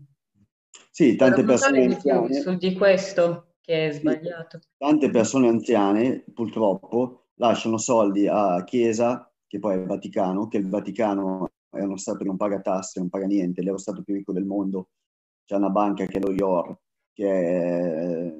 Sì, 0.90 1.14
tante 1.14 1.44
persone 1.44 1.84
anziane... 1.84 2.34
Su 2.34 2.56
di 2.56 2.74
questo 2.74 3.54
che 3.60 3.88
è 3.88 3.92
sbagliato. 3.92 4.58
Sì, 4.60 4.68
tante 4.78 5.10
persone 5.10 5.48
anziane, 5.48 6.24
purtroppo, 6.34 7.28
lasciano 7.34 7.78
soldi 7.78 8.26
a 8.26 8.64
Chiesa, 8.64 9.32
che 9.46 9.60
poi 9.60 9.74
è 9.74 9.78
il 9.78 9.86
Vaticano, 9.86 10.48
che 10.48 10.56
il 10.56 10.68
Vaticano 10.68 11.52
è 11.70 11.80
uno 11.82 11.96
Stato 11.96 12.18
che 12.18 12.24
non 12.24 12.36
paga 12.36 12.60
tasse, 12.60 12.98
non 12.98 13.08
paga 13.08 13.26
niente, 13.26 13.60
è 13.60 13.64
lo 13.64 13.78
Stato 13.78 14.02
più 14.02 14.14
ricco 14.14 14.32
del 14.32 14.44
mondo. 14.44 14.88
C'è 15.44 15.54
una 15.54 15.70
banca 15.70 16.04
che 16.06 16.18
è 16.18 16.20
lo 16.20 16.32
IOR, 16.32 16.78
che 17.12 17.30
è 17.30 18.34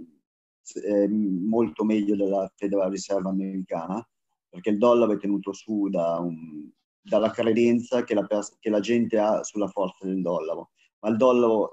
molto 1.09 1.85
meglio 1.85 2.17
della 2.17 2.51
Federal 2.55 2.91
Reserve 2.91 3.29
americana, 3.29 4.07
perché 4.49 4.71
il 4.71 4.79
dollaro 4.79 5.13
è 5.13 5.19
tenuto 5.19 5.53
su 5.53 5.89
da 5.89 6.19
un, 6.19 6.69
dalla 7.01 7.31
credenza 7.31 8.05
che 8.05 8.15
la, 8.15 8.27
che 8.59 8.71
la, 8.71 8.81
gente 8.81 9.19
ha 9.19 9.43
sulla 9.43 9.69
forza 9.69 10.07
del 10.07 10.21
dollaro. 10.21 10.71
Ma 11.01 11.09
il 11.09 11.17
dollaro 11.17 11.71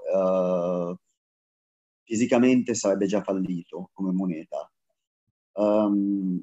uh, 0.92 0.96
fisicamente 2.04 2.74
sarebbe 2.74 3.06
già 3.06 3.22
fallito 3.22 3.90
come 3.92 4.12
moneta. 4.12 4.70
Um, 5.52 6.42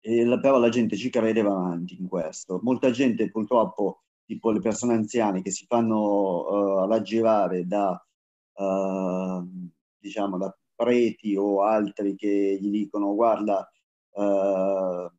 e, 0.00 0.38
però 0.40 0.58
la 0.58 0.68
gente 0.68 0.96
ci 0.96 1.10
crede 1.10 1.42
va 1.42 1.52
avanti 1.52 1.96
in 1.98 2.08
questo. 2.08 2.58
Molta 2.62 2.90
gente 2.90 3.30
purtroppo, 3.30 4.02
tipo 4.24 4.50
le 4.50 4.60
persone 4.60 4.94
anziane 4.94 5.42
che 5.42 5.50
si 5.50 5.64
fanno 5.66 6.82
uh, 6.82 6.88
raggirare 6.88 7.66
da, 7.66 8.04
uh, 8.54 9.70
diciamo, 9.98 10.36
da 10.38 10.54
preti 10.74 11.36
o 11.36 11.62
altri 11.62 12.14
che 12.14 12.58
gli 12.60 12.70
dicono 12.70 13.14
guarda, 13.14 13.68
eh, 14.12 15.10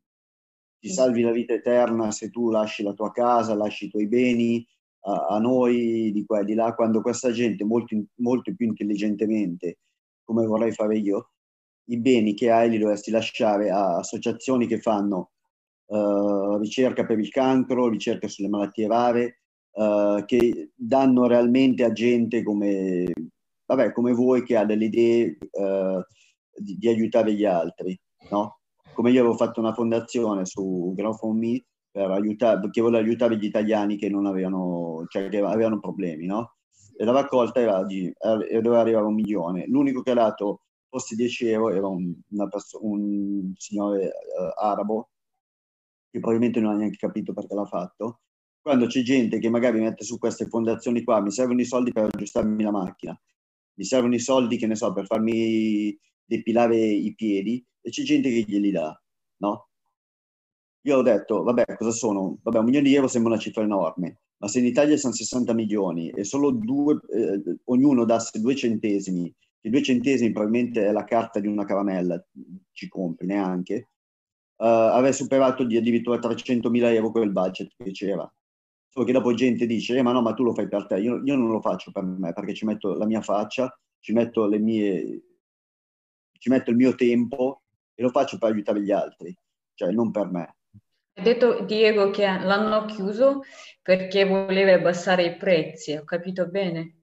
ti 0.78 0.90
salvi 0.90 1.22
la 1.22 1.32
vita 1.32 1.54
eterna 1.54 2.10
se 2.10 2.30
tu 2.30 2.50
lasci 2.50 2.82
la 2.82 2.92
tua 2.92 3.10
casa, 3.10 3.54
lasci 3.54 3.86
i 3.86 3.90
tuoi 3.90 4.06
beni 4.06 4.66
a, 5.00 5.26
a 5.30 5.38
noi 5.38 6.10
di 6.12 6.24
qua 6.24 6.40
e 6.40 6.44
di 6.44 6.54
là, 6.54 6.74
quando 6.74 7.00
questa 7.00 7.30
gente 7.30 7.64
molto, 7.64 7.96
molto 8.16 8.54
più 8.54 8.66
intelligentemente, 8.66 9.78
come 10.24 10.46
vorrei 10.46 10.72
fare 10.72 10.98
io, 10.98 11.30
i 11.88 11.98
beni 11.98 12.34
che 12.34 12.50
hai 12.50 12.70
li 12.70 12.78
dovresti 12.78 13.10
lasciare 13.10 13.70
a 13.70 13.96
associazioni 13.98 14.66
che 14.66 14.80
fanno 14.80 15.30
uh, 15.86 16.56
ricerca 16.58 17.04
per 17.04 17.18
il 17.18 17.28
cancro, 17.30 17.88
ricerca 17.88 18.28
sulle 18.28 18.48
malattie 18.48 18.88
rare, 18.88 19.40
uh, 19.72 20.24
che 20.24 20.72
danno 20.74 21.26
realmente 21.26 21.84
a 21.84 21.92
gente 21.92 22.42
come 22.42 23.04
vabbè, 23.66 23.92
come 23.92 24.12
voi 24.12 24.42
che 24.42 24.56
ha 24.56 24.64
delle 24.64 24.86
idee 24.86 25.36
eh, 25.50 26.06
di, 26.54 26.76
di, 26.78 26.88
aiutare 26.88 27.34
gli 27.34 27.44
altri, 27.44 27.98
no? 28.30 28.60
Come 28.94 29.10
io 29.10 29.20
avevo 29.20 29.36
fatto 29.36 29.60
una 29.60 29.74
fondazione 29.74 30.46
su 30.46 30.92
GrowFundMe 30.96 31.64
per 31.90 32.10
aiutare, 32.10 32.60
perché 32.60 32.80
volevo 32.80 33.04
aiutare 33.04 33.36
gli 33.36 33.44
italiani 33.44 33.96
che 33.96 34.08
non 34.08 34.26
avevano, 34.26 35.04
cioè 35.08 35.28
che 35.28 35.38
avevano 35.38 35.80
problemi, 35.80 36.26
no? 36.26 36.54
E 36.96 37.04
la 37.04 37.12
raccolta 37.12 37.60
era 37.60 37.84
di, 37.84 38.10
era, 38.18 38.36
doveva 38.36 38.80
arrivare 38.80 39.04
a 39.04 39.08
un 39.08 39.14
milione. 39.14 39.66
L'unico 39.66 40.02
che 40.02 40.12
ha 40.12 40.14
dato 40.14 40.62
forse 40.88 41.14
10 41.14 41.48
euro 41.48 41.74
era 41.74 41.86
un, 41.86 42.14
perso- 42.48 42.78
un 42.82 43.52
signore 43.56 44.04
eh, 44.06 44.12
arabo 44.56 45.10
che 46.10 46.20
probabilmente 46.20 46.60
non 46.60 46.72
ha 46.72 46.76
neanche 46.76 46.96
capito 46.96 47.32
perché 47.34 47.54
l'ha 47.54 47.66
fatto. 47.66 48.20
Quando 48.60 48.86
c'è 48.86 49.02
gente 49.02 49.38
che 49.38 49.50
magari 49.50 49.80
mette 49.80 50.04
su 50.04 50.18
queste 50.18 50.46
fondazioni 50.46 51.04
qua, 51.04 51.20
mi 51.20 51.30
servono 51.30 51.60
i 51.60 51.64
soldi 51.64 51.92
per 51.92 52.08
aggiustarmi 52.12 52.62
la 52.62 52.70
macchina, 52.72 53.20
mi 53.76 53.84
servono 53.84 54.14
i 54.14 54.18
soldi, 54.18 54.56
che 54.56 54.66
ne 54.66 54.74
so, 54.74 54.92
per 54.92 55.06
farmi 55.06 55.96
depilare 56.24 56.76
i 56.76 57.14
piedi 57.14 57.64
e 57.80 57.90
c'è 57.90 58.02
gente 58.02 58.30
che 58.30 58.44
glieli 58.46 58.70
dà, 58.70 59.00
no? 59.38 59.68
Io 60.82 60.98
ho 60.98 61.02
detto, 61.02 61.42
vabbè, 61.42 61.76
cosa 61.76 61.90
sono? 61.90 62.38
Vabbè, 62.42 62.58
un 62.58 62.64
milione 62.64 62.88
di 62.88 62.94
euro 62.94 63.08
sembra 63.08 63.32
una 63.32 63.40
cifra 63.40 63.62
enorme, 63.62 64.20
ma 64.38 64.48
se 64.48 64.60
in 64.60 64.66
Italia 64.66 64.96
sono 64.96 65.12
60 65.12 65.52
milioni 65.52 66.10
e 66.10 66.24
solo 66.24 66.50
due, 66.52 67.00
eh, 67.10 67.58
ognuno 67.64 68.04
dasse 68.04 68.40
due 68.40 68.54
centesimi, 68.54 69.32
che 69.60 69.70
due 69.70 69.82
centesimi 69.82 70.32
probabilmente 70.32 70.86
è 70.86 70.92
la 70.92 71.04
carta 71.04 71.40
di 71.40 71.48
una 71.48 71.64
caramella, 71.64 72.24
ci 72.72 72.88
compri 72.88 73.26
neanche, 73.26 73.88
uh, 74.56 74.64
avrei 74.64 75.12
superato 75.12 75.64
di 75.64 75.76
addirittura 75.76 76.18
300.000 76.18 76.92
euro 76.94 77.10
quel 77.10 77.32
budget 77.32 77.72
che 77.76 77.90
c'era. 77.90 78.32
Solo 78.96 79.08
che 79.08 79.12
dopo 79.12 79.34
gente 79.34 79.66
dice, 79.66 79.94
eh, 79.94 80.00
ma 80.00 80.12
no, 80.12 80.22
ma 80.22 80.32
tu 80.32 80.42
lo 80.42 80.54
fai 80.54 80.68
per 80.68 80.86
te. 80.86 80.98
Io, 80.98 81.20
io 81.22 81.36
non 81.36 81.50
lo 81.50 81.60
faccio 81.60 81.92
per 81.92 82.02
me, 82.02 82.32
perché 82.32 82.54
ci 82.54 82.64
metto 82.64 82.94
la 82.94 83.04
mia 83.04 83.20
faccia, 83.20 83.78
ci 84.00 84.14
metto 84.14 84.46
le 84.46 84.58
mie, 84.58 85.22
ci 86.38 86.48
metto 86.48 86.70
il 86.70 86.76
mio 86.76 86.94
tempo 86.94 87.64
e 87.94 88.02
lo 88.02 88.08
faccio 88.08 88.38
per 88.38 88.52
aiutare 88.52 88.80
gli 88.80 88.90
altri, 88.90 89.36
cioè 89.74 89.90
non 89.90 90.10
per 90.10 90.30
me. 90.30 90.56
Hai 91.12 91.24
detto 91.24 91.60
Diego 91.64 92.08
che 92.08 92.24
l'hanno 92.24 92.86
chiuso 92.86 93.42
perché 93.82 94.24
voleva 94.24 94.72
abbassare 94.72 95.26
i 95.26 95.36
prezzi, 95.36 95.92
ho 95.92 96.04
capito 96.04 96.48
bene? 96.48 97.02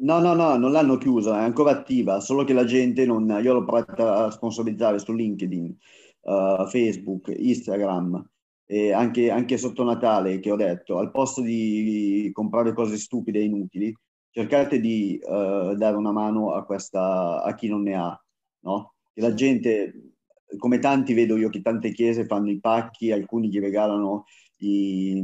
No, 0.00 0.18
no, 0.18 0.34
no, 0.34 0.56
non 0.56 0.72
l'hanno 0.72 0.96
chiusa, 0.96 1.38
è 1.38 1.44
ancora 1.44 1.70
attiva, 1.70 2.18
solo 2.18 2.42
che 2.42 2.52
la 2.52 2.64
gente 2.64 3.06
non... 3.06 3.28
Io 3.40 3.52
l'ho 3.52 3.64
provata 3.64 4.24
a 4.24 4.30
sponsorizzare 4.32 4.98
su 4.98 5.12
LinkedIn, 5.12 5.76
uh, 6.22 6.66
Facebook, 6.66 7.28
Instagram, 7.28 8.28
e 8.70 8.92
anche, 8.92 9.30
anche, 9.30 9.56
sotto 9.56 9.82
Natale 9.82 10.40
che 10.40 10.50
ho 10.50 10.56
detto, 10.56 10.98
al 10.98 11.10
posto 11.10 11.40
di 11.40 12.28
comprare 12.34 12.74
cose 12.74 12.98
stupide 12.98 13.38
e 13.38 13.44
inutili, 13.44 13.96
cercate 14.30 14.78
di 14.78 15.18
uh, 15.22 15.74
dare 15.74 15.96
una 15.96 16.12
mano 16.12 16.52
a, 16.52 16.66
questa, 16.66 17.42
a 17.42 17.54
chi 17.54 17.66
non 17.68 17.82
ne 17.82 17.94
ha, 17.94 18.22
no? 18.64 18.92
Che 19.14 19.22
la 19.22 19.32
gente, 19.32 20.12
come 20.58 20.80
tanti 20.80 21.14
vedo 21.14 21.38
io 21.38 21.48
che 21.48 21.62
tante 21.62 21.92
chiese 21.92 22.26
fanno 22.26 22.50
i 22.50 22.60
pacchi, 22.60 23.10
alcuni 23.10 23.48
gli 23.48 23.58
regalano 23.58 24.26
i, 24.58 25.16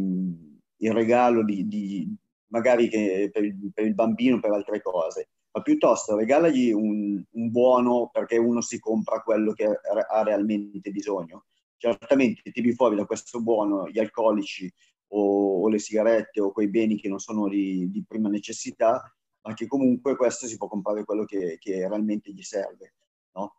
il 0.78 0.92
regalo 0.92 1.44
di, 1.44 1.68
di 1.68 2.16
magari 2.46 2.88
per 2.88 3.44
il, 3.44 3.72
per 3.74 3.84
il, 3.84 3.94
bambino, 3.94 4.40
per 4.40 4.52
altre 4.52 4.80
cose, 4.80 5.28
ma 5.52 5.60
piuttosto 5.60 6.16
regalagli 6.16 6.72
un, 6.72 7.22
un 7.30 7.50
buono 7.50 8.08
perché 8.10 8.38
uno 8.38 8.62
si 8.62 8.78
compra 8.80 9.20
quello 9.20 9.52
che 9.52 9.66
ha 9.66 10.22
realmente 10.22 10.90
bisogno 10.90 11.44
certamente 11.84 12.50
tiri 12.50 12.72
fuori 12.72 12.96
da 12.96 13.04
questo 13.04 13.42
buono 13.42 13.88
gli 13.90 13.98
alcolici 13.98 14.72
o, 15.08 15.62
o 15.62 15.68
le 15.68 15.78
sigarette 15.78 16.40
o 16.40 16.50
quei 16.50 16.68
beni 16.68 16.98
che 16.98 17.08
non 17.08 17.18
sono 17.18 17.46
di, 17.48 17.90
di, 17.90 18.02
prima 18.06 18.30
necessità, 18.30 19.02
ma 19.42 19.52
che 19.52 19.66
comunque 19.66 20.16
questo 20.16 20.46
si 20.46 20.56
può 20.56 20.66
comprare 20.66 21.04
quello 21.04 21.24
che, 21.24 21.58
che 21.60 21.86
realmente 21.86 22.32
gli 22.32 22.42
serve. 22.42 22.94
No? 23.34 23.56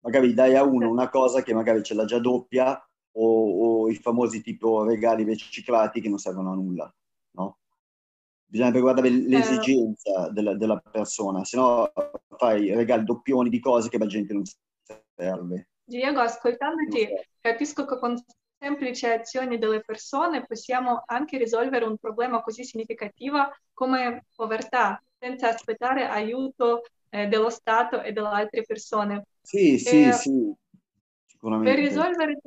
Magari 0.00 0.34
dai 0.34 0.56
a 0.56 0.64
uno 0.64 0.90
una 0.90 1.08
cosa 1.08 1.42
che 1.42 1.54
magari 1.54 1.82
ce 1.84 1.94
l'ha 1.94 2.04
già 2.04 2.18
doppia 2.18 2.76
o, 3.12 3.82
o 3.84 3.88
i 3.88 3.94
famosi 3.94 4.42
tipo 4.42 4.82
regali 4.84 5.22
riciclati 5.22 6.00
che 6.00 6.08
non 6.08 6.18
servono 6.18 6.50
a 6.50 6.54
nulla. 6.56 6.92
No? 7.32 7.58
Bisogna 8.44 8.78
guardare 8.80 9.10
l'esigenza 9.10 10.30
della, 10.30 10.56
della 10.56 10.78
persona, 10.78 11.44
se 11.44 11.56
no 11.56 11.92
fai 12.36 12.74
regali 12.74 13.04
doppioni 13.04 13.48
di 13.48 13.60
cose 13.60 13.88
che 13.88 13.98
la 13.98 14.06
gente 14.06 14.32
non 14.32 14.42
serve. 15.14 15.68
Diego, 15.88 16.20
ascoltandoti, 16.20 17.08
capisco 17.40 17.84
che 17.84 17.98
con 18.00 18.16
semplici 18.58 19.06
azioni 19.06 19.56
delle 19.56 19.80
persone 19.82 20.44
possiamo 20.44 21.04
anche 21.06 21.38
risolvere 21.38 21.84
un 21.84 21.96
problema 21.96 22.42
così 22.42 22.64
significativo 22.64 23.54
come 23.72 24.24
povertà, 24.34 25.00
senza 25.16 25.48
aspettare 25.48 26.06
aiuto 26.06 26.82
eh, 27.10 27.28
dello 27.28 27.50
Stato 27.50 28.02
e 28.02 28.12
delle 28.12 28.26
altre 28.26 28.64
persone. 28.64 29.26
Sì, 29.42 29.78
sì, 29.78 30.10
sì, 30.12 30.52
sicuramente. 31.26 31.80
Per 31.80 31.88
risolvere 31.88 32.40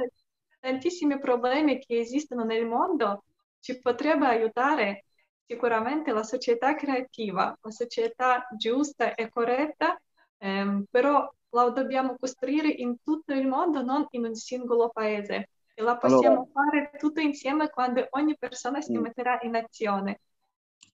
tantissimi 0.59 1.17
problemi 1.17 1.79
che 1.79 1.99
esistono 1.99 2.43
nel 2.43 2.65
mondo 2.65 3.23
ci 3.61 3.79
potrebbe 3.79 4.25
aiutare 4.25 5.05
sicuramente 5.45 6.11
la 6.11 6.23
società 6.23 6.75
creativa, 6.75 7.57
la 7.61 7.71
società 7.71 8.45
giusta 8.57 9.15
e 9.15 9.29
corretta, 9.29 9.97
ehm, 10.39 10.83
però 10.89 11.27
la 11.51 11.69
dobbiamo 11.69 12.15
costruire 12.17 12.69
in 12.69 12.97
tutto 13.03 13.33
il 13.33 13.47
mondo, 13.47 13.81
non 13.81 14.05
in 14.11 14.25
un 14.25 14.35
singolo 14.35 14.89
paese. 14.89 15.49
E 15.73 15.81
la 15.81 15.97
possiamo 15.97 16.49
allora, 16.51 16.51
fare 16.51 16.91
tutto 16.97 17.21
insieme 17.21 17.69
quando 17.69 18.05
ogni 18.11 18.35
persona 18.37 18.81
si 18.81 18.97
mm. 18.97 19.01
metterà 19.01 19.39
in 19.43 19.55
azione. 19.55 20.21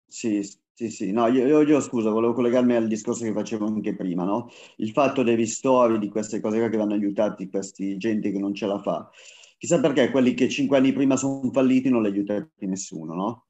Sì, 0.07 0.41
sì, 0.73 0.89
sì. 0.89 1.11
No, 1.11 1.27
io, 1.27 1.47
io, 1.47 1.61
io, 1.61 1.79
scusa, 1.79 2.09
volevo 2.09 2.33
collegarmi 2.33 2.75
al 2.75 2.87
discorso 2.87 3.23
che 3.23 3.33
facevo 3.33 3.65
anche 3.65 3.95
prima, 3.95 4.23
no? 4.23 4.49
Il 4.77 4.91
fatto 4.91 5.23
dei 5.23 5.35
ristori, 5.35 5.97
di 5.97 6.09
queste 6.09 6.39
cose 6.39 6.69
che 6.69 6.77
vanno 6.77 6.93
aiutati 6.93 7.49
questi 7.49 7.97
gente 7.97 8.31
che 8.31 8.37
non 8.37 8.53
ce 8.53 8.67
la 8.67 8.79
fa. 8.79 9.09
Chissà 9.57 9.79
perché 9.79 10.11
quelli 10.11 10.33
che 10.33 10.49
cinque 10.49 10.77
anni 10.77 10.93
prima 10.93 11.15
sono 11.15 11.49
falliti 11.51 11.89
non 11.89 12.01
li 12.03 12.09
ha 12.09 12.11
aiutati 12.11 12.67
nessuno, 12.67 13.13
no? 13.15 13.45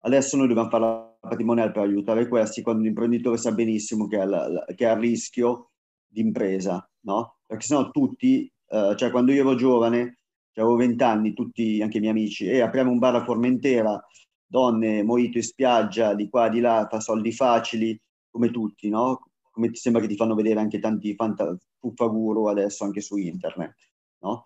Adesso 0.00 0.36
noi 0.36 0.48
dobbiamo 0.48 0.70
fare 0.70 0.82
la 0.82 1.16
patrimoniale 1.20 1.70
per 1.70 1.82
aiutare 1.82 2.26
questi 2.26 2.62
quando 2.62 2.82
l'imprenditore 2.82 3.36
sa 3.36 3.52
benissimo 3.52 4.06
che 4.06 4.18
è, 4.18 4.24
la, 4.24 4.64
che 4.74 4.86
è 4.86 4.88
a 4.88 4.98
rischio 4.98 5.69
di 6.10 6.20
impresa, 6.20 6.86
no? 7.02 7.36
Perché 7.46 7.66
sennò 7.66 7.90
tutti, 7.90 8.50
eh, 8.68 8.94
cioè 8.96 9.10
quando 9.10 9.32
io 9.32 9.40
ero 9.42 9.54
giovane, 9.54 10.18
cioè 10.52 10.64
avevo 10.64 10.76
vent'anni, 10.76 11.32
tutti, 11.32 11.80
anche 11.80 11.98
i 11.98 12.00
miei 12.00 12.12
amici, 12.12 12.46
e 12.46 12.60
apriamo 12.60 12.90
un 12.90 12.98
bar 12.98 13.14
a 13.14 13.24
Formentera, 13.24 14.02
donne, 14.46 15.02
moito 15.04 15.38
in 15.38 15.44
spiaggia, 15.44 16.14
di 16.14 16.28
qua, 16.28 16.48
di 16.48 16.60
là, 16.60 16.86
fa 16.90 17.00
soldi 17.00 17.32
facili, 17.32 17.98
come 18.28 18.50
tutti, 18.50 18.88
no? 18.88 19.20
Come 19.50 19.70
ti 19.70 19.76
sembra 19.76 20.02
che 20.02 20.08
ti 20.08 20.16
fanno 20.16 20.34
vedere 20.34 20.60
anche 20.60 20.80
tanti 20.80 21.14
fanta- 21.14 21.56
fuffaguru 21.78 22.46
adesso 22.46 22.84
anche 22.84 23.00
su 23.00 23.16
internet, 23.16 23.74
no? 24.20 24.44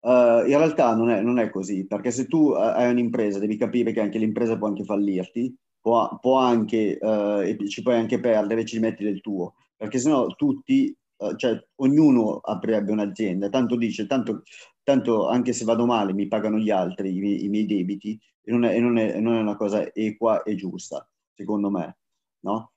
Uh, 0.00 0.46
in 0.46 0.56
realtà 0.56 0.94
non 0.94 1.10
è, 1.10 1.20
non 1.20 1.40
è, 1.40 1.50
così, 1.50 1.84
perché 1.84 2.12
se 2.12 2.26
tu 2.26 2.50
hai 2.50 2.88
un'impresa 2.88 3.40
devi 3.40 3.56
capire 3.56 3.92
che 3.92 4.00
anche 4.00 4.18
l'impresa 4.18 4.56
può 4.56 4.68
anche 4.68 4.84
fallirti, 4.84 5.54
può, 5.80 6.18
può 6.20 6.38
anche, 6.38 6.98
uh, 7.00 7.40
e 7.40 7.56
ci 7.68 7.82
puoi 7.82 7.96
anche 7.96 8.20
perdere, 8.20 8.64
ci 8.64 8.78
metti 8.78 9.02
del 9.02 9.20
tuo 9.20 9.54
perché 9.78 10.00
sennò 10.00 10.26
tutti, 10.34 10.94
uh, 11.18 11.36
cioè 11.36 11.56
ognuno 11.76 12.38
aprirebbe 12.38 12.90
un'azienda, 12.90 13.48
tanto 13.48 13.76
dice, 13.76 14.06
tanto, 14.06 14.42
tanto 14.82 15.28
anche 15.28 15.52
se 15.52 15.64
vado 15.64 15.86
male 15.86 16.12
mi 16.12 16.26
pagano 16.26 16.58
gli 16.58 16.70
altri 16.70 17.14
i, 17.14 17.20
miei, 17.20 17.44
i 17.44 17.48
miei 17.48 17.64
debiti 17.64 18.18
e, 18.42 18.50
non 18.50 18.64
è, 18.64 18.78
non, 18.80 18.98
è, 18.98 19.20
non 19.20 19.34
è, 19.34 19.40
una 19.40 19.56
cosa 19.56 19.92
equa 19.94 20.42
e 20.42 20.56
giusta, 20.56 21.08
secondo 21.32 21.70
me, 21.70 21.98
no? 22.40 22.72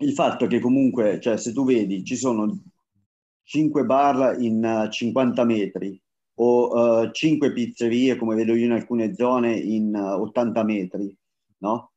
Il 0.00 0.12
fatto 0.12 0.46
che 0.46 0.60
comunque, 0.60 1.20
cioè 1.20 1.38
se 1.38 1.52
tu 1.52 1.64
vedi, 1.64 2.04
ci 2.04 2.16
sono 2.16 2.62
5 3.44 3.84
bar 3.84 4.40
in 4.40 4.62
uh, 4.62 4.84
eh, 4.84 4.90
50 4.90 5.44
metri 5.44 6.00
o 6.34 7.02
uh, 7.02 7.10
5 7.10 7.52
pizzerie, 7.52 8.16
come 8.16 8.34
vedo 8.34 8.54
io 8.54 8.66
in 8.66 8.72
alcune 8.72 9.14
zone, 9.14 9.56
in 9.56 9.94
uh, 9.94 10.20
80 10.20 10.64
metri, 10.64 11.16
no? 11.58 11.92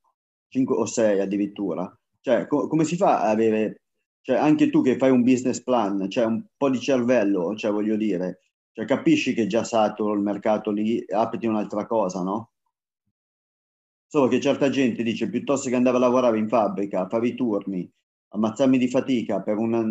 5 0.48 0.76
o 0.76 0.86
6 0.86 1.20
addirittura 1.20 1.98
cioè, 2.24 2.47
co- 2.47 2.67
come 2.67 2.86
si 2.86 2.95
fa 2.95 3.21
a 3.21 3.30
avere, 3.30 3.82
cioè, 4.21 4.38
anche 4.38 4.69
tu 4.69 4.82
che 4.82 4.97
fai 4.97 5.11
un 5.11 5.24
business 5.24 5.61
plan, 5.61 6.09
cioè 6.09 6.24
un 6.26 6.45
po' 6.55 6.69
di 6.69 6.80
cervello, 6.80 7.53
cioè 7.55 7.71
voglio 7.71 7.97
dire, 7.97 8.39
cioè, 8.71 8.86
capisci 8.86 9.34
che 9.34 9.43
è 9.43 9.47
già 9.47 9.65
saturo 9.65 10.13
il 10.13 10.21
mercato 10.21 10.71
lì, 10.71 11.03
apriti 11.09 11.47
un'altra 11.47 11.86
cosa, 11.86 12.24
no? 12.24 12.51
Solo 14.07 14.28
che 14.30 14.39
certa 14.39 14.69
gente 14.69 15.03
dice, 15.03 15.30
piuttosto 15.30 15.69
che 15.69 15.76
andare 15.76 15.97
a 15.97 15.99
lavorare 15.99 16.38
in 16.38 16.47
fabbrica, 16.47 17.09
fare 17.09 17.28
i 17.28 17.36
turni, 17.36 17.91
ammazzarmi 18.30 18.78
di 18.78 18.88
fatica 18.88 19.41
per, 19.41 19.57
una, 19.57 19.84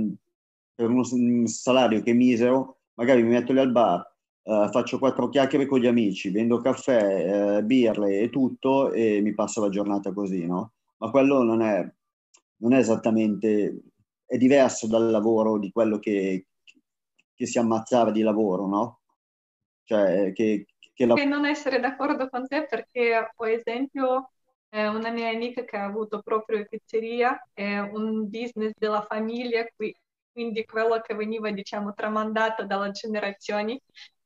per 0.74 0.88
uno 0.88 1.04
salario 1.46 2.02
che 2.02 2.12
è 2.12 2.14
misero, 2.14 2.78
magari 2.94 3.22
mi 3.22 3.30
metto 3.30 3.52
lì 3.52 3.58
al 3.58 3.72
bar, 3.72 4.10
Uh, 4.44 4.68
faccio 4.70 4.98
quattro 4.98 5.28
chiacchiere 5.28 5.66
con 5.66 5.78
gli 5.78 5.86
amici, 5.86 6.30
vendo 6.30 6.58
caffè, 6.58 7.58
uh, 7.60 7.64
birre 7.64 8.18
e 8.18 8.28
tutto 8.28 8.90
e 8.90 9.20
mi 9.20 9.34
passo 9.34 9.60
la 9.60 9.68
giornata 9.68 10.12
così, 10.12 10.44
no? 10.46 10.72
Ma 10.96 11.10
quello 11.10 11.44
non 11.44 11.62
è, 11.62 11.88
non 12.62 12.72
è 12.72 12.78
esattamente, 12.78 13.80
è 14.24 14.36
diverso 14.36 14.86
dal 14.86 15.10
lavoro 15.10 15.58
di 15.58 15.70
quello 15.70 15.98
che, 15.98 16.46
che 17.34 17.46
si 17.46 17.58
ammazzava 17.58 18.10
di 18.10 18.22
lavoro, 18.22 18.66
no? 18.66 19.00
Cioè, 19.84 20.32
che, 20.32 20.66
che 20.94 21.06
la... 21.06 21.14
non 21.24 21.44
essere 21.44 21.80
d'accordo 21.80 22.28
con 22.28 22.46
te 22.46 22.66
perché, 22.66 23.30
per 23.36 23.48
esempio, 23.48 24.30
eh, 24.70 24.86
una 24.86 25.10
mia 25.10 25.28
amica 25.28 25.64
che 25.64 25.76
ha 25.76 25.84
avuto 25.84 26.22
proprio 26.22 26.64
pizzeria, 26.68 27.36
è 27.52 27.78
un 27.78 28.28
business 28.28 28.72
della 28.76 29.02
famiglia, 29.02 29.66
qui, 29.74 29.94
quindi 30.30 30.64
quello 30.64 31.00
che 31.00 31.14
veniva, 31.14 31.50
diciamo, 31.50 31.92
tramandato 31.94 32.64
dalle 32.64 32.92
generazioni, 32.92 33.74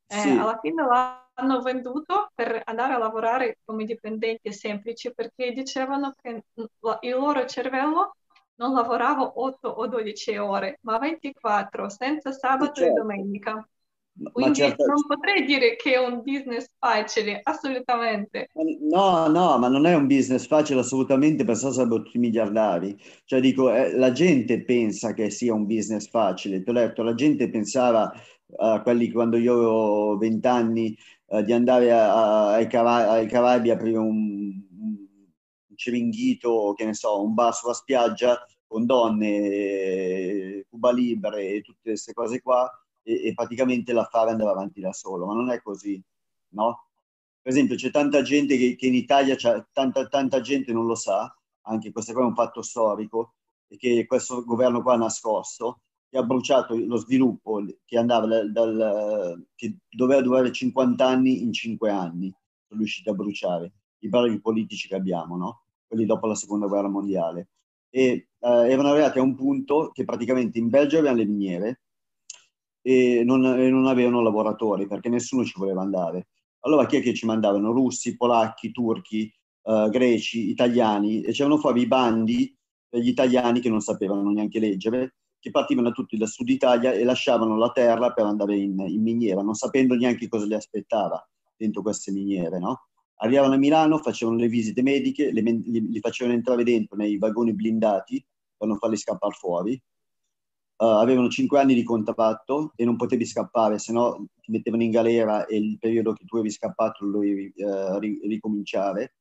eh, 0.09 0.15
sì. 0.15 0.29
alla 0.29 0.59
fine 0.61 0.85
l'hanno 0.85 1.61
venduto 1.61 2.29
per 2.35 2.61
andare 2.65 2.93
a 2.93 2.97
lavorare 2.97 3.57
come 3.65 3.83
dipendenti 3.83 4.53
semplici 4.53 5.13
perché 5.13 5.51
dicevano 5.51 6.13
che 6.21 6.43
il 6.53 7.09
loro 7.09 7.45
cervello 7.45 8.15
non 8.57 8.73
lavoravo 8.73 9.41
8 9.43 9.67
o 9.67 9.87
12 9.87 10.37
ore, 10.37 10.79
ma 10.81 10.97
24, 10.97 11.89
senza 11.89 12.31
sabato 12.31 12.73
certo. 12.73 12.91
e 12.91 12.93
domenica. 12.93 13.67
Quindi 14.31 14.55
certo... 14.55 14.85
non 14.85 15.05
potrei 15.07 15.45
dire 15.45 15.75
che 15.75 15.93
è 15.93 15.99
un 15.99 16.21
business 16.23 16.67
facile, 16.79 17.39
assolutamente. 17.43 18.49
No, 18.81 19.27
no, 19.27 19.57
ma 19.59 19.67
non 19.67 19.85
è 19.85 19.93
un 19.93 20.07
business 20.07 20.47
facile 20.47 20.79
assolutamente, 20.79 21.43
perché 21.43 21.71
sarebbero 21.71 22.01
tutti 22.01 22.17
miliardari. 22.17 22.97
Cioè 23.25 23.39
dico, 23.39 23.71
eh, 23.71 23.95
la 23.95 24.11
gente 24.11 24.63
pensa 24.63 25.13
che 25.13 25.29
sia 25.29 25.53
un 25.53 25.67
business 25.67 26.09
facile. 26.09 26.63
Ti 26.63 26.69
ho 26.69 26.73
detto, 26.73 27.03
la 27.03 27.13
gente 27.13 27.49
pensava 27.49 28.11
a 28.57 28.73
uh, 28.75 28.81
quelli 28.81 29.11
quando 29.11 29.37
io 29.37 29.53
avevo 29.53 30.17
20 30.17 30.47
anni 30.47 30.97
uh, 31.27 31.41
di 31.43 31.53
andare 31.53 31.91
a, 31.91 32.13
a, 32.13 32.53
ai, 32.53 32.67
Cara- 32.67 33.11
ai 33.11 33.27
Caraibi 33.27 33.69
a 33.69 33.73
aprire 33.73 33.97
un, 33.97 34.66
Ciringhito, 35.77 36.73
che 36.75 36.85
ne 36.85 36.93
so, 36.93 37.21
un 37.21 37.33
bar 37.33 37.53
sulla 37.53 37.73
spiaggia 37.73 38.45
con 38.65 38.85
donne, 38.85 40.65
Cuba 40.69 40.91
Libre 40.91 41.47
e 41.47 41.61
tutte 41.61 41.91
queste 41.91 42.13
cose 42.13 42.41
qua 42.41 42.69
e, 43.01 43.27
e 43.27 43.33
praticamente 43.33 43.93
l'affare 43.93 44.31
andava 44.31 44.51
avanti 44.51 44.81
da 44.81 44.91
solo, 44.91 45.25
ma 45.25 45.33
non 45.33 45.49
è 45.51 45.61
così, 45.61 46.01
no? 46.49 46.87
Per 47.41 47.53
esempio 47.53 47.75
c'è 47.77 47.91
tanta 47.91 48.21
gente 48.21 48.57
che, 48.57 48.75
che 48.75 48.87
in 48.87 48.95
Italia, 48.95 49.37
tanta, 49.71 50.07
tanta 50.07 50.41
gente 50.41 50.73
non 50.73 50.85
lo 50.85 50.95
sa, 50.95 51.33
anche 51.61 51.91
questo 51.91 52.11
qua 52.11 52.23
è 52.23 52.25
un 52.25 52.35
fatto 52.35 52.61
storico, 52.61 53.35
e 53.69 53.77
che 53.77 54.05
questo 54.05 54.43
governo 54.43 54.81
qua 54.81 54.93
ha 54.95 54.97
nascosto, 54.97 55.81
che 56.09 56.17
ha 56.17 56.23
bruciato 56.23 56.75
lo 56.75 56.97
sviluppo 56.97 57.63
che 57.85 57.97
andava 57.97 58.25
dal 58.43 59.45
che 59.55 59.77
doveva 59.89 60.21
durare 60.21 60.51
50 60.51 61.05
anni 61.05 61.41
in 61.43 61.53
5 61.53 61.89
anni, 61.89 62.33
sono 62.67 62.79
riusciti 62.79 63.09
a 63.09 63.13
bruciare 63.13 63.71
i 63.99 64.09
vari 64.09 64.39
politici 64.39 64.87
che 64.87 64.95
abbiamo, 64.95 65.37
no? 65.37 65.61
Quelli 65.87 66.05
dopo 66.05 66.27
la 66.27 66.35
seconda 66.35 66.67
guerra 66.67 66.89
mondiale. 66.89 67.49
E 67.89 68.27
uh, 68.39 68.47
erano 68.47 68.89
arrivati 68.89 69.19
a 69.19 69.23
un 69.23 69.35
punto 69.35 69.91
che 69.93 70.03
praticamente 70.03 70.59
in 70.59 70.69
Belgio 70.69 70.97
avevano 70.97 71.19
le 71.19 71.25
miniere 71.25 71.81
e 72.81 73.23
non, 73.23 73.45
e 73.45 73.69
non 73.69 73.87
avevano 73.87 74.21
lavoratori 74.21 74.87
perché 74.87 75.09
nessuno 75.09 75.43
ci 75.43 75.53
voleva 75.57 75.81
andare. 75.81 76.27
Allora 76.61 76.85
chi 76.85 76.97
è 76.97 77.01
che 77.01 77.13
ci 77.13 77.25
mandavano? 77.25 77.71
Russi, 77.71 78.17
polacchi, 78.17 78.71
turchi, 78.71 79.31
uh, 79.63 79.89
greci, 79.89 80.49
italiani 80.49 81.21
e 81.21 81.31
c'erano 81.31 81.57
fuori 81.57 81.81
i 81.81 81.87
bandi 81.87 82.55
degli 82.89 83.07
italiani 83.07 83.59
che 83.61 83.69
non 83.69 83.81
sapevano 83.81 84.29
neanche 84.31 84.59
leggere 84.59 85.15
che 85.39 85.51
partivano 85.51 85.91
tutti 85.91 86.17
dal 86.17 86.27
sud 86.27 86.49
Italia 86.49 86.91
e 86.91 87.03
lasciavano 87.03 87.57
la 87.57 87.71
terra 87.71 88.11
per 88.11 88.25
andare 88.25 88.57
in, 88.57 88.79
in 88.79 89.01
miniera, 89.01 89.41
non 89.41 89.53
sapendo 89.53 89.95
neanche 89.95 90.27
cosa 90.27 90.45
li 90.45 90.53
aspettava 90.53 91.25
dentro 91.55 91.81
queste 91.81 92.11
miniere, 92.11 92.59
no? 92.59 92.87
Arrivavano 93.19 93.55
a 93.55 93.57
Milano, 93.57 93.97
facevano 93.97 94.37
le 94.37 94.47
visite 94.47 94.83
mediche, 94.83 95.31
le, 95.31 95.41
li, 95.41 95.89
li, 95.89 95.99
facevano 95.99 96.35
entrare 96.35 96.63
dentro 96.63 96.95
nei 96.95 97.17
vagoni 97.17 97.53
blindati 97.53 98.23
per 98.55 98.67
non 98.67 98.77
farli 98.77 98.97
scappare 98.97 99.33
fuori. 99.33 99.81
Uh, 100.77 100.85
avevano 100.85 101.27
cinque 101.27 101.59
anni 101.59 101.73
di 101.73 101.81
contratto 101.81 102.73
e 102.75 102.85
non 102.85 102.95
potevi 102.95 103.25
scappare, 103.25 103.79
se 103.79 103.91
no 103.91 104.27
ti 104.39 104.51
mettevano 104.51 104.83
in 104.83 104.91
galera 104.91 105.47
e 105.47 105.57
il 105.57 105.79
periodo 105.79 106.13
che 106.13 106.25
tu 106.25 106.35
avevi 106.35 106.51
scappato 106.51 107.05
lo 107.05 107.11
dovevi 107.11 107.51
uh, 107.55 107.97
ricominciare. 107.97 109.15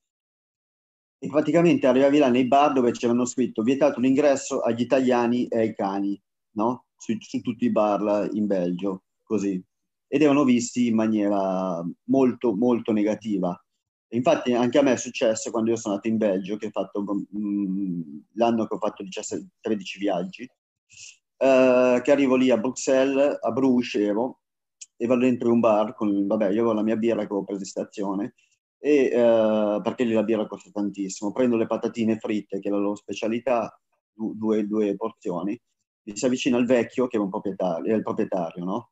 E 1.19 1.29
praticamente 1.29 1.87
arrivavi 1.87 2.19
là 2.19 2.29
nei 2.29 2.47
bar 2.47 2.75
dove 2.75 2.91
c'erano 2.91 3.25
scritto 3.25 3.63
vietato 3.63 4.01
l'ingresso 4.01 4.61
agli 4.61 4.83
italiani 4.83 5.47
e 5.47 5.59
ai 5.61 5.75
cani, 5.75 6.21
no? 6.57 6.85
Su, 6.99 7.17
su 7.19 7.41
tutti 7.41 7.65
i 7.65 7.73
bar 7.73 8.29
in 8.35 8.47
Belgio, 8.47 9.05
così. 9.23 9.63
Ed 10.07 10.21
erano 10.21 10.45
visti 10.45 10.89
in 10.89 10.95
maniera 10.95 11.83
molto, 12.05 12.55
molto 12.55 12.93
negativa 12.93 13.59
Infatti 14.11 14.53
anche 14.55 14.79
a 14.79 14.83
me 14.83 14.93
è 14.93 14.97
successo 14.97 15.51
quando 15.51 15.71
io 15.71 15.77
sono 15.77 15.95
andato 15.95 16.11
in 16.11 16.19
Belgio, 16.19 16.57
che 16.57 16.67
ho 16.67 16.71
fatto 16.71 17.03
mh, 17.03 17.39
mm, 17.39 18.19
l'anno 18.35 18.67
che 18.67 18.75
ho 18.75 18.79
fatto 18.79 19.03
17, 19.03 19.49
13 19.61 19.99
viaggi, 19.99 20.49
eh, 21.39 22.01
che 22.03 22.11
arrivo 22.13 22.37
lì 22.37 22.51
a 22.51 22.59
Bruxelles, 22.59 23.39
a 23.41 23.51
Bruges 23.51 23.95
ero, 23.95 24.41
e 24.97 25.07
vado 25.07 25.23
dentro 25.23 25.53
un 25.53 25.61
bar 25.61 25.95
con, 25.95 26.27
vabbè, 26.27 26.47
io 26.47 26.51
avevo 26.53 26.73
la 26.73 26.83
mia 26.83 26.97
birra 26.97 27.21
che 27.21 27.27
avevo 27.27 27.45
preso 27.45 27.61
in 27.61 27.67
stazione, 27.67 28.35
e, 28.79 29.11
eh, 29.13 29.81
perché 29.83 30.05
lì 30.05 30.13
la 30.13 30.23
birra 30.23 30.47
costa 30.47 30.71
tantissimo. 30.71 31.33
Prendo 31.33 31.57
le 31.57 31.67
patatine 31.67 32.19
fritte, 32.19 32.61
che 32.61 32.69
è 32.69 32.71
la 32.71 32.79
loro 32.79 32.95
specialità, 32.97 33.79
due, 34.13 34.67
due 34.67 34.97
porzioni, 34.97 35.59
mi 36.05 36.17
si 36.17 36.25
avvicina 36.25 36.57
il 36.59 36.67
vecchio, 36.67 37.07
che 37.09 37.17
è, 37.17 37.21
un 37.21 37.29
proprietario, 37.29 37.93
è 37.93 37.97
il 37.97 38.03
proprietario, 38.03 38.65
no? 38.65 38.91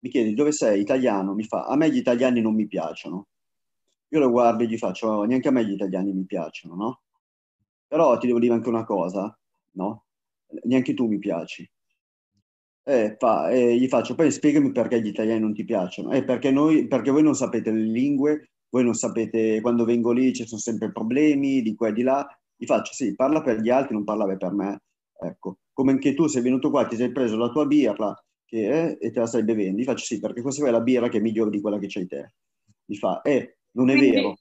Mi 0.00 0.10
chiede 0.10 0.34
dove 0.34 0.52
sei, 0.52 0.80
italiano? 0.80 1.34
Mi 1.34 1.44
fa, 1.44 1.64
a 1.66 1.76
me 1.76 1.90
gli 1.90 1.96
italiani 1.96 2.40
non 2.40 2.54
mi 2.54 2.66
piacciono. 2.66 3.28
Io 4.12 4.18
lo 4.18 4.30
guardo 4.30 4.62
e 4.62 4.66
gli 4.66 4.76
faccio, 4.76 5.24
neanche 5.24 5.48
a 5.48 5.50
me 5.50 5.64
gli 5.64 5.72
italiani 5.72 6.12
mi 6.12 6.26
piacciono, 6.26 6.74
no? 6.74 7.00
Però 7.86 8.18
ti 8.18 8.26
devo 8.26 8.38
dire 8.38 8.52
anche 8.52 8.68
una 8.68 8.84
cosa, 8.84 9.34
no? 9.76 10.04
Neanche 10.64 10.92
tu 10.92 11.06
mi 11.06 11.18
piaci. 11.18 11.68
Eh, 12.84 13.16
fa, 13.18 13.48
eh, 13.48 13.76
gli 13.76 13.88
faccio, 13.88 14.14
poi 14.14 14.30
spiegami 14.30 14.70
perché 14.70 15.00
gli 15.00 15.06
italiani 15.06 15.40
non 15.40 15.54
ti 15.54 15.64
piacciono. 15.64 16.10
Eh, 16.12 16.24
perché, 16.24 16.50
noi, 16.50 16.86
perché 16.88 17.10
voi 17.10 17.22
non 17.22 17.34
sapete 17.34 17.70
le 17.70 17.80
lingue, 17.80 18.50
voi 18.68 18.84
non 18.84 18.92
sapete, 18.94 19.62
quando 19.62 19.84
vengo 19.86 20.12
lì 20.12 20.34
ci 20.34 20.46
sono 20.46 20.60
sempre 20.60 20.92
problemi 20.92 21.62
di 21.62 21.74
qua 21.74 21.88
e 21.88 21.92
di 21.94 22.02
là. 22.02 22.26
Gli 22.54 22.66
faccio, 22.66 22.92
sì, 22.92 23.14
parla 23.14 23.40
per 23.40 23.60
gli 23.60 23.70
altri, 23.70 23.94
non 23.94 24.04
parlare 24.04 24.36
per 24.36 24.52
me. 24.52 24.82
Ecco, 25.18 25.58
come 25.72 25.92
anche 25.92 26.12
tu 26.12 26.26
sei 26.26 26.42
venuto 26.42 26.68
qua, 26.70 26.86
ti 26.86 26.96
sei 26.96 27.12
preso 27.12 27.36
la 27.38 27.48
tua 27.48 27.66
birra 27.66 28.14
che, 28.44 28.88
eh, 28.90 28.98
e 29.00 29.10
te 29.10 29.20
la 29.20 29.26
stai 29.26 29.44
bevendo. 29.44 29.80
Gli 29.80 29.84
faccio, 29.84 30.04
sì, 30.04 30.20
perché 30.20 30.42
questa 30.42 30.66
è 30.66 30.70
la 30.70 30.80
birra 30.82 31.08
che 31.08 31.16
è 31.16 31.20
migliore 31.20 31.50
di 31.50 31.60
quella 31.62 31.78
che 31.78 31.86
c'hai 31.88 32.06
te. 32.06 32.34
Mi 32.86 32.96
fa, 32.96 33.22
eh, 33.22 33.56
non 33.72 33.90
è 33.90 33.96
Quindi... 33.96 34.16
vero. 34.16 34.36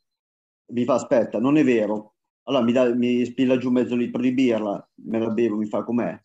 Mi 0.71 0.85
fa, 0.85 0.93
aspetta, 0.93 1.39
non 1.39 1.57
è 1.57 1.63
vero. 1.63 2.15
Allora 2.43 2.63
mi, 2.63 2.71
da, 2.71 2.93
mi 2.95 3.25
spilla 3.25 3.57
giù 3.57 3.69
mezzo 3.69 3.95
litro 3.95 4.21
di 4.21 4.33
birra, 4.33 4.89
me 5.03 5.19
la 5.19 5.29
bevo, 5.29 5.57
mi 5.57 5.65
fa 5.65 5.83
com'è? 5.83 6.17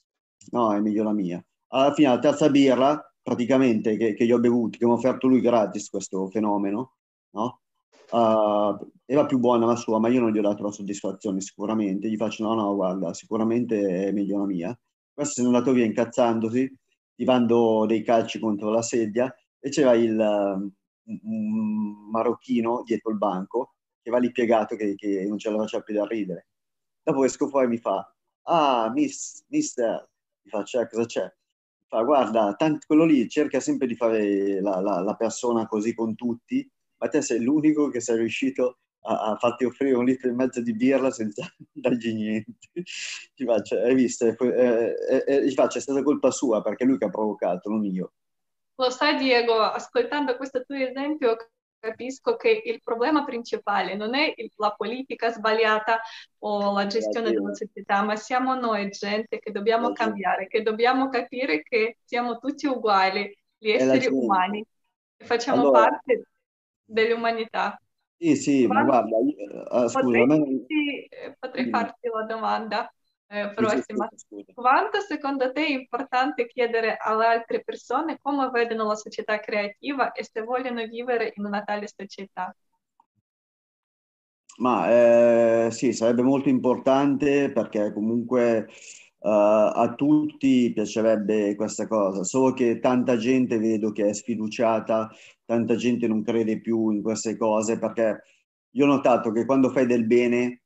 No, 0.50 0.72
è 0.72 0.80
meglio 0.80 1.02
la 1.02 1.12
mia 1.12 1.44
alla 1.68 1.92
fine 1.92 2.08
la 2.08 2.18
terza 2.18 2.48
birra, 2.50 3.12
praticamente, 3.22 3.96
che, 3.96 4.14
che 4.14 4.24
io 4.24 4.36
ho 4.36 4.40
bevuto, 4.40 4.78
che 4.78 4.84
mi 4.84 4.92
ha 4.92 4.94
offerto 4.94 5.26
lui 5.26 5.40
gratis 5.40 5.88
questo 5.88 6.28
fenomeno, 6.28 6.96
no? 7.30 7.60
Uh, 8.08 8.88
era 9.04 9.26
più 9.26 9.38
buona 9.38 9.66
la 9.66 9.74
sua, 9.74 9.98
ma 9.98 10.08
io 10.08 10.20
non 10.20 10.30
gli 10.30 10.38
ho 10.38 10.42
dato 10.42 10.62
la 10.62 10.70
soddisfazione 10.70 11.40
sicuramente. 11.40 12.08
Gli 12.08 12.16
faccio: 12.16 12.44
no, 12.44 12.54
no, 12.54 12.74
guarda, 12.74 13.12
sicuramente 13.14 14.06
è 14.06 14.12
meglio 14.12 14.38
la 14.38 14.46
mia. 14.46 14.78
Questo 15.12 15.34
se 15.34 15.42
n'è 15.42 15.46
andato 15.48 15.72
via 15.72 15.84
incazzandosi, 15.84 16.72
tirando 17.16 17.84
dei 17.86 18.02
calci 18.04 18.38
contro 18.38 18.70
la 18.70 18.82
sedia, 18.82 19.34
e 19.58 19.70
c'era 19.70 19.94
il 19.94 20.70
un 21.06 22.10
marocchino 22.10 22.82
dietro 22.84 23.10
il 23.10 23.18
banco 23.18 23.74
che 24.02 24.10
va 24.10 24.18
lì 24.18 24.30
piegato 24.32 24.76
che, 24.76 24.94
che 24.94 25.24
non 25.26 25.38
ce 25.38 25.50
la 25.50 25.58
faceva 25.58 25.82
più 25.82 25.94
da 25.94 26.06
ridere. 26.06 26.48
Dopo 27.02 27.24
esco 27.24 27.48
fuori 27.48 27.66
e 27.66 27.68
mi 27.68 27.78
fa: 27.78 28.12
Ah, 28.48 28.90
miss, 28.92 29.44
mister, 29.48 30.08
mi 30.42 30.50
faccio, 30.50 30.80
eh, 30.80 30.88
cosa 30.88 31.06
c'è? 31.06 31.32
fa, 31.88 32.02
guarda, 32.02 32.54
tanto, 32.54 32.86
quello 32.86 33.04
lì 33.04 33.28
cerca 33.28 33.60
sempre 33.60 33.86
di 33.86 33.94
fare 33.96 34.60
la, 34.60 34.80
la, 34.80 35.00
la, 35.00 35.14
persona 35.14 35.66
così 35.66 35.94
con 35.94 36.14
tutti, 36.14 36.68
ma 36.98 37.08
te 37.08 37.22
sei 37.22 37.42
l'unico 37.42 37.88
che 37.88 38.00
sei 38.00 38.18
riuscito 38.18 38.78
a, 39.02 39.32
a 39.32 39.36
farti 39.36 39.64
offrire 39.64 39.96
un 39.96 40.04
litro 40.04 40.28
e 40.28 40.32
mezzo 40.32 40.60
di 40.60 40.74
birra 40.74 41.10
senza 41.10 41.46
dargli 41.72 42.12
niente. 42.14 42.52
Ti 43.34 43.44
faccio, 43.44 43.76
hai 43.76 43.94
visto? 43.94 44.26
Eh, 44.26 44.94
eh, 45.08 45.24
eh, 45.26 45.50
faccio, 45.52 45.78
è 45.78 45.80
stata 45.80 46.02
colpa 46.02 46.30
sua 46.30 46.62
perché 46.62 46.84
lui 46.84 46.98
che 46.98 47.06
ha 47.06 47.10
provocato, 47.10 47.70
non 47.70 47.84
io. 47.84 48.12
Lo 48.76 48.90
sai 48.90 49.16
Diego, 49.16 49.58
ascoltando 49.60 50.36
questo 50.36 50.62
tuo 50.64 50.76
esempio 50.76 51.36
capisco 51.78 52.36
che 52.36 52.62
il 52.64 52.80
problema 52.82 53.24
principale 53.24 53.94
non 53.94 54.14
è 54.14 54.34
la 54.56 54.72
politica 54.72 55.30
sbagliata 55.30 56.00
o 56.40 56.72
la 56.72 56.86
gestione 56.86 57.30
della 57.30 57.54
società, 57.54 58.02
ma 58.02 58.16
siamo 58.16 58.54
noi 58.54 58.90
gente 58.90 59.38
che 59.38 59.50
dobbiamo 59.52 59.92
cambiare, 59.92 60.46
che 60.46 60.62
dobbiamo 60.62 61.08
capire 61.08 61.62
che 61.62 61.98
siamo 62.04 62.38
tutti 62.38 62.66
uguali, 62.66 63.34
gli 63.56 63.70
esseri 63.70 64.08
umani, 64.08 64.64
e 65.16 65.24
facciamo 65.24 65.62
allora, 65.62 65.88
parte 65.88 66.26
dell'umanità. 66.84 67.80
Sì, 68.18 68.34
sì, 68.36 68.66
ma 68.66 68.82
guarda, 68.82 69.16
uh, 69.16 69.88
scusa, 69.88 70.00
potrei, 70.00 70.26
me... 70.26 70.66
potrei 71.38 71.68
farti 71.68 72.08
la 72.08 72.22
domanda. 72.22 72.84
eh, 72.84 72.95
prossima. 73.54 74.08
Quanto 74.54 75.00
secondo 75.00 75.52
te 75.52 75.66
è 75.66 75.70
importante 75.70 76.46
chiedere 76.46 76.96
alle 76.96 77.26
altre 77.26 77.62
persone 77.62 78.18
come 78.20 78.48
vedono 78.50 78.86
la 78.86 78.94
società 78.94 79.38
creativa 79.40 80.12
e 80.12 80.24
se 80.24 80.42
vogliono 80.42 80.84
vivere 80.86 81.32
in 81.34 81.44
una 81.44 81.62
tale 81.62 81.88
società? 81.88 82.54
Ma 84.58 84.90
eh, 85.66 85.68
sì, 85.70 85.92
sarebbe 85.92 86.22
molto 86.22 86.48
importante 86.48 87.52
perché 87.52 87.92
comunque 87.92 88.68
uh, 89.18 89.28
a 89.28 89.92
tutti 89.94 90.72
piacerebbe 90.72 91.54
questa 91.56 91.86
cosa, 91.86 92.22
solo 92.24 92.54
che 92.54 92.78
tanta 92.78 93.16
gente 93.18 93.58
vedo 93.58 93.92
che 93.92 94.08
è 94.08 94.14
sfiduciata, 94.14 95.10
tanta 95.44 95.76
gente 95.76 96.06
non 96.06 96.22
crede 96.22 96.60
più 96.60 96.90
in 96.90 97.02
queste 97.02 97.36
cose 97.36 97.78
perché 97.78 98.22
io 98.70 98.84
ho 98.84 98.88
notato 98.88 99.30
che 99.30 99.44
quando 99.44 99.70
fai 99.70 99.86
del 99.86 100.06
bene 100.06 100.62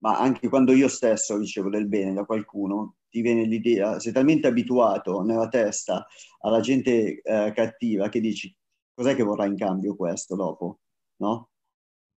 ma 0.00 0.18
anche 0.18 0.48
quando 0.48 0.72
io 0.72 0.88
stesso 0.88 1.38
ricevo 1.38 1.68
del 1.68 1.88
bene 1.88 2.12
da 2.12 2.24
qualcuno, 2.24 2.96
ti 3.08 3.20
viene 3.20 3.44
l'idea, 3.44 3.98
sei 3.98 4.12
talmente 4.12 4.46
abituato 4.46 5.22
nella 5.22 5.48
testa 5.48 6.06
alla 6.40 6.60
gente 6.60 7.20
eh, 7.22 7.52
cattiva 7.54 8.08
che 8.08 8.20
dici 8.20 8.54
cos'è 8.94 9.14
che 9.14 9.22
vorrà 9.22 9.46
in 9.46 9.56
cambio 9.56 9.96
questo 9.96 10.36
dopo, 10.36 10.80
no? 11.16 11.48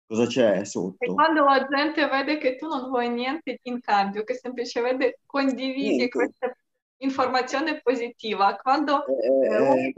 Cosa 0.05 0.27
c'è 0.27 0.63
sotto? 0.65 1.03
E 1.03 1.13
quando 1.13 1.43
la 1.43 1.65
gente 1.67 2.07
vede 2.07 2.37
che 2.37 2.55
tu 2.57 2.67
non 2.67 2.89
vuoi 2.89 3.09
niente 3.09 3.59
in 3.63 3.79
cambio, 3.79 4.23
che 4.23 4.35
semplicemente 4.35 5.19
condividi 5.25 5.95
niente. 5.95 6.09
questa 6.09 6.55
informazione 6.97 7.81
positiva, 7.81 8.55
quando... 8.57 9.05
È, 9.05 9.27
è, 9.47 9.93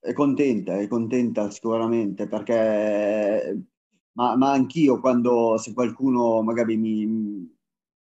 è, 0.00 0.12
contenta, 0.12 0.78
è 0.78 0.88
contenta 0.88 1.50
sicuramente 1.50 2.26
perché 2.26 3.64
ma, 4.12 4.36
ma 4.36 4.52
anch'io 4.52 5.00
quando 5.00 5.56
se 5.58 5.72
qualcuno 5.72 6.42
magari 6.42 6.76
mi, 6.76 7.56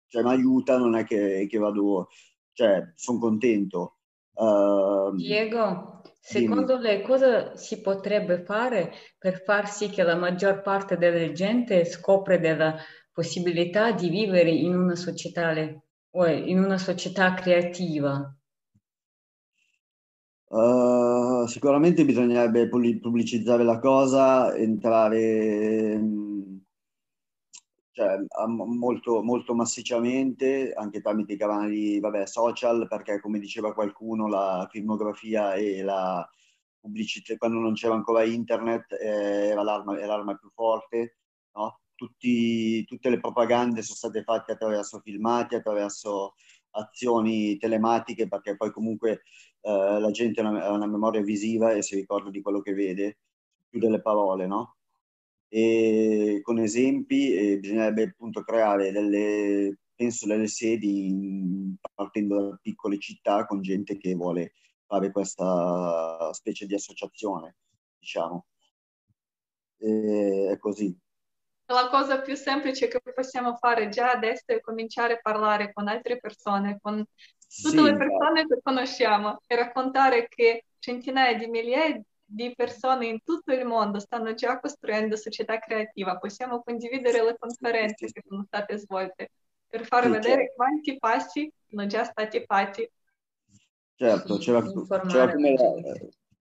cioè, 0.08 0.24
mi 0.24 0.30
aiuta 0.30 0.78
non 0.78 0.96
è 0.96 1.04
che, 1.06 1.48
che 1.50 1.58
vado, 1.58 2.10
cioè 2.54 2.92
sono 2.96 3.20
contento. 3.20 3.98
Uh, 4.34 5.16
Diego, 5.16 6.02
secondo 6.20 6.78
dimmi. 6.78 6.88
lei 6.88 7.02
cosa 7.04 7.56
si 7.56 7.82
potrebbe 7.82 8.44
fare 8.44 8.92
per 9.18 9.44
far 9.44 9.70
sì 9.70 9.90
che 9.90 10.04
la 10.04 10.16
maggior 10.16 10.62
parte 10.62 10.98
della 10.98 11.32
gente 11.32 11.86
scopra 11.86 12.38
della 12.38 12.76
possibilità 13.12 13.92
di 13.92 14.10
vivere 14.10 14.50
in 14.50 14.76
una 14.76 14.96
società, 14.96 15.52
in 15.52 16.60
una 16.60 16.78
società 16.78 17.34
creativa? 17.34 18.36
Uh, 20.48 21.23
sicuramente 21.48 22.06
bisognerebbe 22.06 22.68
pubblicizzare 22.68 23.64
la 23.64 23.80
cosa, 23.80 24.56
entrare 24.56 26.00
cioè, 27.94 28.18
molto, 28.48 29.22
molto 29.22 29.54
massicciamente, 29.54 30.74
anche 30.74 31.00
tramite 31.02 31.34
i 31.34 31.38
canali 31.38 32.00
vabbè, 32.00 32.26
social, 32.26 32.88
perché 32.88 33.20
come 33.22 33.40
diceva 33.40 33.74
qualcuno, 33.74 34.28
la 34.28 34.68
filmografia 34.72 35.54
e 35.54 35.84
la 35.84 36.28
pubblicità, 36.80 37.38
quando 37.38 37.60
non 37.60 37.74
c'era 37.74 37.94
ancora 37.94 38.24
internet, 38.24 38.94
eh, 38.94 39.50
era, 39.50 39.62
l'arma, 39.62 39.98
era 39.98 40.16
l'arma 40.16 40.36
più 40.36 40.50
forte. 40.54 41.18
No? 41.54 41.82
Tutti, 41.94 42.84
tutte 42.86 43.10
le 43.10 43.20
propagande 43.20 43.84
sono 43.84 43.96
state 43.96 44.24
fatte 44.24 44.54
attraverso 44.54 45.00
filmati, 45.00 45.56
attraverso 45.56 46.34
azioni 46.72 47.58
telematiche, 47.58 48.28
perché 48.28 48.56
poi 48.58 48.72
comunque 48.72 49.22
eh, 49.64 50.00
la 50.00 50.12
gente 50.12 50.42
ha 50.42 50.50
una, 50.50 50.72
una, 50.72 50.88
memoria 50.88 51.22
visiva 51.22 51.72
e 51.72 51.82
si 51.82 51.96
ricorda 51.96 52.30
di 52.30 52.42
quello 52.42 52.62
che 52.62 52.74
vede 52.74 53.20
più 53.70 53.80
delle 53.80 54.02
parole, 54.02 54.46
no? 54.46 54.76
E 55.48 56.42
con 56.44 56.60
esempi 56.60 57.34
eh, 57.34 57.60
bisognerebbe 57.60 58.04
appunto 58.04 58.44
creare 58.44 58.92
delle, 58.92 59.78
penso, 59.96 60.28
delle 60.28 60.48
sedi 60.48 61.76
partendo 61.94 62.50
da 62.50 62.60
piccole 62.62 63.00
città 63.00 63.46
con 63.46 63.62
gente 63.62 63.98
che 63.98 64.14
vuole 64.16 64.54
fare 64.86 65.12
questa 65.12 66.32
specie 66.34 66.66
di 66.66 66.74
associazione, 66.74 67.56
diciamo. 68.00 68.48
E, 69.78 70.50
è 70.52 70.58
così. 70.58 70.96
La 71.68 71.88
cosa 71.90 72.22
più 72.22 72.36
semplice 72.36 72.88
che 72.88 73.00
possiamo 73.14 73.56
fare 73.56 73.88
già 73.90 74.12
adesso 74.12 74.44
è 74.48 74.60
cominciare 74.60 75.14
a 75.14 75.20
parlare 75.22 75.72
con 75.72 75.88
altre 75.88 76.20
persone, 76.20 76.80
con 76.82 77.04
tutte 77.62 77.78
sì, 77.78 77.84
le 77.84 77.98
persone 77.98 78.48
che 78.48 78.60
conosciamo 78.62 79.42
e 79.46 79.56
raccontare 79.56 80.28
che 80.28 80.66
centinaia 80.80 81.38
di 81.38 81.48
migliaia 81.48 82.02
di 82.26 82.54
persone 82.56 83.06
in 83.08 83.20
tutto 83.24 83.54
il 83.54 83.66
mondo 83.66 84.00
stanno 84.00 84.34
già 84.34 84.60
costruendo 84.60 85.16
società 85.16 85.60
creativa. 85.60 86.18
Possiamo 86.18 86.62
condividere 86.64 87.24
le 87.24 87.36
conferenze 87.38 88.08
che 88.08 88.24
sono 88.28 88.44
state 88.48 88.78
svolte 88.78 89.30
per 89.68 89.86
far 89.86 90.10
vedere 90.10 90.54
quanti 90.56 90.98
passi 90.98 91.52
sono 91.70 91.86
già 91.88 92.04
stati 92.04 92.44
fatti. 92.46 92.90
Certo, 93.96 94.38
c'era, 94.38 94.62
c'era 95.08 95.32
come 95.32 95.54
la, 95.54 95.94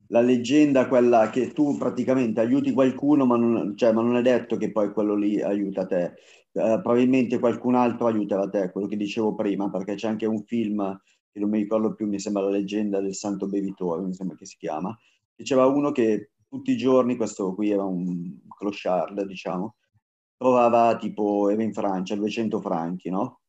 la 0.08 0.20
leggenda 0.20 0.86
quella 0.86 1.30
che 1.30 1.52
tu 1.52 1.76
praticamente 1.78 2.40
aiuti 2.40 2.72
qualcuno, 2.72 3.24
ma 3.24 3.36
non, 3.36 3.76
cioè, 3.76 3.92
ma 3.92 4.02
non 4.02 4.16
è 4.16 4.22
detto 4.22 4.56
che 4.56 4.70
poi 4.70 4.92
quello 4.92 5.14
lì 5.14 5.40
aiuta 5.40 5.86
te. 5.86 6.14
Uh, 6.52 6.80
probabilmente 6.82 7.38
qualcun 7.38 7.74
altro 7.74 8.06
aiuterà 8.06 8.48
te, 8.48 8.70
quello 8.70 8.86
che 8.86 8.96
dicevo 8.96 9.34
prima, 9.34 9.70
perché 9.70 9.94
c'è 9.94 10.08
anche 10.08 10.26
un 10.26 10.42
film 10.44 11.00
che 11.30 11.40
non 11.40 11.48
mi 11.48 11.58
ricordo 11.58 11.94
più, 11.94 12.06
mi 12.06 12.20
sembra 12.20 12.42
la 12.42 12.50
leggenda 12.50 13.00
del 13.00 13.14
santo 13.14 13.46
bevitore, 13.46 14.02
mi 14.02 14.12
sembra 14.12 14.36
che 14.36 14.44
si 14.44 14.56
chiama, 14.58 14.96
diceva 15.34 15.66
uno 15.66 15.92
che 15.92 16.32
tutti 16.46 16.72
i 16.72 16.76
giorni, 16.76 17.16
questo 17.16 17.54
qui 17.54 17.70
era 17.70 17.84
un 17.84 18.38
clochard, 18.58 19.24
diciamo, 19.24 19.76
trovava 20.36 20.96
tipo, 20.96 21.48
era 21.48 21.62
in 21.62 21.72
Francia, 21.72 22.14
200 22.16 22.60
franchi, 22.60 23.08
no? 23.08 23.40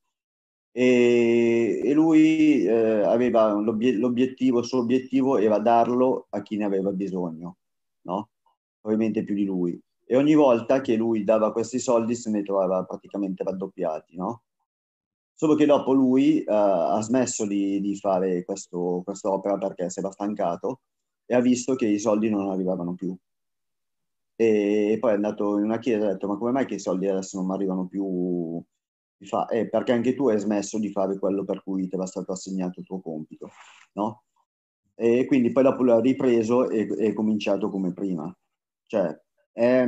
E, 0.71 1.81
e 1.83 1.93
lui 1.93 2.63
eh, 2.65 3.01
aveva 3.03 3.51
l'obiettivo, 3.53 4.59
il 4.59 4.65
suo 4.65 4.79
obiettivo 4.79 5.37
era 5.37 5.59
darlo 5.59 6.27
a 6.29 6.41
chi 6.41 6.55
ne 6.57 6.65
aveva 6.65 6.91
bisogno, 6.91 7.57
no? 8.03 8.29
Probabilmente 8.79 9.23
più 9.23 9.35
di 9.35 9.45
lui. 9.45 9.79
E 10.13 10.15
ogni 10.15 10.35
volta 10.35 10.79
che 10.79 10.95
lui 10.95 11.23
dava 11.23 11.51
questi 11.51 11.79
soldi 11.79 12.13
se 12.13 12.29
ne 12.29 12.43
trovava 12.43 12.83
praticamente 12.83 13.43
raddoppiati, 13.43 14.15
no? 14.15 14.43
Solo 15.33 15.55
che 15.55 15.65
dopo 15.65 15.91
lui 15.91 16.43
uh, 16.45 16.51
ha 16.51 17.01
smesso 17.01 17.47
di, 17.47 17.81
di 17.81 17.97
fare 17.97 18.45
questo, 18.45 19.01
quest'opera 19.03 19.57
perché 19.57 19.89
si 19.89 19.97
era 20.01 20.11
stancato 20.11 20.81
e 21.25 21.33
ha 21.33 21.39
visto 21.39 21.73
che 21.73 21.87
i 21.87 21.97
soldi 21.97 22.29
non 22.29 22.51
arrivavano 22.51 22.93
più. 22.93 23.17
E 24.35 24.97
poi 24.99 25.09
è 25.09 25.15
andato 25.15 25.57
in 25.57 25.63
una 25.63 25.79
chiesa 25.79 26.05
e 26.05 26.09
ha 26.09 26.11
detto: 26.11 26.27
Ma 26.27 26.37
come 26.37 26.51
mai 26.51 26.67
che 26.67 26.75
i 26.75 26.79
soldi 26.79 27.07
adesso 27.07 27.37
non 27.37 27.47
mi 27.47 27.53
arrivano 27.55 27.87
più? 27.87 28.63
Fa, 29.21 29.47
eh, 29.47 29.67
perché 29.67 29.93
anche 29.93 30.13
tu 30.13 30.27
hai 30.27 30.37
smesso 30.37 30.77
di 30.77 30.91
fare 30.91 31.17
quello 31.17 31.43
per 31.43 31.63
cui 31.63 31.87
ti 31.87 31.95
era 31.95 32.05
stato 32.05 32.33
assegnato 32.33 32.79
il 32.79 32.85
tuo 32.85 33.01
compito, 33.01 33.49
no? 33.93 34.25
E 34.93 35.25
quindi 35.25 35.51
poi 35.51 35.63
dopo 35.63 35.83
l'ha 35.83 35.99
ripreso 35.99 36.69
e 36.69 36.85
è 36.85 37.13
cominciato 37.13 37.71
come 37.71 37.93
prima. 37.93 38.31
Cioè, 38.85 39.22
è, 39.53 39.85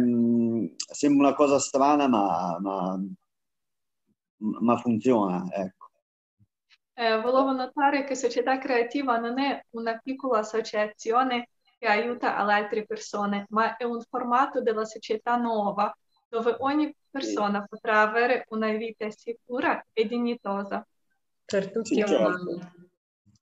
sembra 0.76 1.28
una 1.28 1.36
cosa 1.36 1.60
strana, 1.60 2.08
ma, 2.08 2.58
ma, 2.60 3.04
ma 4.38 4.78
funziona, 4.78 5.46
ecco. 5.52 5.90
Eh, 6.98 7.20
volevo 7.20 7.52
notare 7.52 8.06
che 8.06 8.16
Società 8.16 8.58
Creativa 8.58 9.18
non 9.18 9.38
è 9.38 9.66
una 9.72 10.00
piccola 10.02 10.40
associazione 10.40 11.50
che 11.78 11.88
aiuta 11.88 12.42
le 12.46 12.54
altre 12.54 12.86
persone, 12.86 13.48
ma 13.50 13.76
è 13.76 13.84
un 13.84 14.02
formato 14.02 14.62
della 14.62 14.86
società 14.86 15.36
nuova 15.36 15.94
dove 16.30 16.56
ogni 16.60 16.96
persona 17.10 17.66
potrà 17.68 18.02
avere 18.02 18.46
una 18.50 18.72
vita 18.72 19.10
sicura 19.10 19.86
e 19.92 20.08
dignitosa. 20.08 20.86
Per 21.46 21.72
tutti 21.72 21.96
sì, 21.96 22.04
certo. 22.06 22.60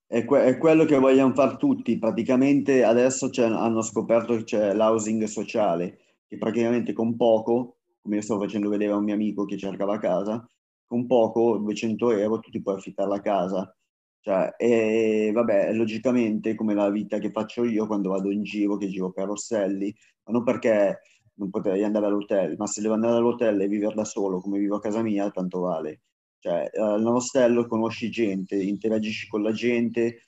È, 0.05 0.25
que- 0.25 0.45
è, 0.45 0.57
quello 0.57 0.85
che 0.85 0.97
vogliamo 0.97 1.33
fare 1.33 1.57
tutti. 1.57 1.97
Praticamente 1.97 2.83
adesso 2.83 3.29
hanno 3.37 3.81
scoperto 3.81 4.35
che 4.37 4.43
c'è 4.43 4.73
l'housing 4.73 5.23
sociale, 5.25 5.99
che 6.33 6.37
praticamente 6.37 6.93
con 6.93 7.15
poco, 7.15 7.77
come 8.01 8.21
sto 8.21 8.39
facendo 8.39 8.69
vedere 8.69 8.91
a 8.91 8.97
un 8.97 9.03
mio 9.03 9.13
amico 9.13 9.45
che 9.45 9.57
cercava 9.57 9.99
casa, 9.99 10.47
con 10.85 11.05
poco, 11.05 11.57
200 11.57 12.11
euro, 12.11 12.39
tu 12.39 12.49
ti 12.49 12.61
puoi 12.61 12.75
affittare 12.75 13.09
la 13.09 13.21
casa. 13.21 13.75
Cioè, 14.19 14.55
e 14.57 15.31
vabbè, 15.33 15.73
logicamente 15.73 16.55
come 16.55 16.73
la 16.73 16.89
vita 16.89 17.19
che 17.19 17.31
faccio 17.31 17.65
io 17.65 17.85
quando 17.87 18.09
vado 18.09 18.31
in 18.31 18.43
giro, 18.43 18.77
che 18.77 18.87
giro 18.87 19.11
per 19.11 19.25
Rosselli, 19.27 19.93
ma 20.23 20.33
non 20.33 20.43
perché 20.43 21.01
non 21.35 21.49
potrei 21.49 21.83
andare 21.83 22.05
all'hotel, 22.05 22.55
ma 22.57 22.67
se 22.67 22.81
devo 22.81 22.93
andare 22.93 23.17
all'hotel 23.17 23.59
e 23.61 23.67
vivere 23.67 23.95
da 23.95 24.05
solo 24.05 24.39
come 24.39 24.59
vivo 24.59 24.77
a 24.77 24.79
casa 24.79 25.01
mia, 25.01 25.29
tanto 25.29 25.59
vale. 25.61 26.01
Cioè, 26.39 26.69
all'ostello 26.77 27.67
conosci 27.67 28.09
gente, 28.09 28.55
interagisci 28.55 29.27
con 29.27 29.43
la 29.43 29.51
gente. 29.51 30.23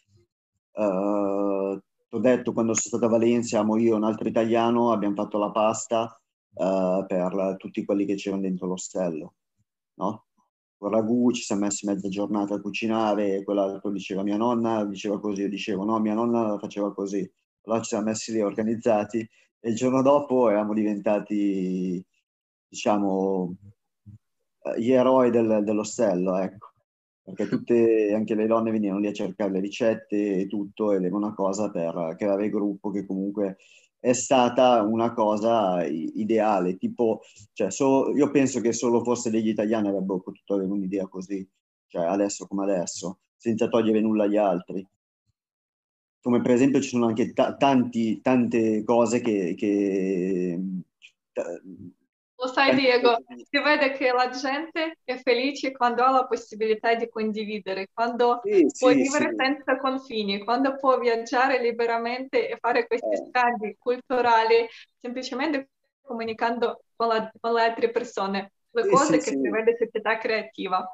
Uh, 0.73 1.79
ho 2.15 2.19
detto, 2.19 2.53
quando 2.53 2.73
sono 2.73 2.87
stato 2.87 3.05
a 3.05 3.17
Valencia, 3.17 3.59
amo 3.59 3.77
io 3.77 3.95
un 3.95 4.03
altro 4.03 4.27
italiano, 4.27 4.91
abbiamo 4.91 5.15
fatto 5.15 5.37
la 5.37 5.51
pasta 5.51 6.19
uh, 6.53 7.05
per 7.05 7.55
tutti 7.57 7.83
quelli 7.83 8.05
che 8.05 8.15
c'erano 8.15 8.41
dentro 8.41 8.67
l'ostello, 8.67 9.33
no? 9.95 10.25
con 10.77 10.89
ragù, 10.89 11.31
ci 11.31 11.41
siamo 11.41 11.61
messi 11.61 11.85
mezza 11.85 12.07
giornata 12.09 12.55
a 12.55 12.61
cucinare, 12.61 13.43
quell'altro 13.43 13.91
diceva 13.91 14.23
mia 14.23 14.37
nonna, 14.37 14.85
diceva 14.85 15.19
così, 15.19 15.41
io 15.41 15.49
dicevo 15.49 15.83
no, 15.83 15.99
mia 15.99 16.13
nonna 16.13 16.57
faceva 16.59 16.93
così. 16.93 17.29
Allora 17.63 17.81
ci 17.81 17.89
siamo 17.89 18.05
messi 18.05 18.31
lì 18.31 18.41
organizzati 18.41 19.19
e 19.59 19.69
il 19.69 19.75
giorno 19.75 20.01
dopo 20.01 20.49
eravamo 20.49 20.73
diventati, 20.73 22.05
diciamo, 22.67 23.55
gli 24.77 24.91
eroi 24.91 25.31
del, 25.31 25.63
dell'ostello, 25.63 26.37
ecco. 26.37 26.73
Perché 27.25 27.47
tutte, 27.47 28.13
anche 28.13 28.35
le 28.35 28.45
donne 28.45 28.69
venivano 28.69 28.99
lì 28.99 29.07
a 29.07 29.13
cercare 29.13 29.51
le 29.51 29.59
ricette 29.59 30.41
e 30.41 30.47
tutto, 30.47 30.91
ed 30.91 31.03
era 31.03 31.15
una 31.15 31.33
cosa 31.33 31.71
per 31.71 32.15
creare 32.17 32.49
gruppo 32.49 32.91
che 32.91 33.03
comunque 33.03 33.57
è 33.99 34.13
stata 34.13 34.83
una 34.83 35.11
cosa 35.13 35.83
ideale, 35.83 36.77
tipo, 36.77 37.21
cioè, 37.53 37.71
so, 37.71 38.15
io 38.15 38.29
penso 38.29 38.61
che 38.61 38.71
solo 38.71 39.03
forse 39.03 39.31
degli 39.31 39.47
italiani 39.47 39.87
avrebbero 39.87 40.19
potuto 40.19 40.53
avere 40.53 40.69
un'idea 40.69 41.07
così, 41.07 41.43
cioè 41.87 42.05
adesso 42.05 42.45
come 42.45 42.63
adesso, 42.63 43.21
senza 43.35 43.67
togliere 43.67 44.01
nulla 44.01 44.25
agli 44.25 44.37
altri. 44.37 44.87
Come 46.21 46.41
per 46.41 46.51
esempio 46.51 46.81
ci 46.81 46.89
sono 46.89 47.07
anche 47.07 47.33
t- 47.33 47.57
tanti, 47.57 48.21
tante 48.21 48.83
cose 48.83 49.21
che, 49.21 49.55
che 49.57 50.59
lo 52.45 52.47
sai 52.47 52.75
Diego, 52.75 53.17
si 53.27 53.59
vede 53.59 53.91
che 53.91 54.11
la 54.11 54.29
gente 54.29 54.97
è 55.03 55.17
felice 55.17 55.71
quando 55.71 56.03
ha 56.03 56.11
la 56.11 56.27
possibilità 56.27 56.93
di 56.93 57.09
condividere, 57.09 57.89
quando 57.91 58.41
sì, 58.43 58.67
può 58.77 58.89
sì, 58.89 58.95
vivere 58.95 59.29
sì. 59.29 59.35
senza 59.35 59.77
confini, 59.77 60.43
quando 60.43 60.77
può 60.77 60.99
viaggiare 60.99 61.59
liberamente 61.59 62.49
e 62.49 62.57
fare 62.57 62.85
questi 62.87 63.13
eh. 63.13 63.25
scambi 63.27 63.75
culturali 63.79 64.67
semplicemente 64.99 65.69
comunicando 66.01 66.83
con, 66.95 67.07
la, 67.07 67.31
con 67.39 67.53
le 67.53 67.63
altre 67.63 67.89
persone, 67.89 68.51
le 68.69 68.87
cose 68.87 69.17
che 69.17 69.39
prevede 69.39 69.75
società 69.77 70.17
creativa. 70.17 70.85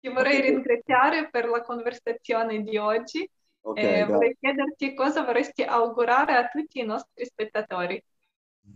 Ti 0.00 0.08
vorrei 0.08 0.38
okay. 0.38 0.50
ringraziare 0.50 1.28
per 1.28 1.46
la 1.46 1.60
conversazione 1.60 2.62
di 2.62 2.76
oggi 2.78 3.28
okay, 3.60 4.00
e 4.00 4.04
vorrei 4.04 4.36
chiederti 4.40 4.94
cosa 4.94 5.24
vorresti 5.24 5.62
augurare 5.62 6.36
a 6.36 6.48
tutti 6.48 6.78
i 6.78 6.84
nostri 6.84 7.26
spettatori. 7.26 8.02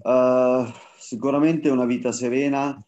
Uh, 0.03 0.71
sicuramente 1.01 1.71
una 1.71 1.87
vita 1.87 2.13
serena, 2.13 2.79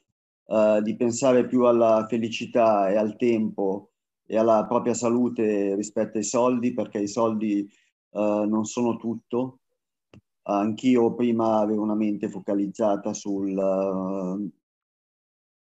uh, 0.45 0.81
di 0.81 0.95
pensare 0.95 1.47
più 1.47 1.65
alla 1.65 2.07
felicità 2.09 2.89
e 2.91 2.97
al 2.97 3.17
tempo 3.17 3.91
e 4.27 4.37
alla 4.37 4.67
propria 4.67 4.95
salute 4.95 5.75
rispetto 5.75 6.19
ai 6.19 6.25
soldi, 6.25 6.75
perché 6.75 6.99
i 6.99 7.09
soldi 7.09 7.69
uh, 8.11 8.45
non 8.45 8.65
sono 8.65 8.97
tutto. 8.97 9.59
Anch'io 10.45 11.15
prima 11.15 11.59
avevo 11.59 11.83
una 11.83 11.95
mente 11.95 12.29
focalizzata 12.29 13.15
sul, 13.15 14.51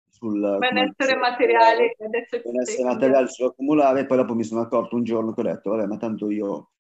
sul 0.09 0.57
benessere 0.59 1.17
materiale, 1.17 1.95
benessere 1.99 2.85
materiale 2.85 3.29
sull'accumulare, 3.29 4.07
poi 4.07 4.17
dopo 4.17 4.35
mi 4.35 4.43
sono 4.45 4.63
accorto 4.63 4.97
un 4.97 5.05
giorno 5.05 5.35
che 5.35 5.41
ho 5.41 5.45
detto, 5.45 5.71
vabbè, 5.71 5.87
ma 5.87 5.99
tanto 5.99 6.31
io 6.31 6.71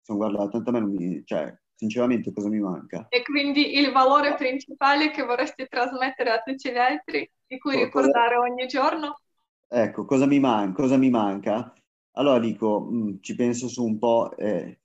sono 0.00 0.18
guardato, 0.18 0.50
tanto 0.50 0.70
a 0.70 0.72
me 0.72 0.80
non 0.80 0.90
mi, 0.90 1.24
cioè, 1.24 1.56
sinceramente 1.76 2.32
cosa 2.32 2.48
mi 2.48 2.58
manca. 2.58 3.06
E 3.08 3.22
quindi 3.22 3.78
il 3.78 3.92
valore 3.92 4.34
principale 4.34 5.10
che 5.10 5.22
vorresti 5.22 5.66
trasmettere 5.68 6.30
a 6.30 6.40
tutti 6.40 6.70
gli 6.70 6.76
altri, 6.76 7.30
di 7.46 7.58
cui 7.58 7.76
ricordare 7.76 8.36
cosa... 8.36 8.50
ogni 8.50 8.66
giorno? 8.66 9.20
Ecco, 9.68 10.04
cosa 10.04 10.26
mi, 10.26 10.40
man- 10.40 10.72
cosa 10.72 10.96
mi 10.96 11.10
manca? 11.10 11.72
Allora 12.12 12.38
dico, 12.38 12.80
mh, 12.80 12.96
mm, 12.96 13.14
ci 13.20 13.34
penso 13.34 13.68
su 13.68 13.84
un 13.84 13.98
po' 13.98 14.34
e 14.36 14.80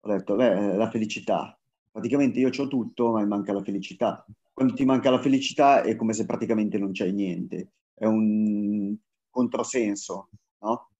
ho 0.00 0.08
detto, 0.12 0.36
beh, 0.36 0.76
la 0.76 0.90
felicità. 0.90 1.58
Praticamente 1.90 2.38
io 2.38 2.50
ho 2.56 2.68
tutto, 2.68 3.12
ma 3.12 3.20
mi 3.20 3.28
manca 3.28 3.52
la 3.52 3.62
felicità. 3.62 4.24
Quando 4.52 4.74
ti 4.74 4.84
manca 4.84 5.10
la 5.10 5.20
felicità 5.20 5.82
è 5.82 5.96
come 5.96 6.12
se 6.12 6.26
praticamente 6.26 6.78
non 6.78 6.92
c'è 6.92 7.10
niente. 7.10 7.72
È 7.94 8.04
un 8.04 8.94
controsenso, 9.30 10.28
no? 10.60 10.90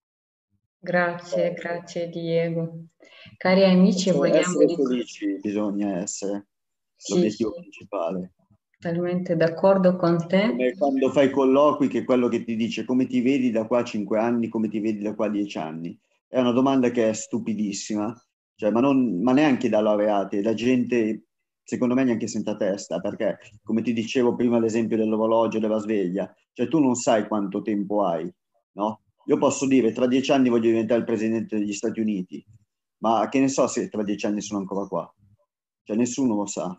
Grazie, 0.84 1.54
grazie 1.54 2.10
Diego. 2.10 2.88
Cari 3.38 3.64
amici, 3.64 4.10
cioè, 4.10 4.14
vogliamo... 4.14 4.40
Essere 4.40 4.74
felici 4.74 5.38
bisogna 5.40 5.96
essere 5.96 6.48
sì, 6.94 7.14
l'obiettivo 7.14 7.54
sì. 7.54 7.60
principale. 7.60 8.32
Totalmente 8.78 9.34
d'accordo 9.34 9.96
con 9.96 10.26
te. 10.28 10.48
Come 10.48 10.74
quando 10.76 11.10
fai 11.10 11.30
colloqui 11.30 11.88
che 11.88 12.04
quello 12.04 12.28
che 12.28 12.44
ti 12.44 12.54
dice 12.54 12.84
come 12.84 13.06
ti 13.06 13.22
vedi 13.22 13.50
da 13.50 13.66
qua 13.66 13.78
a 13.78 13.84
5 13.84 14.18
anni, 14.18 14.48
come 14.48 14.68
ti 14.68 14.78
vedi 14.78 15.02
da 15.02 15.14
qua 15.14 15.24
a 15.24 15.30
10 15.30 15.56
anni. 15.56 15.98
È 16.28 16.38
una 16.38 16.52
domanda 16.52 16.90
che 16.90 17.08
è 17.08 17.12
stupidissima, 17.14 18.14
cioè, 18.54 18.70
ma, 18.70 18.80
non, 18.80 19.22
ma 19.22 19.32
neanche 19.32 19.70
da 19.70 19.80
laureati, 19.80 20.42
da 20.42 20.52
gente, 20.52 21.28
secondo 21.62 21.94
me 21.94 22.04
neanche 22.04 22.28
senza 22.28 22.56
testa, 22.56 23.00
perché 23.00 23.38
come 23.62 23.80
ti 23.80 23.94
dicevo 23.94 24.34
prima 24.34 24.58
l'esempio 24.58 24.98
dell'orologio, 24.98 25.58
della 25.58 25.78
sveglia, 25.78 26.30
cioè 26.52 26.68
tu 26.68 26.78
non 26.78 26.94
sai 26.94 27.26
quanto 27.26 27.62
tempo 27.62 28.04
hai, 28.04 28.30
no? 28.72 29.03
Io 29.26 29.38
posso 29.38 29.66
dire 29.66 29.92
tra 29.92 30.06
dieci 30.06 30.32
anni 30.32 30.48
voglio 30.48 30.68
diventare 30.68 31.00
il 31.00 31.06
presidente 31.06 31.58
degli 31.58 31.72
Stati 31.72 32.00
Uniti, 32.00 32.44
ma 32.98 33.28
che 33.28 33.40
ne 33.40 33.48
so 33.48 33.66
se 33.66 33.88
tra 33.88 34.02
dieci 34.02 34.26
anni 34.26 34.40
sono 34.40 34.60
ancora 34.60 34.86
qua? 34.86 35.14
Cioè 35.82 35.96
nessuno 35.96 36.34
lo 36.34 36.46
sa. 36.46 36.78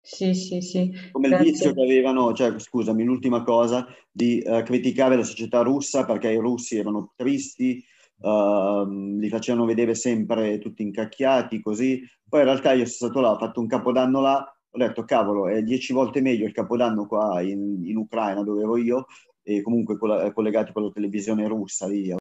Sì, 0.00 0.34
sì, 0.34 0.60
sì. 0.60 0.92
Come 1.12 1.28
Grazie. 1.28 1.46
il 1.46 1.52
vizio 1.52 1.72
che 1.72 1.82
avevano, 1.82 2.34
cioè 2.34 2.58
scusami, 2.58 3.04
l'ultima 3.04 3.42
cosa, 3.42 3.86
di 4.10 4.42
uh, 4.44 4.62
criticare 4.62 5.16
la 5.16 5.24
società 5.24 5.62
russa 5.62 6.04
perché 6.04 6.30
i 6.30 6.38
russi 6.38 6.76
erano 6.76 7.14
tristi, 7.16 7.82
uh, 8.18 8.84
li 8.86 9.28
facevano 9.30 9.64
vedere 9.64 9.94
sempre 9.94 10.58
tutti 10.58 10.82
incacchiati, 10.82 11.62
così. 11.62 12.02
Poi 12.28 12.40
in 12.40 12.46
realtà 12.46 12.72
io 12.72 12.84
sono 12.84 13.10
stato 13.10 13.20
là, 13.20 13.30
ho 13.30 13.38
fatto 13.38 13.60
un 13.60 13.66
capodanno 13.66 14.20
là, 14.20 14.58
ho 14.70 14.78
detto 14.78 15.04
cavolo, 15.04 15.48
è 15.48 15.62
dieci 15.62 15.92
volte 15.92 16.20
meglio 16.20 16.46
il 16.46 16.52
capodanno 16.52 17.06
qua 17.06 17.40
in, 17.40 17.80
in 17.84 17.96
Ucraina 17.96 18.42
dove 18.42 18.62
ero 18.62 18.76
io, 18.76 19.06
e 19.46 19.60
comunque 19.60 19.98
collegati 19.98 20.72
con 20.72 20.84
la 20.84 20.90
televisione 20.90 21.46
russa 21.46 21.86
lì 21.86 22.10